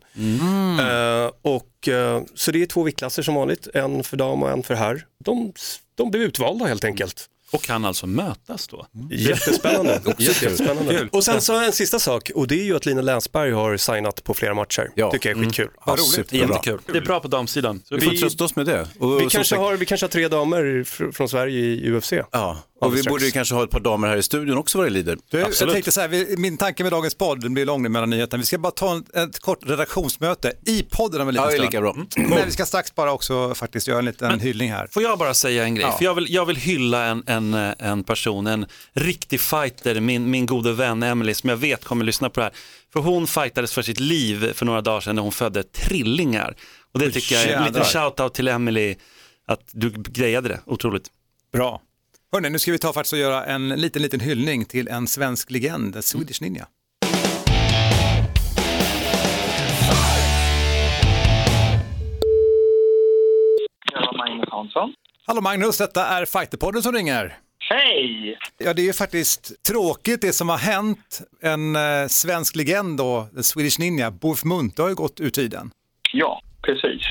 Eh, 0.80 1.32
och, 1.42 1.88
eh, 1.88 2.22
så 2.36 2.52
det 2.52 2.62
är 2.62 2.66
två 2.66 2.84
viktklasser 2.84 3.24
som 3.24 3.36
vanligt, 3.36 3.68
en 3.74 4.04
för 4.04 4.18
dam 4.18 4.44
och 4.44 4.50
en 4.50 4.64
för 4.64 4.74
herr. 4.76 5.06
De, 5.26 5.54
de 5.96 6.12
blev 6.12 6.24
utvalda 6.24 6.66
helt 6.66 6.84
enkelt. 6.84 7.30
Och 7.52 7.62
kan 7.62 7.86
alltså 7.86 8.08
mötas 8.08 8.68
då. 8.68 8.86
Jättespännande. 9.12 10.02
Jättespännande. 10.18 11.08
Och 11.12 11.24
sen 11.26 11.42
så 11.42 11.60
en 11.60 11.72
sista 11.72 12.00
sak 12.00 12.32
och 12.36 12.48
det 12.48 12.56
är 12.60 12.64
ju 12.64 12.76
att 12.76 12.86
Lina 12.86 13.02
Länsberg 13.02 13.52
har 13.52 13.78
signat 13.78 14.24
på 14.24 14.34
flera 14.34 14.54
matcher. 14.54 14.90
Ja. 14.96 15.12
tycker 15.12 15.30
jag 15.30 15.40
är 15.40 15.44
skitkul. 15.44 15.70
ja, 15.86 15.92
roligt. 15.92 16.06
superbra. 16.06 16.48
Jättekul. 16.48 16.80
Det 16.86 16.98
är 16.98 17.02
bra 17.02 17.20
på 17.20 17.28
damsidan. 17.28 17.82
Så 17.86 17.96
Vi 17.96 18.02
får 18.02 18.12
Vi- 18.12 18.18
trösta 18.18 18.44
oss 18.44 18.56
med 18.56 18.66
det. 18.66 18.88
Och 19.00 19.16
Vi 19.16 19.20
kanske, 19.20 19.44
sagt- 19.44 19.60
har, 19.62 19.76
vi 19.76 19.86
kanske 19.86 20.04
har 20.06 20.10
tre 20.10 20.28
damer 20.28 20.64
fr- 20.64 21.12
från 21.12 21.30
Sverige 21.30 21.60
i 21.60 21.92
UFC. 21.92 22.14
Ja, 22.32 22.58
Och 22.86 22.98
vi 22.98 23.04
borde 23.04 23.26
ju 23.26 23.32
kanske 23.32 23.56
ha 23.56 23.64
ett 23.64 23.70
par 23.70 23.80
damer 23.80 24.08
här 24.08 24.18
i 24.18 24.24
studion 24.24 24.58
också 24.58 24.78
vad 24.78 24.88
det 24.88 24.92
lider. 24.92 25.18
Du, 25.30 25.40
jag 25.40 25.54
tänkte 25.72 25.92
så 25.92 26.02
här, 26.02 26.08
vi, 26.08 26.38
min 26.38 26.58
tanke 26.58 26.84
med 26.84 26.92
dagens 26.92 27.16
podd, 27.16 27.42
den 27.42 27.54
blir 27.54 27.66
lång 27.66 27.84
nu 27.84 27.90
mellan 27.90 28.10
nyheterna, 28.10 28.42
vi 28.42 28.46
ska 28.46 28.58
bara 28.58 28.72
ta 28.72 28.92
en, 28.92 29.30
ett 29.30 29.40
kort 29.40 29.60
redaktionsmöte 29.70 30.54
i 30.66 30.84
podden 30.84 31.22
om 31.22 31.28
en 31.28 31.34
liten 31.34 31.46
Ja, 31.46 31.52
stund. 31.52 31.66
lika 31.66 31.82
bra. 31.82 31.96
Men 32.16 32.46
vi 32.46 32.52
ska 32.52 32.66
strax 32.66 32.96
bara 32.96 33.12
också 33.12 33.56
faktiskt 33.56 33.88
göra 33.88 34.00
en 34.00 34.06
liten 34.06 34.40
hyllning 34.40 34.72
här. 34.72 34.88
Får 34.92 35.04
jag 35.04 35.20
bara 35.20 35.34
säga 35.34 35.64
en 35.64 35.76
grej? 35.76 35.86
Ja. 35.86 35.98
För 35.98 36.06
jag, 36.06 36.16
vill, 36.16 36.34
jag 36.34 36.46
vill 36.46 36.56
hylla 36.56 37.06
en, 37.06 37.24
en, 37.28 37.54
en 37.80 38.04
person, 38.04 38.48
en 38.48 38.66
riktig 38.94 39.40
fighter, 39.42 40.00
min, 40.00 40.30
min 40.30 40.46
gode 40.46 40.74
vän 40.74 41.04
Emily 41.04 41.34
som 41.34 41.50
jag 41.50 41.58
vet 41.58 41.86
kommer 41.86 42.06
lyssna 42.06 42.30
på 42.30 42.40
det 42.40 42.44
här. 42.44 42.54
För 42.94 43.00
hon 43.00 43.28
fightades 43.28 43.74
för 43.74 43.82
sitt 43.82 44.00
liv 44.00 44.54
för 44.54 44.66
några 44.66 44.82
dagar 44.82 45.02
sedan 45.02 45.16
när 45.16 45.22
hon 45.22 45.32
födde 45.32 45.64
trillingar. 45.64 46.56
Och 46.94 47.00
det 47.00 47.12
tycker 47.12 47.36
jag 47.36 47.44
är 47.44 47.58
en 47.58 47.64
liten 47.66 47.84
shout-out 47.84 48.30
till 48.34 48.48
Emily 48.48 48.96
att 49.48 49.62
du 49.72 49.90
grejade 49.90 50.50
det, 50.50 50.60
otroligt. 50.66 51.08
Bra. 51.54 51.82
Hörrni, 52.34 52.50
nu 52.50 52.60
ska 52.60 52.72
vi 52.72 52.80
ta 52.80 52.94
faktiskt 52.94 53.14
och 53.14 53.20
göra 53.20 53.46
en 53.46 53.70
liten, 53.70 54.02
liten 54.02 54.20
hyllning 54.20 54.66
till 54.66 54.88
en 54.88 55.08
svensk 55.08 55.52
legend, 55.52 56.04
Swedish 56.04 56.42
Ninja. 56.42 56.68
Jag 63.94 64.02
var 64.02 64.18
Magnus 64.18 64.50
Hansson. 64.52 64.94
Hallå 65.26 65.42
Magnus, 65.42 65.78
detta 65.78 66.06
är 66.06 66.26
Fighterpodden 66.26 66.84
som 66.84 66.94
ringer. 66.94 67.38
Hej! 67.70 68.38
Ja, 68.58 68.74
det 68.74 68.82
är 68.82 68.86
ju 68.86 68.94
faktiskt 68.94 69.64
tråkigt 69.64 70.22
det 70.22 70.34
som 70.34 70.50
har 70.50 70.58
hänt. 70.58 71.22
En 71.42 71.76
eh, 71.76 72.08
svensk 72.08 72.56
legend 72.56 72.98
då, 72.98 73.28
The 73.36 73.44
Swedish 73.44 73.80
Ninja, 73.80 74.12
Bof 74.12 74.44
Munthe 74.44 74.82
har 74.82 74.90
ju 74.90 74.96
gått 74.96 75.20
ur 75.20 75.30
tiden. 75.30 75.72
Ja, 76.14 76.42
precis. 76.62 77.02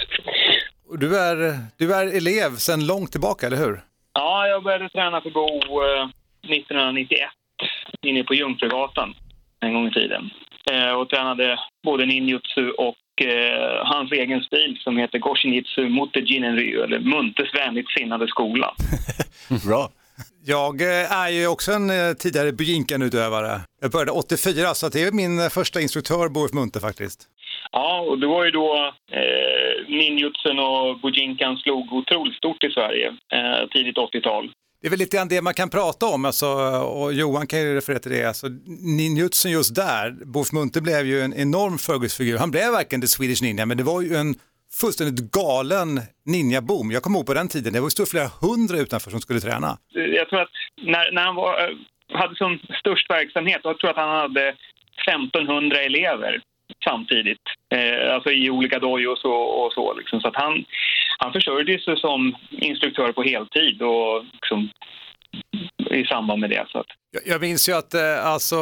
Och 0.88 0.98
Du 0.98 1.18
är, 1.18 1.58
du 1.76 1.94
är 1.94 2.06
elev 2.16 2.56
sedan 2.56 2.86
långt 2.86 3.10
tillbaka, 3.12 3.46
eller 3.46 3.56
hur? 3.56 3.82
Ja, 4.14 4.46
jag 4.46 4.62
började 4.62 4.88
träna 4.88 5.20
för 5.20 5.30
Bo 5.30 5.48
eh, 5.82 6.08
1991 6.42 7.30
inne 8.06 8.24
på 8.24 8.34
Jungfrugatan 8.34 9.14
en 9.60 9.74
gång 9.74 9.86
i 9.88 9.90
tiden. 9.90 10.30
Eh, 10.70 10.92
och 10.92 11.08
tränade 11.08 11.58
både 11.84 12.06
ninjutsu 12.06 12.70
och 12.70 13.26
eh, 13.26 13.84
hans 13.84 14.12
egen 14.12 14.40
stil 14.40 14.78
som 14.80 14.96
heter 14.96 15.18
Goshinitsu 15.18 15.88
Mutte 15.88 16.20
Jinenryu, 16.20 16.82
eller 16.82 16.98
Muntes 17.00 17.54
vänligt 17.54 17.90
sinnade 17.90 18.28
skola. 18.28 18.74
Bra. 19.66 19.90
Jag 20.44 20.80
eh, 20.80 21.12
är 21.12 21.28
ju 21.28 21.46
också 21.46 21.72
en 21.72 21.90
eh, 21.90 22.12
tidigare 22.12 22.52
Bujinkan-utövare. 22.52 23.60
Jag 23.80 23.90
började 23.90 24.10
84, 24.10 24.74
så 24.74 24.88
det 24.88 25.02
är 25.02 25.12
min 25.12 25.40
eh, 25.40 25.48
första 25.48 25.80
instruktör, 25.80 26.28
Bof 26.28 26.52
Munthe 26.52 26.80
faktiskt. 26.80 27.28
Ja, 27.72 28.00
och 28.00 28.18
det 28.18 28.26
var 28.26 28.44
ju 28.44 28.50
då 28.50 28.92
eh, 29.12 29.88
ninjutsun 29.88 30.58
och 30.58 31.00
bujinkan 31.00 31.56
slog 31.56 31.92
otroligt 31.92 32.36
stort 32.36 32.64
i 32.64 32.70
Sverige, 32.70 33.08
eh, 33.08 33.68
tidigt 33.70 33.96
80-tal. 33.96 34.50
Det 34.80 34.88
är 34.88 34.90
väl 34.90 34.98
lite 34.98 35.16
grann 35.16 35.28
det 35.28 35.42
man 35.42 35.54
kan 35.54 35.70
prata 35.70 36.06
om, 36.06 36.24
alltså, 36.24 36.46
och 37.00 37.12
Johan 37.12 37.46
kan 37.46 37.60
ju 37.60 37.74
referera 37.74 37.98
till 37.98 38.12
det. 38.12 38.24
Alltså, 38.24 38.46
ninjutsun 38.98 39.52
just 39.52 39.74
där, 39.74 40.10
Bof 40.24 40.52
Munthe 40.52 40.80
blev 40.80 41.06
ju 41.06 41.20
en 41.20 41.34
enorm 41.34 41.78
förgrundsfigur. 41.78 42.38
Han 42.38 42.50
blev 42.50 42.72
verkligen 42.72 43.00
the 43.00 43.06
Swedish 43.06 43.42
Ninja, 43.42 43.66
men 43.66 43.76
det 43.76 43.82
var 43.82 44.02
ju 44.02 44.14
en 44.16 44.34
fullständigt 44.80 45.32
galen 45.32 46.00
ninja-boom. 46.26 46.92
Jag 46.92 47.02
kommer 47.02 47.18
ihåg 47.18 47.26
på 47.26 47.34
den 47.34 47.48
tiden, 47.48 47.72
det 47.72 47.80
var 47.80 47.90
ju 48.00 48.06
flera 48.06 48.28
hundra 48.40 48.76
utanför 48.78 49.10
som 49.10 49.20
skulle 49.20 49.40
träna. 49.40 49.78
jag 50.18 50.28
tror 50.28 50.40
att 50.40 50.54
när, 50.82 51.12
när 51.12 51.22
han 51.22 51.34
var, 51.34 51.52
eh, 51.62 51.76
hade 52.20 52.34
som 52.36 52.58
störst 52.80 53.10
verksamhet, 53.10 53.60
då 53.62 53.74
tror 53.74 53.88
jag 53.88 53.90
att 53.90 54.06
han 54.06 54.20
hade 54.20 54.54
1500 55.06 55.82
elever 55.82 56.42
samtidigt. 56.84 57.42
Eh, 57.74 58.14
alltså 58.14 58.30
i 58.30 58.50
olika 58.50 58.78
dojos 58.78 59.24
och, 59.24 59.64
och 59.66 59.72
så. 59.72 59.94
Liksom. 59.94 60.20
Så 60.20 60.28
att 60.28 60.36
han, 60.36 60.64
han 61.18 61.32
försörjde 61.32 61.78
sig 61.78 61.96
som 61.96 62.36
instruktör 62.50 63.12
på 63.12 63.22
heltid 63.22 63.82
och 63.82 64.24
liksom, 64.32 64.70
i 65.90 66.04
samband 66.04 66.40
med 66.40 66.50
det. 66.50 66.64
Så 66.68 66.78
att, 66.78 66.86
Jag, 67.10 67.22
jag 67.34 67.40
minns 67.40 67.68
ju 67.68 67.72
att 67.72 67.94
eh, 67.94 68.26
alltså, 68.26 68.56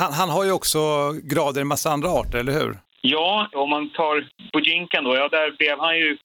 han, 0.00 0.12
han 0.12 0.30
har 0.30 0.44
ju 0.44 0.52
också 0.52 0.78
grader 1.22 1.60
i 1.60 1.62
en 1.62 1.68
massa 1.68 1.90
andra 1.90 2.08
arter, 2.08 2.38
eller 2.38 2.52
hur? 2.52 2.76
Ja, 3.02 3.48
om 3.52 3.70
man 3.70 3.90
tar 3.90 4.28
Bujinkan 4.52 5.04
då, 5.04 5.16
ja 5.16 5.28
där 5.28 5.50
blev 5.58 5.78
han 5.78 5.98
ju 5.98 6.16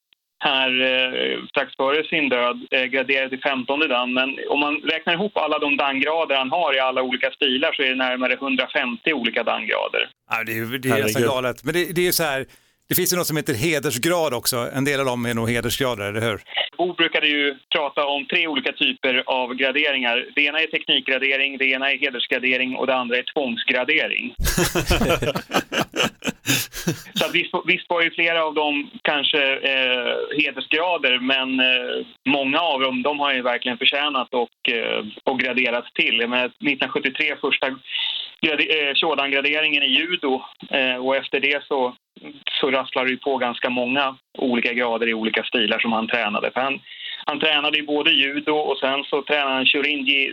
här 0.50 0.70
eh, 0.90 1.46
strax 1.52 1.76
före 1.76 2.04
sin 2.04 2.30
död 2.30 2.58
eh, 2.72 2.84
graderad 2.84 3.30
till 3.30 3.42
15 3.42 3.80
dan. 3.80 4.14
Men 4.14 4.30
om 4.50 4.60
man 4.60 4.76
räknar 4.94 5.14
ihop 5.14 5.38
alla 5.38 5.60
de 5.60 5.78
dangrader 5.78 6.36
han 6.36 6.52
har 6.52 6.76
i 6.78 6.80
alla 6.80 7.02
olika 7.02 7.32
stilar 7.32 7.72
så 7.74 7.82
är 7.82 7.90
det 7.90 7.96
närmare 7.96 8.34
150 8.34 9.14
olika 9.14 9.44
dangrader. 9.44 10.10
Ja, 10.32 10.44
det 10.46 10.58
är 10.58 10.78
det 10.78 10.90
är 10.90 11.04
nästan 11.04 11.22
galet. 11.22 11.64
Men 11.64 11.74
det, 11.74 11.96
det 11.96 12.02
är 12.02 12.06
ju 12.06 12.12
så 12.12 12.24
här, 12.24 12.46
det 12.90 12.96
finns 12.96 13.14
ju 13.14 13.18
något 13.18 13.28
som 13.28 13.38
heter 13.38 13.54
hedersgrad 13.54 14.34
också. 14.34 14.58
En 14.74 14.86
del 14.86 15.00
av 15.00 15.06
dem 15.06 15.26
är 15.26 15.34
nog 15.34 15.50
hedersgrader, 15.50 16.06
eller 16.10 16.22
hur? 16.22 16.42
Bo 16.78 16.94
brukade 16.94 17.28
ju 17.28 17.56
prata 17.76 18.06
om 18.06 18.26
tre 18.26 18.48
olika 18.48 18.72
typer 18.72 19.24
av 19.26 19.54
graderingar. 19.54 20.26
Det 20.36 20.42
ena 20.42 20.60
är 20.60 20.68
teknikgradering, 20.68 21.58
det 21.58 21.66
ena 21.66 21.92
är 21.92 21.98
hedersgradering 21.98 22.76
och 22.76 22.88
det 22.88 22.96
andra 22.96 23.18
är 23.18 23.26
tvångsgradering. 23.34 24.36
Så 27.14 27.26
att 27.26 27.36
visst, 27.36 27.54
visst 27.66 27.90
var 27.90 28.02
ju 28.02 28.12
flera 28.12 28.44
av 28.44 28.54
dem 28.54 28.90
kanske 29.02 29.54
eh, 29.54 30.14
hedersgrader 30.38 31.20
men 31.20 31.60
eh, 31.60 32.06
många 32.26 32.60
av 32.60 32.82
dem 32.82 33.04
de 33.04 33.20
har 33.20 33.34
ju 33.34 33.42
verkligen 33.42 33.78
förtjänat 33.78 34.34
och, 34.34 34.70
eh, 34.70 35.06
och 35.24 35.40
graderats 35.40 35.94
till. 35.94 36.20
Jag 36.20 36.30
menar, 36.30 36.46
1973 36.46 37.36
första 37.42 37.68
grade- 38.42 38.90
eh, 38.90 38.94
Shodan-graderingen 38.96 39.84
i 39.84 39.98
judo 40.00 40.42
eh, 40.70 40.96
och 40.96 41.16
efter 41.16 41.40
det 41.40 41.64
så, 41.68 41.96
så 42.62 42.72
rasslade 42.72 43.08
det 43.08 43.12
ju 43.12 43.18
på 43.18 43.38
ganska 43.38 43.70
många 43.70 44.18
olika 44.38 44.74
grader 44.74 45.08
i 45.08 45.14
olika 45.14 45.44
stilar 45.44 45.80
som 45.80 45.94
han 45.94 46.08
tränade. 46.08 46.52
För 46.52 46.62
han, 46.62 46.80
han 47.26 47.40
tränade 47.40 47.78
ju 47.78 47.86
både 47.86 48.12
judo 48.12 48.52
och 48.52 48.78
sen 48.78 49.04
så 49.04 49.22
tränade 49.22 49.56
han 49.56 49.66
Shorinji 49.66 50.32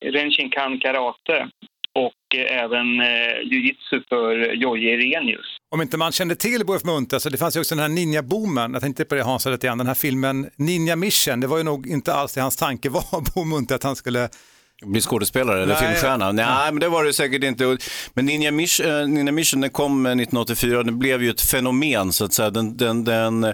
Renshinkan 0.00 0.78
karate 0.78 1.48
och 1.94 2.36
eh, 2.36 2.62
även 2.64 3.00
eh, 3.00 3.06
jujitsu 3.44 4.02
för 4.08 4.54
Jojje 4.54 4.94
Irenius. 4.94 5.46
Om 5.74 5.82
inte 5.82 5.96
man 5.96 6.12
kände 6.12 6.36
till 6.36 6.66
Bof 6.66 6.84
Munthe, 6.84 7.20
så 7.20 7.28
det 7.28 7.38
fanns 7.38 7.56
ju 7.56 7.60
också 7.60 7.74
den 7.74 7.82
här 7.82 7.88
ninja-boomen. 7.88 8.72
Jag 8.72 8.82
tänkte 8.82 9.04
på 9.04 9.14
det 9.14 9.22
Hans 9.22 9.46
lite 9.46 9.66
grann, 9.66 9.78
den 9.78 9.86
här 9.86 9.94
filmen 9.94 10.50
Ninja 10.56 10.96
Mission. 10.96 11.40
Det 11.40 11.46
var 11.46 11.58
ju 11.58 11.64
nog 11.64 11.86
inte 11.86 12.14
alls 12.14 12.34
det 12.34 12.40
hans 12.40 12.56
tanke 12.56 12.88
var, 12.88 13.34
Bo 13.34 13.44
Munthe, 13.44 13.74
att 13.74 13.82
han 13.82 13.96
skulle 13.96 14.28
bli 14.82 15.00
skådespelare 15.00 15.62
eller 15.62 15.74
Nej. 15.74 15.86
filmstjärna? 15.86 16.32
Nej, 16.32 16.72
men 16.72 16.80
det 16.80 16.88
var 16.88 17.04
det 17.04 17.12
säkert 17.12 17.44
inte. 17.44 17.78
Men 18.14 18.26
Ninja 18.26 18.50
Mission, 18.50 18.86
eh, 18.86 19.06
Ninja 19.08 19.32
Mission 19.32 19.60
den 19.60 19.70
kom 19.70 20.06
eh, 20.06 20.12
1984 20.12 20.78
och 20.78 20.84
den 20.84 20.98
blev 20.98 21.22
ju 21.22 21.30
ett 21.30 21.40
fenomen 21.40 22.12
så 22.12 22.24
att 22.24 22.32
säga. 22.32 22.50
Den, 22.50 22.76
den, 22.76 23.04
den, 23.04 23.44
eh, 23.44 23.52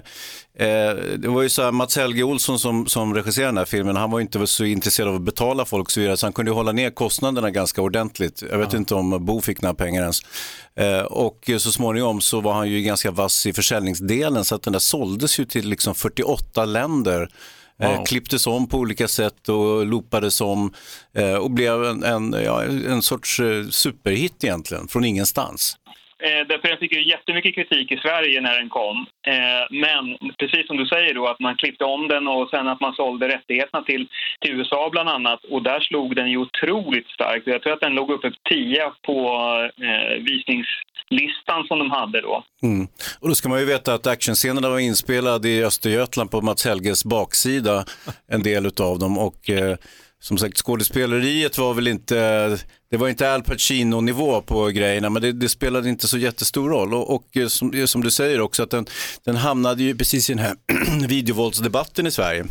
det 1.17 1.27
var 1.27 1.41
ju 1.41 1.49
så 1.49 1.63
här, 1.63 1.71
Mats 1.71 1.97
Helge 1.97 2.23
Olsson 2.23 2.59
som, 2.59 2.87
som 2.87 3.15
regisserade 3.15 3.47
den 3.51 3.57
här 3.57 3.65
filmen, 3.65 3.95
han 3.95 4.11
var 4.11 4.19
ju 4.19 4.21
inte 4.21 4.47
så 4.47 4.65
intresserad 4.65 5.09
av 5.09 5.15
att 5.15 5.21
betala 5.21 5.65
folk 5.65 5.89
så 5.89 5.99
vidare, 5.99 6.17
så 6.17 6.25
han 6.25 6.33
kunde 6.33 6.51
ju 6.51 6.55
hålla 6.55 6.71
ner 6.71 6.89
kostnaderna 6.89 7.51
ganska 7.51 7.81
ordentligt. 7.81 8.43
Jag 8.51 8.57
vet 8.57 8.73
inte 8.73 8.95
om 8.95 9.25
Bo 9.25 9.41
fick 9.41 9.61
några 9.61 9.75
pengar 9.75 10.01
ens. 10.01 10.21
Eh, 10.75 11.01
och 11.01 11.49
så 11.57 11.71
småningom 11.71 12.21
så 12.21 12.41
var 12.41 12.53
han 12.53 12.69
ju 12.69 12.81
ganska 12.81 13.11
vass 13.11 13.45
i 13.45 13.53
försäljningsdelen 13.53 14.45
så 14.45 14.55
att 14.55 14.63
den 14.63 14.73
där 14.73 14.79
såldes 14.79 15.39
ju 15.39 15.45
till 15.45 15.69
liksom 15.69 15.95
48 15.95 16.65
länder. 16.65 17.29
Eh, 17.79 17.95
Wow. 17.97 18.05
klipptes 18.05 18.47
om 18.47 18.67
på 18.67 18.77
olika 18.77 19.07
sätt 19.07 19.49
och 19.49 19.85
loopades 19.85 20.41
om 20.41 20.73
eh, 21.13 21.33
och 21.33 21.51
blev 21.51 21.83
en, 21.83 22.03
en, 22.03 22.35
ja, 22.43 22.63
en 22.63 23.01
sorts 23.01 23.39
eh, 23.39 23.67
superhit 23.69 24.43
egentligen, 24.43 24.87
från 24.87 25.05
ingenstans. 25.05 25.77
Eh, 26.23 26.47
därför 26.47 26.67
den 26.67 26.77
fick 26.77 26.93
ju 26.93 27.09
jättemycket 27.09 27.55
kritik 27.55 27.91
i 27.91 27.97
Sverige 27.97 28.41
när 28.41 28.55
den 28.59 28.69
kom. 28.69 28.97
Eh, 29.27 29.63
men 29.69 30.17
precis 30.39 30.67
som 30.67 30.77
du 30.77 30.85
säger 30.85 31.13
då 31.13 31.27
att 31.27 31.39
man 31.39 31.55
klippte 31.55 31.83
om 31.83 32.07
den 32.07 32.27
och 32.27 32.49
sen 32.49 32.67
att 32.67 32.81
man 32.81 32.93
sålde 32.93 33.27
rättigheterna 33.27 33.83
till, 33.83 34.07
till 34.41 34.51
USA 34.51 34.89
bland 34.91 35.09
annat. 35.09 35.43
Och 35.43 35.63
där 35.63 35.79
slog 35.79 36.15
den 36.15 36.31
ju 36.31 36.37
otroligt 36.37 37.07
starkt. 37.07 37.47
Jag 37.47 37.61
tror 37.61 37.73
att 37.73 37.81
den 37.81 37.95
låg 37.95 38.11
uppe 38.11 38.31
på 38.31 38.37
10 38.49 38.91
på 39.01 39.17
eh, 39.87 40.23
visningslistan 40.29 41.67
som 41.67 41.79
de 41.79 41.91
hade 41.91 42.21
då. 42.21 42.43
Mm. 42.63 42.87
Och 43.21 43.27
då 43.29 43.35
ska 43.35 43.49
man 43.49 43.59
ju 43.59 43.65
veta 43.65 43.93
att 43.93 44.07
actionscenerna 44.07 44.69
var 44.69 44.79
inspelade 44.79 45.49
i 45.49 45.63
Östergötland 45.63 46.31
på 46.31 46.41
Mats 46.41 46.65
Helges 46.65 47.05
baksida, 47.05 47.85
en 48.27 48.43
del 48.43 48.65
utav 48.65 48.99
dem. 48.99 49.17
Och 49.17 49.49
eh, 49.49 49.77
som 50.21 50.37
sagt, 50.37 50.57
skådespeleriet 50.57 51.57
var 51.57 51.73
väl 51.73 51.87
inte, 51.87 52.15
det 52.91 52.97
var 52.97 53.09
inte 53.09 53.33
Al 53.33 53.43
Pacino-nivå 53.43 54.41
på 54.41 54.67
grejerna, 54.67 55.09
men 55.09 55.21
det, 55.21 55.31
det 55.31 55.49
spelade 55.49 55.89
inte 55.89 56.07
så 56.07 56.17
jättestor 56.17 56.69
roll. 56.69 56.93
Och, 56.93 57.15
och 57.15 57.37
eh, 57.37 57.47
som, 57.47 57.73
eh, 57.73 57.85
som 57.85 58.03
du 58.03 58.11
säger 58.11 58.41
också, 58.41 58.63
att 58.63 58.71
den, 58.71 58.85
den 59.25 59.35
hamnade 59.35 59.83
ju 59.83 59.95
precis 59.95 60.29
i 60.29 60.33
den 60.33 60.43
här 60.43 60.55
videovåldsdebatten 61.07 62.07
i 62.07 62.11
Sverige. 62.11 62.45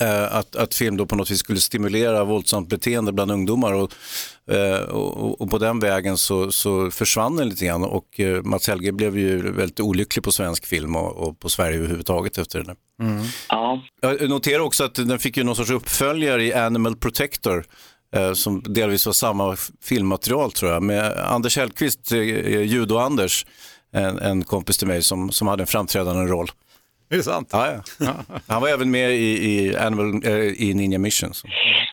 Eh, 0.00 0.34
att, 0.36 0.56
att 0.56 0.74
film 0.74 0.96
då 0.96 1.06
på 1.06 1.16
något 1.16 1.30
vis 1.30 1.38
skulle 1.38 1.60
stimulera 1.60 2.24
våldsamt 2.24 2.68
beteende 2.68 3.12
bland 3.12 3.30
ungdomar 3.30 3.72
och, 3.72 3.92
eh, 4.54 4.80
och, 4.80 5.40
och 5.40 5.50
på 5.50 5.58
den 5.58 5.80
vägen 5.80 6.16
så, 6.16 6.52
så 6.52 6.90
försvann 6.90 7.36
den 7.36 7.48
lite 7.48 7.64
grann 7.66 7.84
och 7.84 8.20
eh, 8.20 8.42
Mats 8.42 8.68
Helge 8.68 8.92
blev 8.92 9.18
ju 9.18 9.52
väldigt 9.52 9.80
olycklig 9.80 10.24
på 10.24 10.32
svensk 10.32 10.66
film 10.66 10.96
och, 10.96 11.28
och 11.28 11.38
på 11.38 11.48
Sverige 11.48 11.78
överhuvudtaget 11.78 12.38
efter 12.38 12.58
det 12.58 12.64
där. 12.64 12.76
Ja. 13.48 13.82
Jag 14.00 14.28
noterar 14.28 14.60
också 14.60 14.84
att 14.84 14.94
den 14.94 15.18
fick 15.18 15.36
ju 15.36 15.44
någon 15.44 15.56
sorts 15.56 15.70
uppföljare 15.70 16.44
i 16.44 16.52
Animal 16.52 16.96
Protector 16.96 17.64
som 18.34 18.62
delvis 18.62 19.06
var 19.06 19.12
samma 19.12 19.56
filmmaterial 19.82 20.52
tror 20.52 20.72
jag 20.72 20.82
med 20.82 21.12
Anders 21.18 21.56
Hellqvist, 21.56 22.12
judo-Anders, 22.12 23.46
en, 23.92 24.18
en 24.18 24.44
kompis 24.44 24.78
till 24.78 24.88
mig 24.88 25.02
som, 25.02 25.32
som 25.32 25.48
hade 25.48 25.62
en 25.62 25.66
framträdande 25.66 26.32
roll. 26.32 26.50
Är 27.12 27.16
det 27.16 27.22
sant? 27.22 27.48
Ja, 27.52 27.82
ja. 27.98 28.14
Han 28.48 28.62
var 28.62 28.68
även 28.68 28.90
med 28.90 29.10
i, 29.10 29.30
i, 29.50 29.76
Animal, 29.76 30.20
eh, 30.24 30.66
i 30.66 30.74
Ninja 30.74 30.98
Mission. 30.98 31.34
Så. 31.34 31.48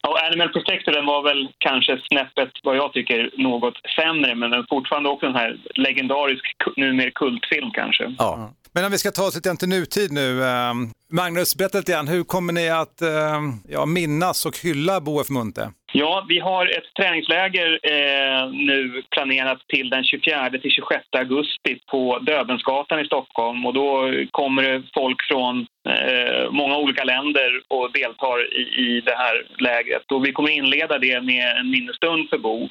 Och 0.08 0.24
Animal 0.24 0.50
Protector 0.50 0.92
den 0.92 1.06
var 1.06 1.24
väl 1.24 1.48
kanske 1.58 2.02
snäppet, 2.12 2.52
vad 2.64 2.78
jag 2.78 2.94
tycker, 2.94 3.32
något 3.38 3.74
sämre 3.96 4.36
men 4.36 4.52
den 4.52 4.66
fortfarande 4.70 5.10
också 5.10 5.26
en 5.26 5.36
här 5.36 5.58
legendarisk, 5.76 6.44
numera 6.76 7.12
kultfilm 7.12 7.72
kanske. 7.72 8.16
Ja. 8.18 8.54
Men 8.78 8.86
om 8.86 8.92
vi 8.92 8.98
ska 8.98 9.12
ta 9.12 9.28
oss 9.28 9.36
lite 9.36 9.50
grann 9.50 9.58
till 9.58 9.70
nutid 9.70 10.12
nu. 10.12 10.44
Ehm, 10.44 10.90
Magnus, 11.20 11.56
berätta 11.58 11.78
lite 11.78 11.92
grann, 11.92 12.08
hur 12.08 12.24
kommer 12.24 12.54
ni 12.54 12.70
att 12.70 13.02
ehm, 13.02 13.46
ja, 13.76 13.86
minnas 13.86 14.46
och 14.46 14.58
hylla 14.64 15.02
Bo 15.02 15.22
F. 15.22 15.30
Munthe? 15.30 15.66
Ja, 15.94 16.26
vi 16.30 16.40
har 16.40 16.66
ett 16.66 16.90
träningsläger 17.00 17.80
eh, 17.84 18.44
nu 18.52 19.04
planerat 19.16 19.60
till 19.68 19.90
den 19.90 20.04
24 20.04 20.50
till 20.50 20.72
26 20.72 21.06
augusti 21.18 21.80
på 21.92 22.20
Döbelnsgatan 22.20 23.00
i 23.00 23.06
Stockholm 23.06 23.66
och 23.66 23.74
då 23.74 24.12
kommer 24.32 24.64
det 24.64 24.84
folk 24.94 25.20
från 25.30 25.56
eh, 25.90 26.52
många 26.52 26.78
olika 26.78 27.04
länder 27.04 27.50
och 27.68 27.92
deltar 27.92 28.38
i, 28.62 28.64
i 28.86 29.02
det 29.02 29.16
här 29.24 29.36
lägret. 29.58 30.12
Och 30.12 30.26
vi 30.26 30.32
kommer 30.32 30.52
inleda 30.52 30.98
det 30.98 31.22
med 31.22 31.58
en 31.60 31.70
minnesstund 31.72 32.30
för 32.30 32.38
Bo 32.38 32.70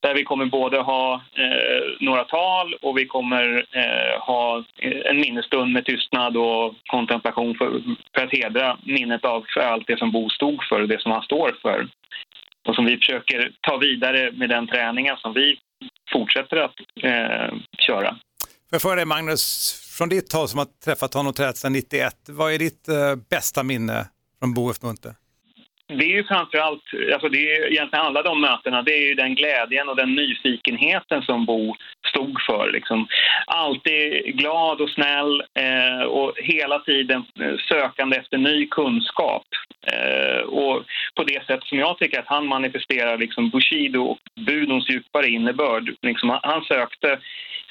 där 0.00 0.14
vi 0.14 0.24
kommer 0.24 0.46
både 0.46 0.80
ha 0.80 1.14
eh, 1.14 2.06
några 2.06 2.24
tal 2.24 2.74
och 2.82 2.98
vi 2.98 3.06
kommer 3.06 3.66
eh, 3.72 4.20
ha 4.20 4.64
eh, 4.78 5.10
en 5.10 5.20
minnesstund 5.20 5.72
med 5.72 5.84
tystnad 5.84 6.36
och 6.36 6.74
kontemplation 6.86 7.54
för, 7.54 7.82
för 8.14 8.24
att 8.24 8.32
hedra 8.32 8.78
minnet 8.82 9.24
av 9.24 9.44
för 9.54 9.60
allt 9.60 9.86
det 9.86 9.98
som 9.98 10.12
Bo 10.12 10.28
stod 10.28 10.64
för 10.68 10.80
och 10.80 10.88
det 10.88 11.00
som 11.00 11.12
han 11.12 11.22
står 11.22 11.56
för 11.62 11.88
och 12.68 12.74
som 12.74 12.84
vi 12.84 12.96
försöker 12.96 13.52
ta 13.60 13.76
vidare 13.76 14.32
med 14.32 14.48
den 14.48 14.66
träningen 14.66 15.16
som 15.16 15.32
vi 15.34 15.58
fortsätter 16.12 16.56
att 16.56 16.74
eh, 17.02 17.54
köra. 17.78 18.10
Får 18.70 18.76
jag 18.76 18.82
fråga 18.82 18.96
dig 18.96 19.04
Magnus, 19.04 19.72
från 19.98 20.08
ditt 20.08 20.32
håll 20.32 20.48
som 20.48 20.58
har 20.58 20.66
träffat 20.84 21.14
honom 21.14 21.32
träffat 21.32 21.56
sedan 21.56 21.72
91, 21.72 22.14
vad 22.28 22.52
är 22.52 22.58
ditt 22.58 22.88
eh, 22.88 23.16
bästa 23.30 23.62
minne 23.62 24.06
från 24.38 24.54
Bo 24.54 24.70
F. 24.70 24.76
Munthe? 24.82 25.14
Det 25.98 26.04
är 26.04 26.16
ju 26.16 26.24
framförallt, 26.24 26.82
alltså 27.12 27.28
det 27.28 27.52
är 27.52 27.72
egentligen 27.72 28.04
alla 28.04 28.22
de 28.22 28.40
mötena, 28.40 28.82
det 28.82 28.92
är 28.92 29.08
ju 29.08 29.14
den 29.14 29.34
glädjen 29.34 29.88
och 29.88 29.96
den 29.96 30.14
nyfikenheten 30.14 31.22
som 31.22 31.46
Bo 31.46 31.74
stod 32.08 32.42
för. 32.46 32.70
Liksom. 32.72 33.06
Alltid 33.46 34.24
glad 34.38 34.80
och 34.80 34.90
snäll 34.90 35.42
eh, 35.54 36.02
och 36.02 36.32
hela 36.36 36.78
tiden 36.78 37.24
eh, 37.40 37.56
sökande 37.68 38.16
efter 38.16 38.38
ny 38.38 38.66
kunskap. 38.66 39.46
Eh, 39.92 40.40
och 40.40 40.84
på 41.14 41.24
det 41.24 41.46
sätt 41.46 41.60
som 41.64 41.78
jag 41.78 41.98
tycker 41.98 42.20
att 42.20 42.26
han 42.26 42.46
manifesterar 42.46 43.18
liksom 43.18 43.50
Bushido 43.50 44.02
och 44.02 44.18
budons 44.46 44.90
djupare 44.90 45.28
innebörd. 45.28 45.94
Liksom, 46.02 46.38
han, 46.42 46.64
sökte 46.64 47.18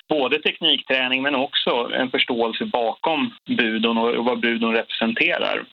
både 0.10 0.40
teknikträning 0.40 1.22
men 1.22 1.36
också 1.36 1.92
en 1.94 2.12
förståelse 2.12 2.66
bakom 2.66 3.34
budon 3.48 3.98
och 3.98 4.26
vad 4.26 4.40
budon 4.40 4.76
representerar. 4.76 5.66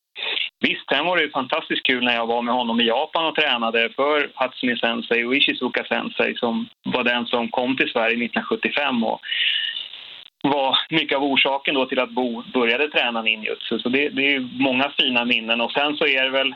Visst, 0.60 0.88
sen 0.88 1.06
var 1.06 1.16
det 1.16 1.22
ju 1.22 1.30
fantastiskt 1.30 1.86
kul 1.86 2.04
när 2.04 2.14
jag 2.14 2.26
var 2.26 2.42
med 2.42 2.54
honom 2.54 2.80
i 2.80 2.86
Japan 2.86 3.26
och 3.26 3.34
tränade 3.34 3.90
för 3.96 4.30
Hatsumi 4.34 4.76
Sensei 4.76 5.24
och 5.24 5.36
Ishizuka 5.36 5.84
Sensei 5.84 6.36
som 6.36 6.68
var 6.84 7.04
den 7.04 7.26
som 7.26 7.48
kom 7.48 7.76
till 7.76 7.88
Sverige 7.88 8.24
1975 8.24 9.04
och 9.04 9.20
var 10.42 10.78
mycket 10.90 11.16
av 11.16 11.24
orsaken 11.24 11.74
då 11.74 11.86
till 11.86 12.00
att 12.00 12.10
Bo 12.10 12.42
började 12.42 12.88
träna 12.88 13.22
ninjutsu. 13.22 13.78
Så 13.78 13.88
det, 13.88 14.08
det 14.08 14.34
är 14.34 14.62
många 14.62 14.92
fina 14.98 15.24
minnen. 15.24 15.60
Och 15.60 15.72
sen 15.72 15.96
så 15.96 16.06
är 16.06 16.24
det 16.24 16.30
väl, 16.30 16.54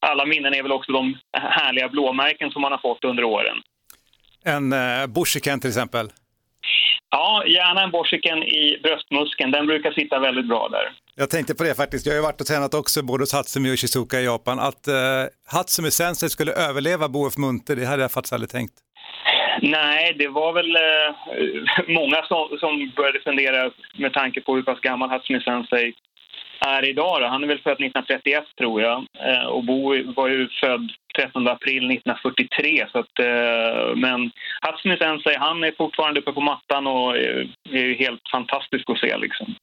alla 0.00 0.26
minnen 0.26 0.54
är 0.54 0.62
väl 0.62 0.72
också 0.72 0.92
de 0.92 1.18
härliga 1.32 1.88
blåmärken 1.88 2.50
som 2.50 2.62
man 2.62 2.72
har 2.72 2.78
fått 2.78 3.04
under 3.04 3.24
åren. 3.24 3.56
En 4.44 4.72
eh, 4.72 5.06
Bushiken 5.06 5.60
till 5.60 5.70
exempel? 5.70 6.06
Ja, 7.10 7.44
gärna 7.46 7.82
en 7.82 7.90
Borshiken 7.90 8.42
i 8.42 8.78
bröstmuskeln. 8.82 9.50
Den 9.50 9.66
brukar 9.66 9.92
sitta 9.92 10.18
väldigt 10.18 10.48
bra 10.48 10.68
där. 10.68 10.92
Jag 11.16 11.30
tänkte 11.30 11.54
på 11.54 11.64
det 11.64 11.74
faktiskt, 11.74 12.06
jag 12.06 12.12
har 12.12 12.16
ju 12.16 12.22
varit 12.22 12.40
och 12.40 12.46
tränat 12.46 12.74
också 12.74 13.02
både 13.02 13.22
hos 13.22 13.32
Hatsumi 13.32 13.74
och 13.74 13.78
Shizuka 13.78 14.20
i 14.20 14.24
Japan. 14.24 14.58
Att 14.58 14.88
eh, 14.88 14.94
Hatsumi 15.46 15.90
Sensei 15.90 16.28
skulle 16.28 16.52
överleva 16.52 17.08
Bo 17.08 17.26
F. 17.26 17.36
Munthe, 17.36 17.74
det 17.74 17.84
hade 17.84 18.02
jag 18.02 18.12
faktiskt 18.12 18.32
aldrig 18.32 18.50
tänkt. 18.50 18.74
Nej, 19.62 20.14
det 20.18 20.28
var 20.28 20.52
väl 20.52 20.76
eh, 20.76 21.14
många 21.98 22.22
som, 22.22 22.58
som 22.60 22.92
började 22.96 23.20
fundera 23.20 23.70
med 23.96 24.12
tanke 24.12 24.40
på 24.40 24.54
hur 24.54 24.62
pass 24.62 24.80
gammal 24.80 25.10
Hatsumi 25.10 25.40
Sensei 25.40 25.94
är 26.60 26.88
idag. 26.88 27.20
Då. 27.20 27.26
Han 27.26 27.42
är 27.42 27.48
väl 27.48 27.58
född 27.58 27.72
1931 27.72 28.44
tror 28.58 28.82
jag 28.82 29.06
eh, 29.28 29.46
och 29.46 29.64
Bo 29.64 30.12
var 30.12 30.28
ju 30.28 30.48
född 30.48 30.92
13 31.16 31.48
april 31.48 31.90
1943. 31.90 32.86
Så 32.92 32.98
att, 32.98 33.18
eh, 33.18 33.96
men 33.96 34.30
Hatsumi 34.60 34.96
Sensei 34.96 35.36
han 35.36 35.64
är 35.64 35.72
fortfarande 35.78 36.20
uppe 36.20 36.32
på 36.32 36.40
mattan 36.40 36.86
och 36.86 37.16
eh, 37.16 37.46
är 37.70 37.84
ju 37.84 37.94
helt 37.94 38.22
fantastisk 38.32 38.90
att 38.90 38.98
se. 38.98 39.16
Liksom. 39.16 39.54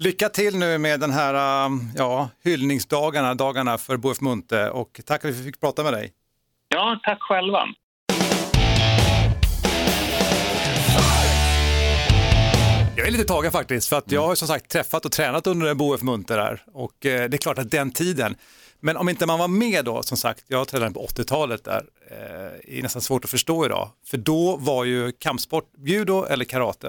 Lycka 0.00 0.28
till 0.28 0.58
nu 0.58 0.78
med 0.78 1.00
den 1.00 1.10
här 1.10 1.34
ja, 1.96 2.30
hyllningsdagarna, 2.44 3.34
dagarna 3.34 3.78
för 3.78 3.96
Bo 3.96 4.10
F. 4.10 4.20
Munthe 4.20 4.70
och 4.70 5.00
tack 5.06 5.22
för 5.22 5.28
att 5.28 5.34
vi 5.34 5.44
fick 5.44 5.60
prata 5.60 5.82
med 5.82 5.92
dig. 5.92 6.12
Ja, 6.68 7.00
tack 7.02 7.18
själva. 7.20 7.66
Jag 12.96 13.06
är 13.06 13.10
lite 13.10 13.24
tagen 13.24 13.52
faktiskt, 13.52 13.88
för 13.88 13.96
att 13.96 14.12
jag 14.12 14.26
har 14.26 14.34
som 14.34 14.48
sagt 14.48 14.70
träffat 14.70 15.04
och 15.04 15.12
tränat 15.12 15.46
under 15.46 15.74
Bo 15.74 15.94
F. 15.94 16.02
Munthe 16.02 16.34
där 16.34 16.62
och 16.72 17.06
eh, 17.06 17.28
det 17.28 17.36
är 17.36 17.38
klart 17.38 17.58
att 17.58 17.70
den 17.70 17.90
tiden, 17.90 18.36
men 18.80 18.96
om 18.96 19.08
inte 19.08 19.26
man 19.26 19.38
var 19.38 19.48
med 19.48 19.84
då, 19.84 20.02
som 20.02 20.16
sagt, 20.16 20.44
jag 20.48 20.68
tränade 20.68 20.94
på 20.94 21.06
80-talet 21.06 21.64
där, 21.64 21.84
eh, 22.10 22.78
är 22.78 22.82
nästan 22.82 23.02
svårt 23.02 23.24
att 23.24 23.30
förstå 23.30 23.66
idag, 23.66 23.90
för 24.06 24.16
då 24.16 24.56
var 24.56 24.84
ju 24.84 25.12
kampsport 25.12 25.70
judo 25.86 26.24
eller 26.24 26.44
karate. 26.44 26.88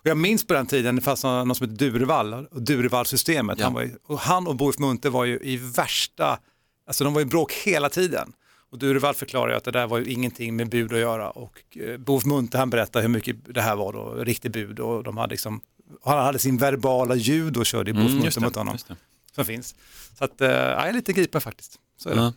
Och 0.00 0.06
jag 0.06 0.16
minns 0.16 0.46
på 0.46 0.54
den 0.54 0.66
tiden, 0.66 0.96
det 0.96 1.02
fanns 1.02 1.24
någon 1.24 1.54
som 1.54 1.70
hette 1.70 1.84
Durvall, 1.84 2.34
och 2.34 2.62
Durvall-systemet, 2.62 3.58
Ja. 3.58 3.64
han, 3.64 3.74
var 3.74 3.82
ju, 3.82 3.90
och 4.06 4.18
han 4.18 4.46
och 4.46 4.56
Bo 4.56 4.70
F. 4.70 4.78
Munthe 4.78 5.08
var 5.10 5.24
ju 5.24 5.38
i 5.42 5.56
värsta, 5.56 6.38
alltså 6.86 7.04
de 7.04 7.14
var 7.14 7.20
i 7.20 7.24
bråk 7.24 7.52
hela 7.52 7.88
tiden. 7.88 8.32
Och 8.72 8.78
Durvall 8.78 9.14
förklarar 9.14 9.50
ju 9.50 9.56
att 9.56 9.64
det 9.64 9.70
där 9.70 9.86
var 9.86 9.98
ju 9.98 10.04
ingenting 10.12 10.56
med 10.56 10.68
bud 10.68 10.92
att 10.92 10.98
göra 10.98 11.30
och 11.30 11.78
eh, 11.80 11.96
Bo 11.96 12.18
F. 12.18 12.24
Munthe 12.24 12.58
han 12.58 12.70
berättade 12.70 13.02
hur 13.02 13.08
mycket 13.08 13.36
det 13.54 13.60
här 13.62 13.76
var 13.76 13.92
då, 13.92 14.14
riktigt 14.14 14.52
bud 14.52 14.80
och 14.80 15.04
de 15.04 15.16
hade 15.16 15.30
liksom, 15.30 15.60
han 16.04 16.18
hade 16.24 16.38
sin 16.38 16.56
verbala 16.56 17.14
ljud 17.14 17.56
och 17.56 17.66
körde 17.66 17.90
i 17.90 17.94
Bo 17.94 18.00
F. 18.00 18.10
Mm, 18.10 18.22
det, 18.34 18.40
mot 18.40 18.56
honom. 18.56 18.76
Som 19.44 19.46
finns. 19.46 19.74
Så 20.18 20.24
att, 20.24 20.40
eh, 20.40 20.50
jag 20.50 20.88
är 20.88 20.92
lite 20.92 21.12
gripen 21.12 21.40
faktiskt. 21.40 21.78
Så 21.98 22.08
är 22.08 22.14
det. 22.14 22.20
Ja. 22.20 22.32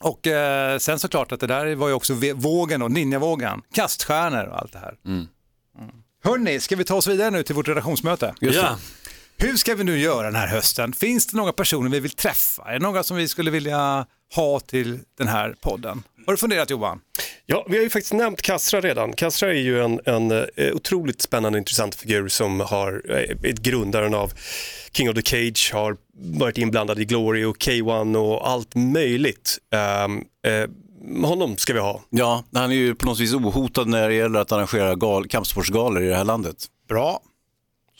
Och 0.00 0.26
eh, 0.26 0.78
sen 0.78 0.98
såklart 0.98 1.32
att 1.32 1.40
det 1.40 1.46
där 1.46 1.74
var 1.74 1.88
ju 1.88 1.94
också 1.94 2.14
vågen 2.34 2.82
och 2.82 2.90
ninjavågen, 2.90 3.62
kaststjärnor 3.74 4.44
och 4.44 4.58
allt 4.58 4.72
det 4.72 4.78
här. 4.78 4.96
Mm. 5.06 5.26
Hörni, 6.24 6.60
ska 6.60 6.76
vi 6.76 6.84
ta 6.84 6.94
oss 6.94 7.06
vidare 7.06 7.30
nu 7.30 7.42
till 7.42 7.54
vårt 7.54 7.68
redaktionsmöte? 7.68 8.34
Ja. 8.40 8.78
Hur 9.36 9.56
ska 9.56 9.74
vi 9.74 9.84
nu 9.84 9.98
göra 9.98 10.26
den 10.26 10.36
här 10.36 10.46
hösten? 10.48 10.92
Finns 10.92 11.26
det 11.26 11.36
några 11.36 11.52
personer 11.52 11.90
vi 11.90 12.00
vill 12.00 12.10
träffa? 12.10 12.62
Är 12.62 12.72
det 12.72 12.78
några 12.78 13.02
som 13.02 13.16
vi 13.16 13.28
skulle 13.28 13.50
vilja 13.50 14.06
ha 14.34 14.60
till 14.60 15.00
den 15.18 15.28
här 15.28 15.54
podden? 15.60 16.02
Har 16.26 16.32
du 16.32 16.36
funderat 16.36 16.70
Johan? 16.70 17.00
Ja, 17.50 17.66
vi 17.68 17.76
har 17.76 17.82
ju 17.84 17.90
faktiskt 17.90 18.12
nämnt 18.12 18.42
Kassra 18.42 18.80
redan. 18.80 19.12
Kassra 19.12 19.48
är 19.48 19.54
ju 19.54 19.82
en, 19.82 20.00
en 20.04 20.30
eh, 20.30 20.74
otroligt 20.74 21.22
spännande 21.22 21.56
och 21.56 21.60
intressant 21.60 21.94
figur 21.94 22.28
som 22.28 22.60
har 22.60 23.02
eh, 23.08 23.50
ett 23.50 23.58
grundaren 23.58 24.14
av 24.14 24.32
King 24.92 25.10
of 25.10 25.14
the 25.14 25.22
Cage, 25.22 25.70
har 25.72 25.96
varit 26.14 26.58
inblandad 26.58 27.00
i 27.00 27.04
Glory 27.04 27.44
och 27.44 27.56
K1 27.56 28.16
och 28.16 28.48
allt 28.48 28.74
möjligt. 28.74 29.58
Um, 30.04 30.24
eh, 30.52 31.26
honom 31.28 31.56
ska 31.56 31.72
vi 31.72 31.80
ha. 31.80 32.02
Ja, 32.10 32.44
han 32.52 32.70
är 32.70 32.74
ju 32.74 32.94
på 32.94 33.06
något 33.06 33.20
vis 33.20 33.34
ohotad 33.34 33.88
när 33.88 34.08
det 34.08 34.14
gäller 34.14 34.40
att 34.40 34.52
arrangera 34.52 34.94
gal, 34.94 35.28
kampsportsgalor 35.28 36.02
i 36.02 36.08
det 36.08 36.16
här 36.16 36.24
landet. 36.24 36.66
Bra. 36.88 37.20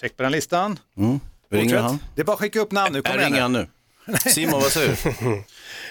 Check 0.00 0.16
på 0.16 0.22
den 0.22 0.32
listan. 0.32 0.78
Mm. 0.96 1.20
Ringer 1.50 1.76
han? 1.76 1.98
Det 2.14 2.20
är 2.20 2.24
bara 2.24 2.32
att 2.32 2.38
skicka 2.38 2.60
upp 2.60 2.72
namn 2.72 2.92
nu. 2.92 3.02
Kom 3.02 3.14
igen 3.14 3.24
ringer 3.24 3.42
han 3.42 3.52
nu. 3.52 3.66
Simon, 4.34 4.60
vad 4.60 4.72
säger 4.72 4.96
du? 5.20 5.42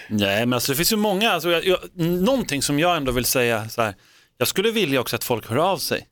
Nej, 0.09 0.45
men 0.45 0.53
alltså 0.53 0.71
det 0.71 0.75
finns 0.75 0.91
ju 0.91 0.95
många, 0.95 1.31
alltså, 1.31 1.49
jag, 1.49 1.65
jag, 1.65 1.79
någonting 1.99 2.61
som 2.61 2.79
jag 2.79 2.97
ändå 2.97 3.11
vill 3.11 3.25
säga 3.25 3.69
så 3.69 3.81
här, 3.81 3.95
jag 4.37 4.47
skulle 4.47 4.71
vilja 4.71 5.01
också 5.01 5.15
att 5.15 5.23
folk 5.23 5.49
hör 5.49 5.57
av 5.57 5.77
sig. 5.77 6.07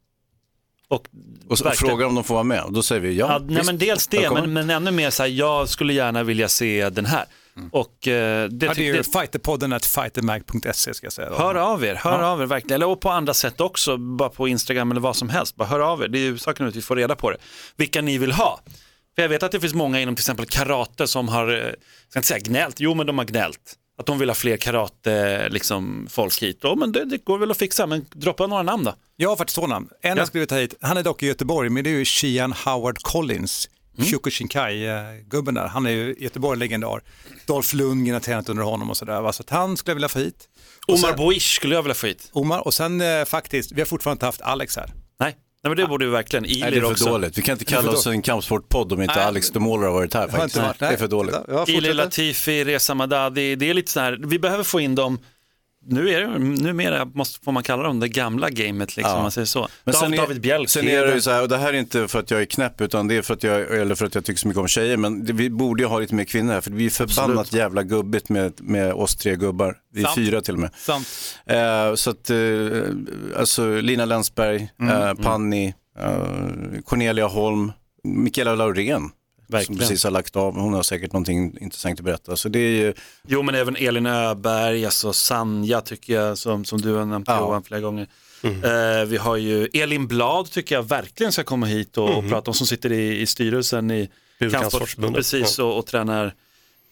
Och, 0.88 1.08
Och, 1.50 1.76
frågar 1.76 2.06
om 2.06 2.16
de 2.16 2.24
får 2.24 2.34
vara 2.34 2.44
med 2.44 2.64
och 2.64 2.74
då 2.74 2.84
säger 2.84 3.02
vi 3.02 3.14
ja. 3.14 3.28
Ja, 3.30 3.46
nej, 3.48 3.64
men 3.66 3.78
dels 3.78 4.08
det, 4.08 4.30
men, 4.34 4.54
men 4.54 4.70
ännu 4.70 4.92
mer 4.92 5.10
så 5.10 5.24
här, 5.24 5.30
jag 5.30 5.70
skulle 5.70 5.94
gärna 5.94 6.24
vilja 6.24 6.50
se 6.50 6.90
den 6.90 7.06
här. 7.06 7.26
Och 7.72 8.08
eh, 8.08 8.50
det, 8.50 8.68
det 8.68 8.78
är 8.78 8.96
ju 8.96 9.04
fighterpodden 9.04 9.74
at 9.74 9.86
fightermag.se 9.86 10.94
ska 10.94 11.06
jag 11.06 11.14
säga. 11.14 11.30
Då. 11.30 11.36
hör 11.36 11.56
av 11.56 11.84
er, 11.86 11.96
hör 11.96 12.20
Ja. 12.22 12.28
av 12.28 12.42
er 12.42 12.46
verkligen. 12.46 12.76
Eller 12.76 12.88
och 12.88 13.02
på 13.02 13.10
andra 13.10 13.34
sätt 13.34 13.62
också, 13.62 13.98
bara 13.98 14.30
på 14.30 14.48
Instagram 14.48 14.92
eller 14.92 15.02
vad 15.02 15.16
som 15.16 15.30
helst. 15.30 15.56
Bara 15.56 15.68
hör 15.70 15.80
av 15.80 16.04
er, 16.04 16.08
det 16.08 16.18
är 16.18 16.24
ju 16.24 16.38
saken 16.38 16.68
att 16.68 16.76
vi 16.76 16.82
får 16.82 16.96
reda 16.96 17.16
på 17.16 17.32
det. 17.32 17.38
Vilka 17.76 18.02
ni 18.02 18.18
vill 18.18 18.32
ha. 18.32 18.60
För 19.16 19.22
jag 19.22 19.30
vet 19.30 19.44
att 19.44 19.52
det 19.52 19.60
finns 19.60 19.74
många 19.74 20.00
inom 20.02 20.16
till 20.16 20.22
exempel 20.22 20.46
karate 20.46 21.08
som 21.08 21.28
har, 21.30 21.48
eh, 21.48 21.58
jag 21.58 21.76
ska 22.10 22.20
inte 22.20 22.28
säga 22.28 22.40
gnällt, 22.40 22.80
jo 22.80 22.94
men 22.94 23.08
de 23.08 23.18
har 23.18 23.26
gnällt. 23.26 23.76
Att 23.98 24.06
de 24.06 24.20
vill 24.20 24.30
ha 24.30 24.36
fler 24.36 24.58
karate, 24.58 25.50
liksom, 25.50 26.08
folk 26.10 26.44
hit. 26.44 26.60
Ja, 26.62 26.76
men 26.76 26.92
det, 26.92 27.06
det 27.06 27.26
går 27.26 27.38
väl 27.38 27.52
att 27.52 27.58
fixa, 27.58 27.88
men 27.88 28.06
droppa 28.14 28.48
några 28.48 28.64
namn 28.64 28.84
då. 28.84 28.96
Jag 29.16 29.30
har 29.30 29.36
faktiskt 29.36 29.56
två 29.56 29.68
namn. 29.68 29.90
En 30.02 30.10
Ja. 30.10 30.18
jag 30.18 30.28
skulle 30.28 30.40
vilja 30.40 30.50
ta 30.50 30.58
hit, 30.58 30.76
han 30.82 30.98
är 30.98 31.04
dock 31.04 31.24
i 31.24 31.28
Göteborg, 31.28 31.70
men 31.70 31.84
det 31.84 31.90
är 31.90 31.98
ju 31.98 32.06
Shian 32.06 32.54
Howard 32.54 32.98
Collins. 33.02 33.70
Mm. 33.98 34.10
Kyokushinkai-gubben 34.10 35.54
där, 35.54 35.68
han 35.68 35.86
är 35.86 35.90
ju 35.90 36.16
Göteborg-legendar. 36.20 37.02
Dolph 37.46 37.76
Lundgren 37.76 38.14
har 38.14 38.20
tränat 38.22 38.50
under 38.50 38.64
honom 38.64 38.90
och 38.90 38.98
sådär. 38.98 39.32
Så 39.32 39.44
han 39.48 39.78
skulle 39.78 39.92
jag 39.92 39.96
vilja 39.96 40.10
få 40.10 40.20
hit. 40.20 40.50
Och 40.88 40.94
Omar 40.94 41.10
sen, 41.10 41.18
Boish 41.18 41.56
skulle 41.56 41.76
jag 41.76 41.84
vilja 41.84 41.96
få 41.96 42.08
hit. 42.08 42.30
Omar, 42.32 42.60
och 42.68 42.74
sen 42.74 43.02
eh, 43.02 43.26
faktiskt, 43.26 43.72
vi 43.72 43.82
har 43.82 43.86
fortfarande 43.86 44.16
inte 44.16 44.26
haft 44.26 44.42
Alex 44.42 44.76
här. 44.78 44.94
Nej, 45.66 45.70
men 45.70 45.78
det 45.78 45.88
borde 45.88 46.06
vi 46.06 46.12
verkligen. 46.12 46.44
Nej, 46.44 46.54
det 46.62 46.68
Ilir 46.68 46.78
är 46.78 46.82
för 46.82 46.92
också. 46.92 47.06
dåligt. 47.06 47.38
Vi 47.38 47.42
kan 47.42 47.54
inte 47.54 47.66
Det 47.66 47.72
kalla 47.72 47.92
oss 47.92 48.08
en 48.08 48.22
kampsportpodd 48.22 48.94
om 48.94 49.02
inte 49.02 49.16
Nej. 49.16 49.24
Alex 49.26 49.52
de 49.52 49.60
Måler 49.64 49.88
har 49.88 49.94
varit 49.94 50.14
här 50.14 50.22
Har 50.22 50.28
faktiskt. 50.28 50.56
inte 50.56 50.68
varit, 50.68 50.80
Det 50.80 50.86
är 50.86 50.98
för 50.98 51.08
dåligt. 51.08 51.36
Ilir. 51.68 51.94
Latifi, 51.94 52.64
Reza 52.64 52.94
Madadi, 52.94 53.56
det 53.56 53.70
är 53.70 53.74
lite 53.74 53.92
så 53.92 54.00
här, 54.00 54.20
vi 54.28 54.40
behöver 54.40 54.64
få 54.64 54.80
in 54.80 54.96
dem 54.96 55.20
nu 55.88 56.10
är 56.10 56.22
det, 56.22 56.40
numera 56.40 57.06
måste, 57.06 57.46
får 57.46 57.52
man 57.52 57.64
kalla 57.64 57.84
dem 57.84 58.00
det 58.00 58.08
gamla 58.08 58.50
gamet, 58.50 58.98
liksom, 58.98 59.12
Ja. 59.12 59.16
om 59.18 59.22
man 59.22 59.32
säger 59.32 59.46
så. 59.46 59.68
Men 59.84 59.94
sen 59.94 60.14
är, 60.14 60.18
David 60.18 60.42
Bjelke. 60.42 60.70
sen 60.72 60.88
är 60.88 61.06
det 61.06 61.14
ju 61.14 61.22
så 61.22 61.32
här, 61.32 61.42
och 61.42 61.50
det 61.50 61.58
här 61.58 61.74
är 61.74 61.78
inte 61.78 62.08
för 62.08 62.20
att 62.20 62.32
jag 62.32 62.42
är 62.42 62.46
knäpp 62.46 62.82
utan 62.82 63.08
det 63.08 63.16
är 63.16 63.22
för 63.22 63.34
att 63.34 63.44
jag, 63.44 63.62
eller 63.80 63.96
för 63.96 64.06
att 64.06 64.16
jag 64.16 64.26
tycker 64.26 64.40
så 64.40 64.48
mycket 64.48 64.62
om 64.62 64.68
tjejer, 64.68 64.98
men 64.98 65.26
det, 65.26 65.34
vi 65.34 65.50
borde 65.50 65.84
ju 65.84 65.90
ha 65.90 66.00
lite 66.00 66.16
mer 66.16 66.24
kvinnor 66.24 66.54
här 66.54 66.62
för 66.62 66.72
vi 66.72 66.86
är 66.86 66.90
förbannat 66.90 67.40
Absolut. 67.40 67.54
jävla 67.54 67.84
gubbigt 67.84 68.30
med, 68.30 68.54
med 68.62 68.94
oss 68.94 69.16
tre 69.16 69.36
gubbar. 69.36 69.78
Vi 69.94 70.00
är 70.02 70.04
Sant. 70.06 70.16
fyra 70.16 70.42
till 70.42 70.54
och 70.54 70.60
med. 70.60 70.70
Sant. 70.78 71.08
Eh, 71.46 71.96
så 71.96 72.10
att, 72.10 72.30
eh, 72.30 72.38
alltså 73.40 73.76
Lina 73.82 74.06
Länsberg, 74.06 74.70
Mm. 74.82 75.02
eh, 75.02 75.14
Panni, 75.14 75.74
eh, 76.00 76.82
Cornelia 76.86 77.28
Holm, 77.28 77.72
Mikaela 78.04 78.56
Laurén. 78.56 79.10
Som 79.48 79.54
Verkligen. 79.54 79.80
precis 79.80 80.04
har 80.04 80.12
lagt 80.12 80.36
av, 80.36 80.56
hon 80.60 80.74
har 80.74 80.84
säkert 80.84 81.14
någonting 81.14 81.58
intressant 81.62 82.00
att 82.00 82.06
berätta. 82.06 82.36
Så 82.36 82.50
det 82.50 82.60
är 82.60 82.70
ju, 82.86 82.94
Jo, 83.28 83.42
men 83.44 83.56
även 83.56 83.76
Elin 83.76 84.06
Öberg, 84.06 84.86
alltså 84.86 85.14
Sanja 85.14 85.82
tycker 85.82 86.14
jag, 86.14 86.38
som, 86.38 86.66
som 86.66 86.82
du 86.82 86.94
har 86.94 87.06
nämnt 87.06 87.28
Ja. 87.28 87.40
Johan 87.40 87.64
flera 87.64 87.82
gånger. 87.82 88.08
Eh, 88.44 89.06
vi 89.08 89.18
har 89.18 89.36
ju 89.36 89.66
Elin 89.74 90.08
Blad 90.08 90.52
tycker 90.52 90.76
jag 90.76 90.84
verkligen 90.84 91.32
ska 91.32 91.44
komma 91.44 91.66
hit 91.66 91.98
och, 91.98 92.18
och 92.18 92.30
prata 92.30 92.52
om, 92.52 92.56
som 92.56 92.68
sitter 92.68 92.92
i, 92.92 93.22
i 93.22 93.26
styrelsen 93.26 93.92
i 93.92 94.10
Kampsportsförbundet. 94.52 95.16
Precis, 95.20 95.60
och, 95.60 95.78
och 95.78 95.86
tränar 95.86 96.34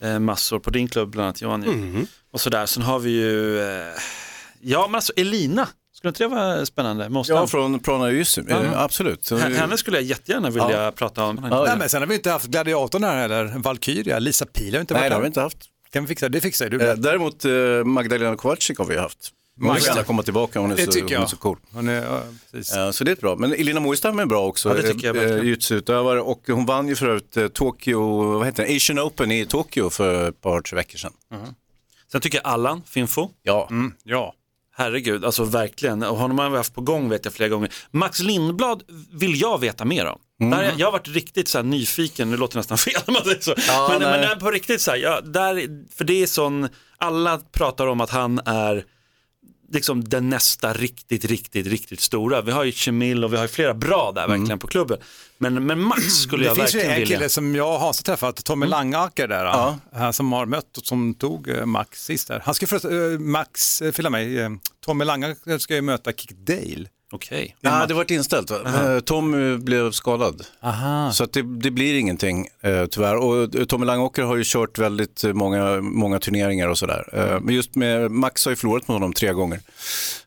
eh, 0.01 0.19
massor 0.19 0.59
på 0.59 0.69
din 0.69 0.87
klubb 0.87 1.09
bland 1.09 1.25
annat 1.25 1.41
Johan. 1.41 1.63
ju. 1.63 2.05
Och 2.31 2.41
sådär, 2.41 2.65
sen 2.65 2.83
har 2.83 2.99
vi 2.99 3.09
ju, 3.11 3.59
eh, 3.61 3.93
ja 4.61 4.87
men 4.87 4.95
alltså 4.95 5.13
Elina, 5.15 5.67
skulle 6.03 6.09
inte 6.09 6.23
det 6.23 6.27
vara 6.27 6.65
spännande? 6.65 7.09
Måste 7.09 7.33
ja, 7.33 7.37
han? 7.39 7.47
från 7.47 7.79
Prana 7.79 8.11
Jussi, 8.11 8.43
Ja. 8.49 8.63
eh, 8.63 8.81
absolut. 8.81 9.29
H- 9.29 9.37
Henne 9.37 9.77
skulle 9.77 9.97
jag 9.97 10.03
jättegärna 10.03 10.49
vilja 10.49 10.91
prata 10.91 11.23
om. 11.23 11.47
Ja, 11.51 11.63
Nej, 11.67 11.77
men 11.77 11.89
sen 11.89 12.01
har 12.01 12.07
vi 12.07 12.15
inte 12.15 12.31
haft 12.31 12.45
gladiatorn 12.45 13.03
här 13.03 13.17
heller, 13.17 13.53
Valkyria, 13.57 14.19
Lisa 14.19 14.45
Pil 14.45 14.73
har 14.73 14.81
inte 14.81 14.93
varit 14.93 15.01
Nej, 15.01 15.09
det 15.09 15.15
har 15.15 15.21
vi 15.21 15.25
här. 15.25 15.27
inte 15.27 15.41
haft. 15.41 15.57
Kan 15.93 16.03
vi 16.03 16.07
fixa 16.07 16.29
det? 16.29 16.37
Det 16.37 16.41
fixar 16.41 16.69
du. 16.69 16.81
Eh, 16.89 16.95
däremot 16.95 17.45
eh, 17.45 17.51
Magdalena 17.85 18.35
Kowalczyk 18.35 18.77
har 18.77 18.85
vi 18.85 18.97
haft. 18.97 19.17
Hon 19.59 19.67
Magda. 19.67 19.85
gärna 19.87 20.03
komma 20.03 20.23
tillbaka, 20.23 20.59
hon 20.59 20.71
är, 20.71 20.75
Det 20.75 20.85
så, 20.85 20.91
tycker 20.91 21.03
hon 21.05 21.13
är 21.15 21.19
jag. 21.19 21.29
så 21.29 21.37
cool. 21.37 21.57
Hon 21.73 21.87
är, 21.89 22.03
ja, 22.03 22.21
precis. 22.51 22.75
Eh, 22.75 22.91
Så 22.91 23.03
det 23.03 23.11
är 23.11 23.15
bra. 23.15 23.35
Men 23.35 23.53
Elina 23.53 23.79
Moistam 23.79 24.19
är 24.19 24.25
bra 24.25 24.45
också. 24.47 24.69
Ja, 24.69 24.75
det 24.75 24.81
tycker 24.93 25.07
jag 25.07 25.15
eh, 25.15 25.21
verkligen. 25.21 25.45
Jujutsu-utövare 25.45 26.21
och 26.21 26.41
hon 26.47 26.65
vann 26.65 26.87
ju 26.87 26.95
för 26.95 27.07
övrigt 27.07 27.37
eh, 27.37 27.47
Tokyo, 27.47 28.23
vad 28.37 28.45
heter 28.45 28.65
det, 28.67 28.75
Asian 28.75 28.99
Open 28.99 29.31
i 29.31 29.45
Tokyo 29.45 29.89
för 29.89 30.29
ett 30.29 30.41
par, 30.41 30.61
tre 30.61 30.75
veckor 30.75 30.97
sedan. 30.97 31.13
Sen 32.11 32.21
tycker 32.21 32.37
jag 32.37 32.45
Allan 32.53 32.81
Finfo, 32.87 33.29
Ja, 33.43 33.69
Ja. 34.03 34.33
Herregud, 34.75 35.25
alltså 35.25 35.43
verkligen, 35.43 36.03
och 36.03 36.17
honom 36.17 36.39
har 36.39 36.49
vi 36.49 36.57
haft 36.57 36.75
på 36.75 36.81
gång 36.81 37.09
vet 37.09 37.25
jag 37.25 37.33
flera 37.33 37.49
gånger. 37.49 37.73
Max 37.91 38.19
Lindblad 38.19 38.83
vill 39.11 39.41
jag 39.41 39.59
veta 39.61 39.85
mer 39.85 40.05
om. 40.05 40.19
Där, 40.39 40.57
har 40.57 40.63
jag- 40.77 40.85
har 40.85 40.91
varit 40.91 41.07
riktigt 41.07 41.47
så 41.47 41.61
nyfiken, 41.61 42.29
nu 42.31 42.37
låter 42.37 42.53
det 42.53 42.59
nästan 42.59 42.77
fel 42.93 43.01
om 43.07 43.13
man 43.13 43.23
säger 43.23 43.41
så. 43.41 43.53
Ja, 43.67 43.87
men, 43.99 44.01
nej. 44.01 44.27
men 44.29 44.39
på 44.39 44.51
riktigt 44.51 44.81
så 44.81 44.91
här, 44.91 44.97
ja, 44.97 45.21
där, 45.21 45.67
för 45.95 46.05
det 46.05 46.13
är 46.23 46.27
sån, 46.27 46.69
alla 46.97 47.37
pratar 47.37 47.87
om 47.87 48.01
att 48.01 48.09
han 48.09 48.39
är 48.45 48.85
liksom 49.71 50.03
den 50.03 50.29
nästa 50.29 50.73
riktigt, 50.73 51.25
riktigt, 51.25 51.67
riktigt 51.67 51.99
stora. 52.01 52.41
Vi 52.41 52.51
har 52.51 52.63
ju 52.63 52.71
Chemil 52.71 53.23
och 53.23 53.33
vi 53.33 53.37
har 53.37 53.43
ju 53.43 53.47
flera 53.47 53.73
bra 53.73 54.11
där 54.15 54.27
verkligen 54.27 54.59
på 54.59 54.67
klubben. 54.67 54.97
Men, 55.37 55.65
men 55.65 55.79
Max 55.79 56.03
skulle 56.23 56.43
Det 56.43 56.47
jag 56.47 56.55
finns 56.55 56.75
ju 56.75 56.77
verkligen 56.77 56.95
en 56.95 56.99
vilja. 57.01 57.17
kille 57.17 57.29
som 57.29 57.55
jag 57.55 57.73
och 57.73 57.79
Hans 57.79 57.99
har 57.99 58.03
träffat, 58.03 58.43
Tommy 58.43 58.65
Langaker 58.65 59.27
där, 59.27 59.75
han 59.93 60.13
som 60.13 60.31
har 60.31 60.45
mött 60.45 60.77
och 60.77 60.85
som 60.85 61.13
tog 61.13 61.49
eh, 61.49 61.65
Max 61.65 62.05
sist 62.05 62.27
där. 62.27 62.41
Han 62.45 62.55
ska 62.55 62.67
förresten, 62.67 63.13
eh, 63.13 63.19
Max, 63.19 63.81
eh, 63.81 63.91
förlåt 63.91 64.11
mig, 64.11 64.49
Tommy 64.85 65.05
Langaker 65.05 65.57
ska 65.57 65.75
ju 65.75 65.81
möta 65.81 66.11
Kick 66.13 66.31
Dale. 66.31 66.85
Okej. 67.13 67.55
Nej, 67.61 67.87
det 67.87 67.93
var 67.93 68.11
inställt. 68.11 68.51
Va? 68.51 69.01
Tom 69.05 69.59
blev 69.63 69.91
skadad. 69.91 70.45
Aha. 70.61 71.11
Så 71.11 71.23
att 71.23 71.33
det, 71.33 71.41
det 71.41 71.71
blir 71.71 71.99
ingenting 71.99 72.47
eh, 72.61 72.85
tyvärr. 72.85 73.15
Och 73.15 73.55
eh, 73.55 73.65
Tommy 73.65 73.85
Langåker 73.85 74.23
har 74.23 74.35
ju 74.35 74.43
kört 74.45 74.77
väldigt 74.77 75.23
eh, 75.23 75.33
många, 75.33 75.81
många 75.81 76.19
turneringar 76.19 76.67
och 76.67 76.77
sådär. 76.77 77.09
Eh, 77.13 77.39
men 77.39 77.55
just 77.55 77.75
med 77.75 78.11
Max 78.11 78.45
har 78.45 78.51
ju 78.51 78.55
förlorat 78.55 78.87
med 78.87 78.95
honom 78.95 79.13
tre 79.13 79.33
gånger. 79.33 79.59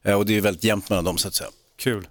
Eh, 0.03 0.15
och 0.15 0.27
det 0.27 0.33
är 0.33 0.35
ju 0.35 0.41
väldigt 0.41 0.65
jämnt 0.65 0.91
mellan 0.91 1.05
dem 1.05 1.19
så 1.19 1.29
att 1.29 1.35
säga. 1.35 1.51
Kul. 1.79 2.09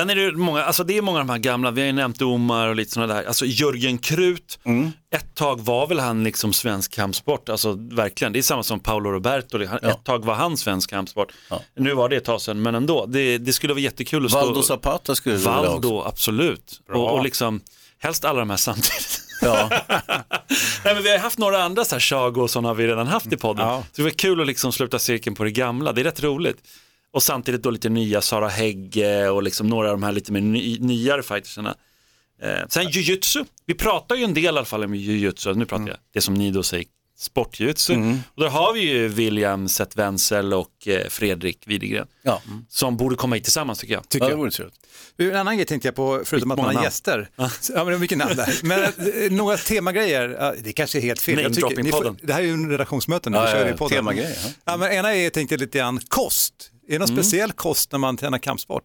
Sen 0.00 0.10
är 0.10 0.14
det 0.16 0.32
många, 0.32 0.64
alltså 0.64 0.84
det 0.84 0.96
är 0.98 1.02
många 1.02 1.20
av 1.20 1.26
de 1.26 1.32
här 1.32 1.38
gamla, 1.38 1.70
vi 1.70 1.80
har 1.80 1.86
ju 1.86 1.92
nämnt 1.92 2.22
Omar 2.22 2.68
och 2.68 2.76
lite 2.76 2.90
sådana 2.90 3.14
där, 3.14 3.24
alltså 3.24 3.46
Jörgen 3.46 3.98
Krut, 3.98 4.58
Mm. 4.64 4.92
ett 5.14 5.34
tag 5.34 5.60
var 5.60 5.86
väl 5.86 6.00
han 6.00 6.24
liksom 6.24 6.52
svensk 6.52 6.92
kampsport, 6.92 7.48
alltså 7.48 7.72
verkligen, 7.78 8.32
det 8.32 8.38
är 8.38 8.42
samma 8.42 8.62
som 8.62 8.80
Paolo 8.80 9.10
Roberto, 9.10 9.66
Han- 9.66 9.78
Ja. 9.82 9.90
ett 9.90 10.04
tag 10.04 10.24
var 10.24 10.34
han 10.34 10.56
svensk 10.56 10.90
kampsport. 10.90 11.32
Ja. 11.50 11.62
Nu 11.76 11.94
var 11.94 12.08
det 12.08 12.16
ett 12.16 12.24
tag 12.24 12.40
sedan, 12.40 12.62
men 12.62 12.74
ändå, 12.74 13.06
det, 13.06 13.38
det 13.38 13.52
skulle 13.52 13.72
vara 13.72 13.80
jättekul 13.82 14.26
att 14.26 14.32
Valdo 14.32 14.62
stå... 14.62 14.62
Zapata 14.62 15.14
skulle 15.14 15.34
du 15.34 15.38
vilja. 15.38 15.52
Valdo, 15.52 16.02
absolut. 16.06 16.80
Och, 16.92 17.12
och 17.14 17.22
liksom, 17.24 17.60
helst 17.98 18.24
alla 18.24 18.38
de 18.38 18.50
här 18.50 18.56
samtidigt. 18.56 19.20
Ja. 19.42 19.68
Nej, 20.84 20.94
men 20.94 21.02
vi 21.02 21.10
har 21.10 21.18
haft 21.18 21.38
några 21.38 21.62
andra 21.62 21.84
så 21.84 21.94
här 21.94 22.00
Chago 22.00 22.40
och 22.42 22.50
sådana 22.50 22.68
har 22.68 22.74
vi 22.74 22.86
redan 22.86 23.06
haft 23.06 23.32
i 23.32 23.36
podden. 23.36 23.66
Ja. 23.68 23.82
Så 23.82 23.96
det 23.96 24.02
var 24.02 24.10
kul 24.10 24.40
att 24.40 24.46
liksom 24.46 24.72
sluta 24.72 24.98
cirkeln 24.98 25.36
på 25.36 25.44
det 25.44 25.50
gamla, 25.50 25.92
det 25.92 26.00
är 26.00 26.04
rätt 26.04 26.22
roligt. 26.22 26.56
Och 27.12 27.22
samtidigt 27.22 27.62
då 27.62 27.70
lite 27.70 27.88
nya 27.88 28.20
Sara 28.20 28.48
Hägge 28.48 29.28
och 29.28 29.42
liksom 29.42 29.68
några 29.68 29.90
av 29.90 29.94
de 29.94 30.02
här 30.02 30.12
lite 30.12 30.32
mer 30.32 30.40
ny, 30.40 30.78
nyare 30.80 31.22
fightersarna. 31.22 31.74
Eh, 32.42 32.66
sen 32.68 32.90
jujutsu, 32.90 33.44
vi 33.66 33.74
pratar 33.74 34.16
ju 34.16 34.24
en 34.24 34.34
del 34.34 34.44
i 34.44 34.48
alla 34.48 34.64
fall 34.64 34.84
om 34.84 34.94
jujutsu, 34.94 35.54
nu 35.54 35.66
pratar 35.66 35.88
jag. 35.88 35.96
Det 36.12 36.20
som 36.20 36.34
ni 36.34 36.50
då 36.50 36.62
säger 36.62 36.86
sportjujutsu. 37.20 37.94
Och 38.34 38.42
där 38.42 38.48
har 38.48 38.72
vi 38.72 38.80
ju 38.80 39.08
William 39.08 39.68
Seth 39.68 39.96
Wenzel 39.96 40.54
och 40.54 40.88
eh, 40.88 41.08
Fredrik 41.08 41.62
Widegren 41.66 42.06
Ja. 42.22 42.42
som 42.68 42.96
borde 42.96 43.16
komma 43.16 43.34
hit 43.34 43.44
tillsammans 43.44 43.78
tycker 43.78 43.94
jag. 43.94 44.08
Tycker 44.08 44.24
ja, 44.24 44.28
det 44.28 44.32
jag. 44.32 44.38
vore 44.38 44.50
trevligt. 44.50 44.76
En 45.18 45.36
annan 45.36 45.56
grej 45.56 45.66
tänkte 45.66 45.88
jag 45.88 45.94
på, 45.94 46.22
förutom 46.24 46.50
att 46.50 46.56
man 46.58 46.66
har 46.66 46.72
namn. 46.72 46.84
gäster. 46.84 47.28
Ja, 47.36 47.50
men 47.74 47.86
det 47.86 47.92
är 47.94 47.98
mycket 47.98 48.18
namn 48.18 48.36
där. 48.36 48.58
Men 48.62 48.82
eh, 48.82 49.30
några 49.30 49.56
temagrejer, 49.56 50.28
ja, 50.40 50.54
det 50.64 50.72
kanske 50.72 50.98
är 50.98 51.02
helt 51.02 51.20
fel. 51.22 51.42
Jag 51.42 51.54
tycker- 51.54 51.82
ni 51.82 51.90
får-. 51.90 52.16
Det 52.22 52.32
här 52.32 52.40
är 52.40 52.44
ju 52.46 52.52
en 52.52 52.70
redaktionsmöte 52.70 53.30
nu, 53.30 53.36
Ja, 53.36 53.42
vi 53.44 53.50
kör 53.50 53.58
ja, 53.58 53.64
ju 53.64 53.70
ja, 53.70 53.76
podden. 53.76 53.96
temagrejer, 53.98 54.36
ja. 54.44 54.50
Ja, 54.64 54.76
men 54.76 54.92
ena 54.92 55.14
är, 55.14 55.22
jag 55.24 55.32
tänkte 55.32 55.56
lite 55.56 55.78
grann, 55.78 56.00
kost. 56.08 56.54
Är 56.88 56.92
det 56.92 56.98
någon 56.98 57.08
speciell 57.08 57.52
kost 57.52 57.92
när 57.92 57.98
man 57.98 58.16
tränar 58.16 58.38
kampsport? 58.38 58.84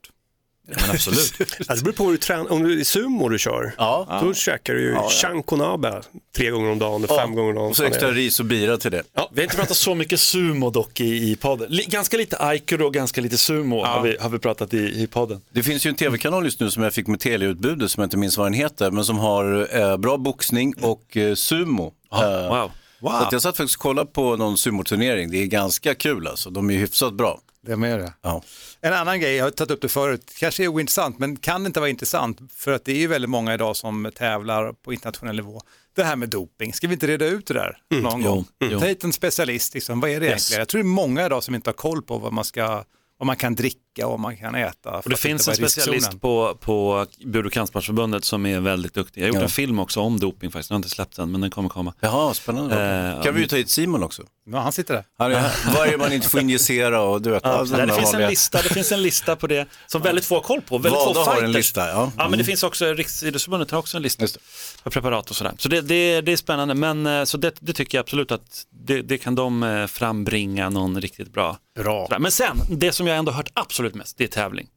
Men 0.67 0.89
absolut. 0.91 1.33
Ja, 1.67 1.75
det 1.75 1.81
beror 1.83 1.93
på 1.93 2.03
hur 2.03 2.11
du 2.11 2.17
tränar. 2.17 2.51
Om 2.51 2.63
det 2.63 2.73
är 2.73 2.83
sumo 2.83 3.29
du 3.29 3.39
kör, 3.39 3.73
Ja. 3.77 4.19
då 4.23 4.33
käkar 4.33 4.73
du 4.73 4.81
ju 4.81 4.95
chankonabe 5.21 6.01
tre 6.37 6.49
gånger 6.49 6.71
om 6.71 6.79
dagen, 6.79 7.07
fem 7.07 7.35
gånger 7.35 7.49
om 7.49 7.55
dagen. 7.55 7.69
Och 7.69 7.75
så 7.77 7.83
extra 7.83 8.11
ris 8.11 8.39
och 8.39 8.45
bira 8.45 8.77
till 8.77 8.91
det. 8.91 9.03
Vi 9.31 9.41
har 9.41 9.43
inte 9.43 9.55
pratat 9.55 9.77
så 9.77 9.95
mycket 9.95 10.19
sumo 10.19 10.69
dock 10.69 10.99
i, 10.99 11.31
i 11.31 11.35
podden. 11.35 11.79
Ganska 11.87 12.17
lite 12.17 12.37
aikido 12.39 12.85
och 12.85 12.93
ganska 12.93 13.21
lite 13.21 13.37
sumo 13.37 13.83
har, 13.85 14.01
vi, 14.03 14.17
har 14.19 14.29
vi 14.29 14.39
pratat 14.39 14.73
i, 14.73 14.77
i 15.03 15.07
podden. 15.07 15.41
Det 15.51 15.63
finns 15.63 15.85
ju 15.85 15.89
en 15.89 15.95
tv-kanal 15.95 16.45
just 16.45 16.59
nu 16.59 16.71
som 16.71 16.83
jag 16.83 16.93
fick 16.93 17.07
med 17.07 17.19
teleutbudet 17.19 17.91
som 17.91 18.01
jag 18.01 18.05
inte 18.07 18.17
minns 18.17 18.37
vad 18.37 18.45
den 18.45 18.53
heter, 18.53 18.91
men 18.91 19.05
som 19.05 19.17
har 19.17 19.77
eh, 19.79 19.97
bra 19.97 20.17
boxning 20.17 20.73
och 20.81 21.17
eh, 21.17 21.35
sumo. 21.35 21.93
Eh, 22.13 22.67
Wow. 22.99 23.11
Så 23.11 23.17
att 23.25 23.31
jag 23.31 23.41
satt 23.41 23.57
faktiskt 23.57 23.75
och 23.75 23.81
kollade 23.81 24.11
på 24.11 24.35
någon 24.35 24.57
sumoturnering, 24.57 25.31
det 25.31 25.37
är 25.37 25.45
ganska 25.45 25.95
kul 25.95 26.27
alltså, 26.27 26.49
de 26.49 26.69
är 26.69 26.73
hyfsat 26.77 27.13
bra. 27.13 27.39
Det 27.65 27.75
med 27.77 27.99
det. 27.99 28.13
Ja. 28.21 28.43
En 28.81 28.93
annan 28.93 29.19
grej, 29.19 29.35
jag 29.35 29.43
har 29.43 29.51
tagit 29.51 29.71
upp 29.71 29.81
det 29.81 29.89
förut, 29.89 30.31
kanske 30.39 30.63
är 30.63 30.67
ointressant, 30.67 31.19
men 31.19 31.35
kan 31.37 31.65
inte 31.65 31.79
vara 31.79 31.89
intressant, 31.89 32.39
för 32.53 32.71
att 32.71 32.85
det 32.85 32.91
är 32.91 32.97
ju 32.97 33.07
väldigt 33.07 33.29
många 33.29 33.53
idag 33.53 33.75
som 33.75 34.11
tävlar 34.15 34.73
på 34.73 34.93
internationell 34.93 35.35
nivå. 35.35 35.61
Det 35.95 36.03
här 36.03 36.15
med 36.15 36.29
doping, 36.29 36.73
ska 36.73 36.87
vi 36.87 36.93
inte 36.93 37.07
reda 37.07 37.25
ut 37.25 37.45
det 37.47 37.53
där 37.53 37.77
någon 37.89 38.21
jo, 38.21 38.29
gång? 38.29 38.45
jo. 38.59 38.79
Ta 38.79 38.85
hit 38.85 39.03
en 39.03 39.13
specialist, 39.13 39.73
liksom. 39.73 39.99
vad 39.99 40.09
är 40.09 40.19
det 40.19 40.25
Yes. 40.25 40.31
egentligen? 40.31 40.59
Jag 40.59 40.67
tror 40.67 40.79
det 40.79 40.85
är 40.85 40.87
många 40.87 41.25
idag 41.25 41.43
som 41.43 41.55
inte 41.55 41.69
har 41.69 41.73
koll 41.75 42.01
på 42.01 42.17
vad 42.17 42.33
man, 42.33 42.45
ska, 42.45 42.83
vad 43.19 43.27
man 43.27 43.35
kan 43.35 43.55
dricka 43.55 44.07
och 44.07 44.19
man 44.19 44.37
kan 44.37 44.55
äta. 44.55 44.91
Och 44.91 45.09
det 45.09 45.17
finns 45.17 45.47
en 45.47 45.55
specialist 45.55 46.21
på, 46.21 46.57
på 46.61 47.05
Bud 47.25 47.45
och 47.45 47.51
kampsportsförbundet 47.53 48.25
som 48.25 48.45
är 48.45 48.59
väldigt 48.59 48.93
duktig. 48.93 49.21
Jag 49.21 49.25
har 49.25 49.27
gjort 49.27 49.35
Ja. 49.37 49.43
en 49.43 49.49
film 49.49 49.79
också 49.79 49.99
om 49.99 50.19
doping 50.19 50.51
faktiskt, 50.51 50.69
jag 50.69 50.75
har 50.75 50.79
inte 50.79 50.89
släppt 50.89 51.15
den 51.15 51.31
men 51.31 51.41
den 51.41 51.49
kommer 51.51 51.69
komma. 51.69 51.93
Jaha, 51.99 52.33
spännande. 52.33 52.83
Eh, 53.17 53.23
kan 53.23 53.33
vi 53.35 53.41
ju 53.41 53.47
ta 53.47 53.55
hit 53.55 53.69
Simon 53.69 54.03
också? 54.03 54.23
Ja, 54.51 54.59
han 54.59 54.71
sitter 54.71 54.93
där. 54.93 55.03
Han 55.17 55.31
är, 55.31 55.51
vad 55.77 55.87
är 55.87 55.91
det 55.91 55.97
man 55.97 56.13
inte 56.13 56.29
får 56.29 56.39
injicera 56.41 57.01
och 57.01 57.21
du 57.21 57.29
vet, 57.29 57.41
Ja, 57.43 57.63
de 57.63 57.85
det, 57.85 57.93
finns 57.93 58.13
en 58.13 58.29
lista, 58.29 58.61
det 58.61 58.69
finns 58.73 58.91
en 58.91 59.01
lista 59.01 59.35
på 59.35 59.47
det 59.47 59.67
som 59.87 60.01
väldigt 60.01 60.25
få 60.25 60.35
har 60.35 60.41
koll 60.41 60.61
på. 60.61 60.77
Väldigt 60.77 60.99
Valda 61.05 61.13
få 61.23 61.29
har 61.29 61.31
en 61.35 61.39
fighters. 61.39 61.55
lista, 61.55 61.87
ja. 61.89 62.11
Ja, 62.17 62.23
men 62.23 62.31
det 62.31 62.35
Mm. 62.35 62.45
finns 62.45 62.63
också, 62.63 62.85
Riksidrottsförbundet 62.93 63.71
har 63.71 63.79
också 63.79 63.97
en 63.97 64.03
lista 64.03 64.25
för 64.83 64.89
preparat 64.89 65.29
och 65.29 65.35
sådär. 65.35 65.53
Så 65.57 65.69
det, 65.69 65.81
det, 65.81 66.21
det 66.21 66.31
är 66.31 66.37
spännande, 66.37 66.73
men 66.73 67.05
eh, 67.07 67.23
så 67.23 67.37
det, 67.37 67.53
det 67.59 67.73
tycker 67.73 67.97
jag 67.97 68.03
absolut 68.03 68.31
att 68.31 68.65
det, 68.85 69.01
det 69.01 69.17
kan 69.17 69.35
de 69.35 69.63
eh, 69.63 69.87
frambringa 69.87 70.69
någon 70.69 71.01
riktigt 71.01 71.33
bra. 71.33 71.57
Bra. 71.79 72.07
Men 72.19 72.31
sen, 72.31 72.57
det 72.69 72.91
som 72.91 73.04
jag 73.07 73.17
ändå 73.17 73.31
hört 73.31 73.51
absolut 73.53 73.95
mest, 73.95 74.17
det 74.17 74.23
är 74.23 74.27
tävling. 74.27 74.67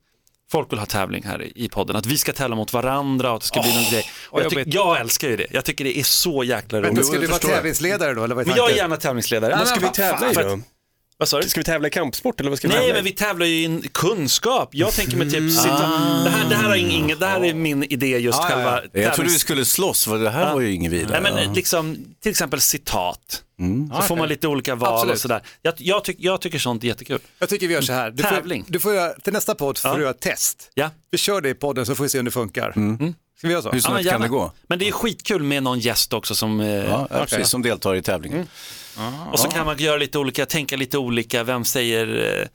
Folk 0.51 0.73
vill 0.73 0.79
ha 0.79 0.87
tävling 0.87 1.23
här 1.25 1.59
i, 1.59 1.69
podden, 1.69 1.97
att 1.97 2.07
vi 2.07 2.19
ska 2.19 2.33
tävla 2.33 2.57
mot 2.57 2.73
varandra 2.73 3.31
och 3.31 3.37
att 3.37 3.41
det 3.43 3.47
ska 3.47 3.63
bli 3.63 3.75
någon 3.75 3.91
grej. 3.91 4.11
Och 4.31 4.43
jag, 4.43 4.51
tyck, 4.51 4.75
jag 4.75 5.01
älskar 5.01 5.29
ju 5.29 5.37
det, 5.37 5.47
jag 5.51 5.65
tycker 5.65 5.85
det 5.85 5.99
är 5.99 6.03
så 6.03 6.45
jäkla 6.45 6.81
Men 6.81 6.91
roligt. 6.91 7.07
ska 7.07 7.19
du 7.19 7.27
vara 7.27 7.39
tävlingsledare 7.39 8.15
då? 8.15 8.25
Eller 8.25 8.35
vad 8.35 8.45
är 8.45 8.49
Men 8.49 8.57
jag 8.57 8.71
är 8.71 8.77
gärna 8.77 8.97
tävlingsledare. 8.97 9.57
Vad 9.59 9.69
ska 9.69 9.81
vi 9.81 9.89
tävla 9.89 10.31
i 10.31 10.35
då? 10.35 10.61
Vad 11.21 11.29
sa 11.29 11.41
du? 11.41 11.49
Ska 11.49 11.61
vi 11.61 11.65
tävla 11.65 11.89
i 11.89 11.91
kampsport 11.91 12.41
eller 12.41 12.51
vad 12.51 12.59
ska 12.59 12.69
vi 12.69 12.75
Nej, 12.75 12.83
tävla 12.83 12.95
men 12.95 13.07
i? 13.07 13.11
vi 13.11 13.17
tävlar 13.17 13.47
ju 13.47 13.55
i 13.55 13.65
en 13.65 13.83
kunskap. 13.93 14.69
Jag 14.73 14.93
tänker 14.93 15.17
mig 15.17 15.31
typ 15.31 15.53
sitta... 15.53 15.79
Det, 16.25 16.31
här, 16.31 16.49
det, 16.49 16.55
här 16.57 16.71
är 16.71 16.77
ing, 16.77 17.15
det 17.19 17.27
här 17.27 17.45
är 17.45 17.55
min 17.55 17.83
idé, 17.85 18.19
just 18.19 18.39
Ja, 18.39 18.51
ja, 18.51 18.61
ja. 18.61 18.65
själva 18.65 19.01
Jag 19.01 19.15
trodde 19.15 19.31
vi 19.31 19.39
skulle 19.39 19.65
slåss, 19.65 20.05
för 20.05 20.19
det 20.19 20.31
här 20.31 20.55
var 20.55 20.61
ju 20.61 20.73
inget 20.75 20.93
vidare. 20.93 21.21
Nej, 21.21 21.33
men 21.33 21.55
liksom, 21.55 21.97
till 22.23 22.31
exempel 22.31 22.61
citat. 22.61 23.43
Så 23.97 24.03
får 24.03 24.17
man 24.17 24.29
lite 24.29 24.49
olika 24.49 24.75
val 24.75 24.95
Absolut. 24.95 25.15
och 25.15 25.21
sådär. 25.21 25.43
Jag, 25.63 25.75
jag, 25.79 26.05
tyck, 26.05 26.17
jag 26.21 26.41
tycker 26.41 26.59
sånt 26.59 26.85
är 26.85 26.89
jättekul. 26.89 27.19
Jag 27.39 27.49
tycker 27.49 27.69
vi 27.69 27.75
gör 27.75 27.81
så 27.81 27.93
här. 27.93 28.11
Du 28.11 28.23
Tävling. 28.23 28.65
Får, 28.65 28.73
du 28.73 28.81
får 28.81 28.95
göra, 28.95 29.13
till 29.13 29.33
nästa 29.33 29.55
podd 29.55 29.79
får 29.79 29.91
Ja. 29.91 29.95
du 29.97 30.01
göra 30.03 30.11
ett 30.11 30.21
test. 30.21 30.71
Ja. 30.75 30.91
Vi 31.11 31.19
kör 31.19 31.41
det 31.41 31.49
i 31.49 31.55
podden 31.55 31.87
så 31.87 31.95
får 31.95 32.05
vi 32.05 32.11
se 32.11 32.19
om 32.19 32.25
det 32.25 32.31
funkar. 32.31 32.71
Ska 33.39 33.47
vi 33.47 33.53
göra 33.53 33.63
så? 33.63 33.69
Hur 33.71 33.77
Ja, 33.77 33.81
snabbt 33.83 33.95
men 34.05 34.13
kan 34.13 34.21
det 34.21 34.29
gå? 34.29 34.53
Men 34.67 34.79
det 34.79 34.89
är 34.89 34.93
skitkul 34.93 35.43
med 35.43 35.63
någon 35.63 35.79
gäst 35.79 36.13
också 36.13 36.35
som... 36.35 36.61
Eh, 36.61 36.67
Ja, 36.69 37.09
ja, 37.11 37.25
precis, 37.29 37.49
som 37.49 37.63
deltar 37.63 37.95
i 37.95 38.03
tävlingen. 38.03 38.47
Och 39.33 39.39
så 39.41 39.49
kan 39.49 39.67
man 39.67 39.77
göra 39.79 39.97
lite 39.97 40.19
olika, 40.19 40.47
tänka 40.47 40.77
lite 40.77 40.99
olika, 40.99 41.43
vem 41.45 41.65
säger, 41.65 42.41
eh, 42.41 42.47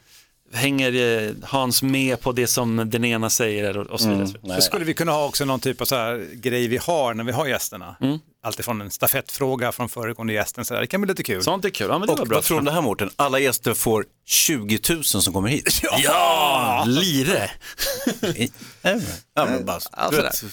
hänger 0.59 1.23
eh, 1.23 1.31
Hans 1.43 1.83
med 1.83 2.21
på 2.21 2.31
det 2.31 2.47
som 2.47 2.89
den 2.89 3.05
ena 3.05 3.29
säger 3.29 3.77
och, 3.77 3.85
och 3.87 3.99
så 4.01 4.09
vidare. 4.09 4.55
Så 4.55 4.61
skulle 4.61 4.85
vi 4.85 4.93
kunna 4.93 5.11
ha 5.11 5.25
också 5.25 5.45
någon 5.45 5.59
typ 5.59 5.81
av 5.81 5.85
så 5.85 5.95
här 5.95 6.27
grej 6.33 6.67
vi 6.67 6.77
har 6.77 7.13
när 7.13 7.23
vi 7.23 7.31
har 7.31 7.47
gästerna. 7.47 7.95
Mm. 8.01 8.19
Alltifrån 8.43 8.81
en 8.81 8.91
stafettfråga 8.91 9.71
från 9.71 9.89
föregående 9.89 10.33
gästen. 10.33 10.65
Så 10.65 10.73
här. 10.73 10.81
Det 10.81 10.87
kan 10.87 11.01
bli 11.01 11.07
lite 11.07 11.23
kul. 11.23 11.43
Sånt 11.43 11.65
är 11.65 11.69
kul, 11.69 11.87
ja 11.89 11.99
men 11.99 12.07
det 12.07 12.13
var 12.13 12.21
Och 12.21 12.27
bra. 12.27 12.37
vad 12.37 12.43
tror 12.43 12.55
du 12.57 12.59
om 12.59 12.65
det 12.65 12.71
här 12.71 12.81
Mårten? 12.81 13.09
Alla 13.15 13.39
gäster 13.39 13.73
får 13.73 14.05
20 14.25 14.79
000 14.89 15.03
som 15.03 15.33
kommer 15.33 15.49
hit. 15.49 15.81
Ja, 16.03 16.83
lire! 16.87 17.51
Ja, 19.35 19.45
men 19.45 19.65
bara, 19.65 20.09
du 20.11 20.17
vet, 20.17 20.43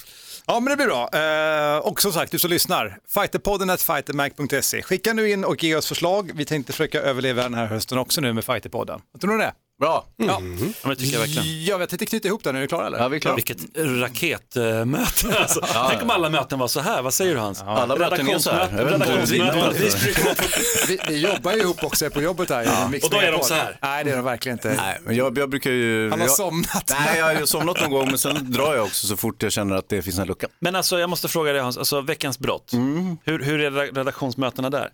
Ja, 0.47 0.59
men 0.59 0.69
det 0.71 0.75
blir 0.75 0.85
bra. 0.87 1.09
Eh, 1.13 1.77
och 1.77 2.01
som 2.01 2.13
sagt, 2.13 2.31
du 2.31 2.39
som 2.39 2.49
lyssnar, 2.49 2.97
fighterpodden 3.13 3.77
fightermac.se. 3.77 4.81
Skicka 4.81 5.13
nu 5.13 5.29
in 5.31 5.45
och 5.45 5.63
ge 5.63 5.75
oss 5.75 5.87
förslag. 5.87 6.31
Vi 6.35 6.45
tänkte 6.45 6.73
försöka 6.73 7.01
överleva 7.01 7.43
den 7.43 7.53
här 7.53 7.65
hösten 7.65 7.97
också 7.97 8.21
nu 8.21 8.33
med 8.33 8.45
fighterpodden. 8.45 9.01
Vad 9.11 9.21
tror 9.21 9.31
du 9.31 9.37
det? 9.37 9.53
Bra. 9.81 10.05
Ja. 10.17 10.25
Ja, 10.27 10.39
men 10.83 10.95
tycker 10.95 11.13
jag 11.13 11.19
verkligen. 11.19 11.63
Ja, 11.65 11.79
jag 11.79 11.89
tänkte 11.89 12.05
knyta 12.05 12.27
ihop 12.27 12.43
den. 12.43 12.55
Är 12.55 12.61
du 12.61 12.67
klar 12.67 12.83
eller? 12.83 12.97
Ja, 12.97 13.07
vi 13.07 13.15
är 13.15 13.19
klara. 13.21 13.35
Vilket 13.35 13.57
raketmöte. 13.77 15.27
Alltså, 15.41 15.65
tänk 15.89 16.01
om 16.01 16.09
alla 16.09 16.29
möten 16.29 16.59
var 16.59 16.67
så 16.67 16.79
här, 16.79 17.01
vad 17.01 17.13
säger 17.13 17.33
du 17.33 17.39
Hans? 17.39 17.61
Alla 17.61 17.95
möten 17.95 18.29
är 18.29 18.39
så 18.39 18.51
här. 18.51 18.69
Vi, 20.87 20.99
vi 21.07 21.17
jobbar 21.21 21.53
ju 21.53 21.59
ihop 21.59 21.83
också 21.83 22.09
på 22.09 22.21
jobbet 22.21 22.49
här. 22.49 22.63
Ja. 22.63 22.85
Och 23.03 23.09
då 23.09 23.17
är 23.17 23.31
de 23.31 23.43
så 23.43 23.53
här. 23.53 23.77
Nej, 23.81 24.03
det 24.03 24.11
är 24.11 24.15
de 24.15 24.25
verkligen 24.25 24.57
inte. 24.57 24.73
Nej, 24.77 24.99
men 25.05 25.15
jag, 25.15 25.37
jag 25.37 25.49
brukar 25.49 25.71
ju... 25.71 26.09
Han 26.09 26.19
har 26.19 26.27
jag, 26.27 26.35
somnat. 26.35 26.91
Nej, 26.99 27.17
jag 27.19 27.25
har 27.25 27.33
ju 27.33 27.47
somnat 27.47 27.81
någon 27.81 27.91
gång, 27.91 28.05
men 28.05 28.17
sen 28.17 28.51
drar 28.51 28.75
jag 28.75 28.85
också 28.85 29.07
så 29.07 29.17
fort 29.17 29.43
jag 29.43 29.51
känner 29.51 29.75
att 29.75 29.89
det 29.89 30.01
finns 30.01 30.19
en 30.19 30.27
lucka. 30.27 30.47
Men 30.59 30.75
alltså 30.75 30.99
jag 30.99 31.09
måste 31.09 31.27
fråga 31.27 31.51
dig 31.53 31.61
Hans, 31.61 31.77
alltså 31.77 32.01
veckans 32.01 32.39
brott. 32.39 32.71
Hur, 33.23 33.39
hur 33.43 33.61
är 33.61 33.71
redaktionsmötena 33.93 34.69
där? 34.69 34.89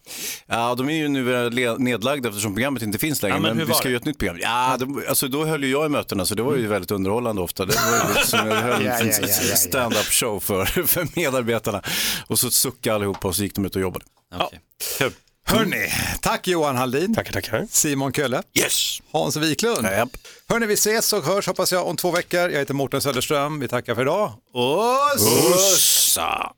Ja, 0.47 0.75
de 0.75 0.89
är 0.89 0.93
ju 0.93 1.07
nu 1.07 1.49
le- 1.49 1.75
nedlagda 1.77 2.29
eftersom 2.29 2.53
programmet 2.53 2.83
inte 2.83 2.97
finns 2.99 3.21
längre. 3.21 3.35
Ja, 3.35 3.41
men 3.41 3.57
men 3.57 3.67
vi 3.67 3.73
ska 3.73 3.89
göra 3.89 3.97
ett 3.97 4.05
nytt 4.05 4.17
program. 4.19 4.38
Ja, 4.41 4.76
de, 4.78 5.03
alltså, 5.09 5.28
då 5.28 5.45
höll 5.45 5.63
ju 5.63 5.71
jag 5.71 5.86
i 5.86 5.89
mötena, 5.89 6.25
så 6.25 6.36
det 6.36 6.43
var 6.43 6.55
ju 6.55 6.67
väldigt 6.67 6.91
underhållande 6.91 7.41
ofta. 7.41 7.65
Det 7.65 7.75
var 7.75 8.19
ju 8.19 8.25
som 8.25 8.47
jag 8.47 8.55
höll 8.55 8.86
Ja, 8.86 8.91
ja, 8.91 8.99
en 8.99 9.07
ja, 9.07 9.13
ja, 9.21 9.28
ja. 9.49 9.55
stand-up 9.55 10.05
show 10.05 10.39
för, 10.39 10.65
för 10.88 11.07
medarbetarna. 11.15 11.82
Och 12.28 12.39
så 12.39 12.51
suckade 12.51 12.95
allihopa 12.95 13.28
och 13.28 13.36
så 13.36 13.43
gick 13.43 13.55
de 13.55 13.65
ut 13.65 13.75
och 13.75 13.82
jobbade. 13.82 14.05
Okej. 14.36 14.59
Kul. 14.97 15.11
Hörni, 15.49 15.89
tack 16.21 16.47
Johan 16.47 16.75
Halldin. 16.75 17.15
Tackar, 17.15 17.34
tackar. 17.34 17.67
Simon 17.71 18.13
Kölle. 18.13 18.43
Yes! 18.53 18.99
Hans 19.11 19.36
Wiklund. 19.36 19.88
Japp. 19.88 20.09
Hörni, 20.49 20.65
vi 20.65 20.73
ses 20.73 21.13
och 21.13 21.23
hörs 21.23 21.47
hoppas 21.47 21.71
jag 21.71 21.88
om 21.88 21.97
två 21.97 22.11
veckor. 22.11 22.39
Jag 22.39 22.59
heter 22.59 22.73
Mårten 22.73 23.01
Söderström. 23.01 23.59
Vi 23.59 23.67
tackar 23.67 23.95
för 23.95 24.01
idag. 24.01 24.34
Ussa! 25.55 26.51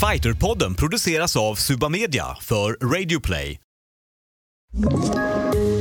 Fighterpodden 0.00 0.74
produceras 0.74 1.36
av 1.36 1.54
Suba 1.54 1.88
Media 1.88 2.36
för 2.40 2.72
Radio 2.72 3.20
Play. 3.20 3.58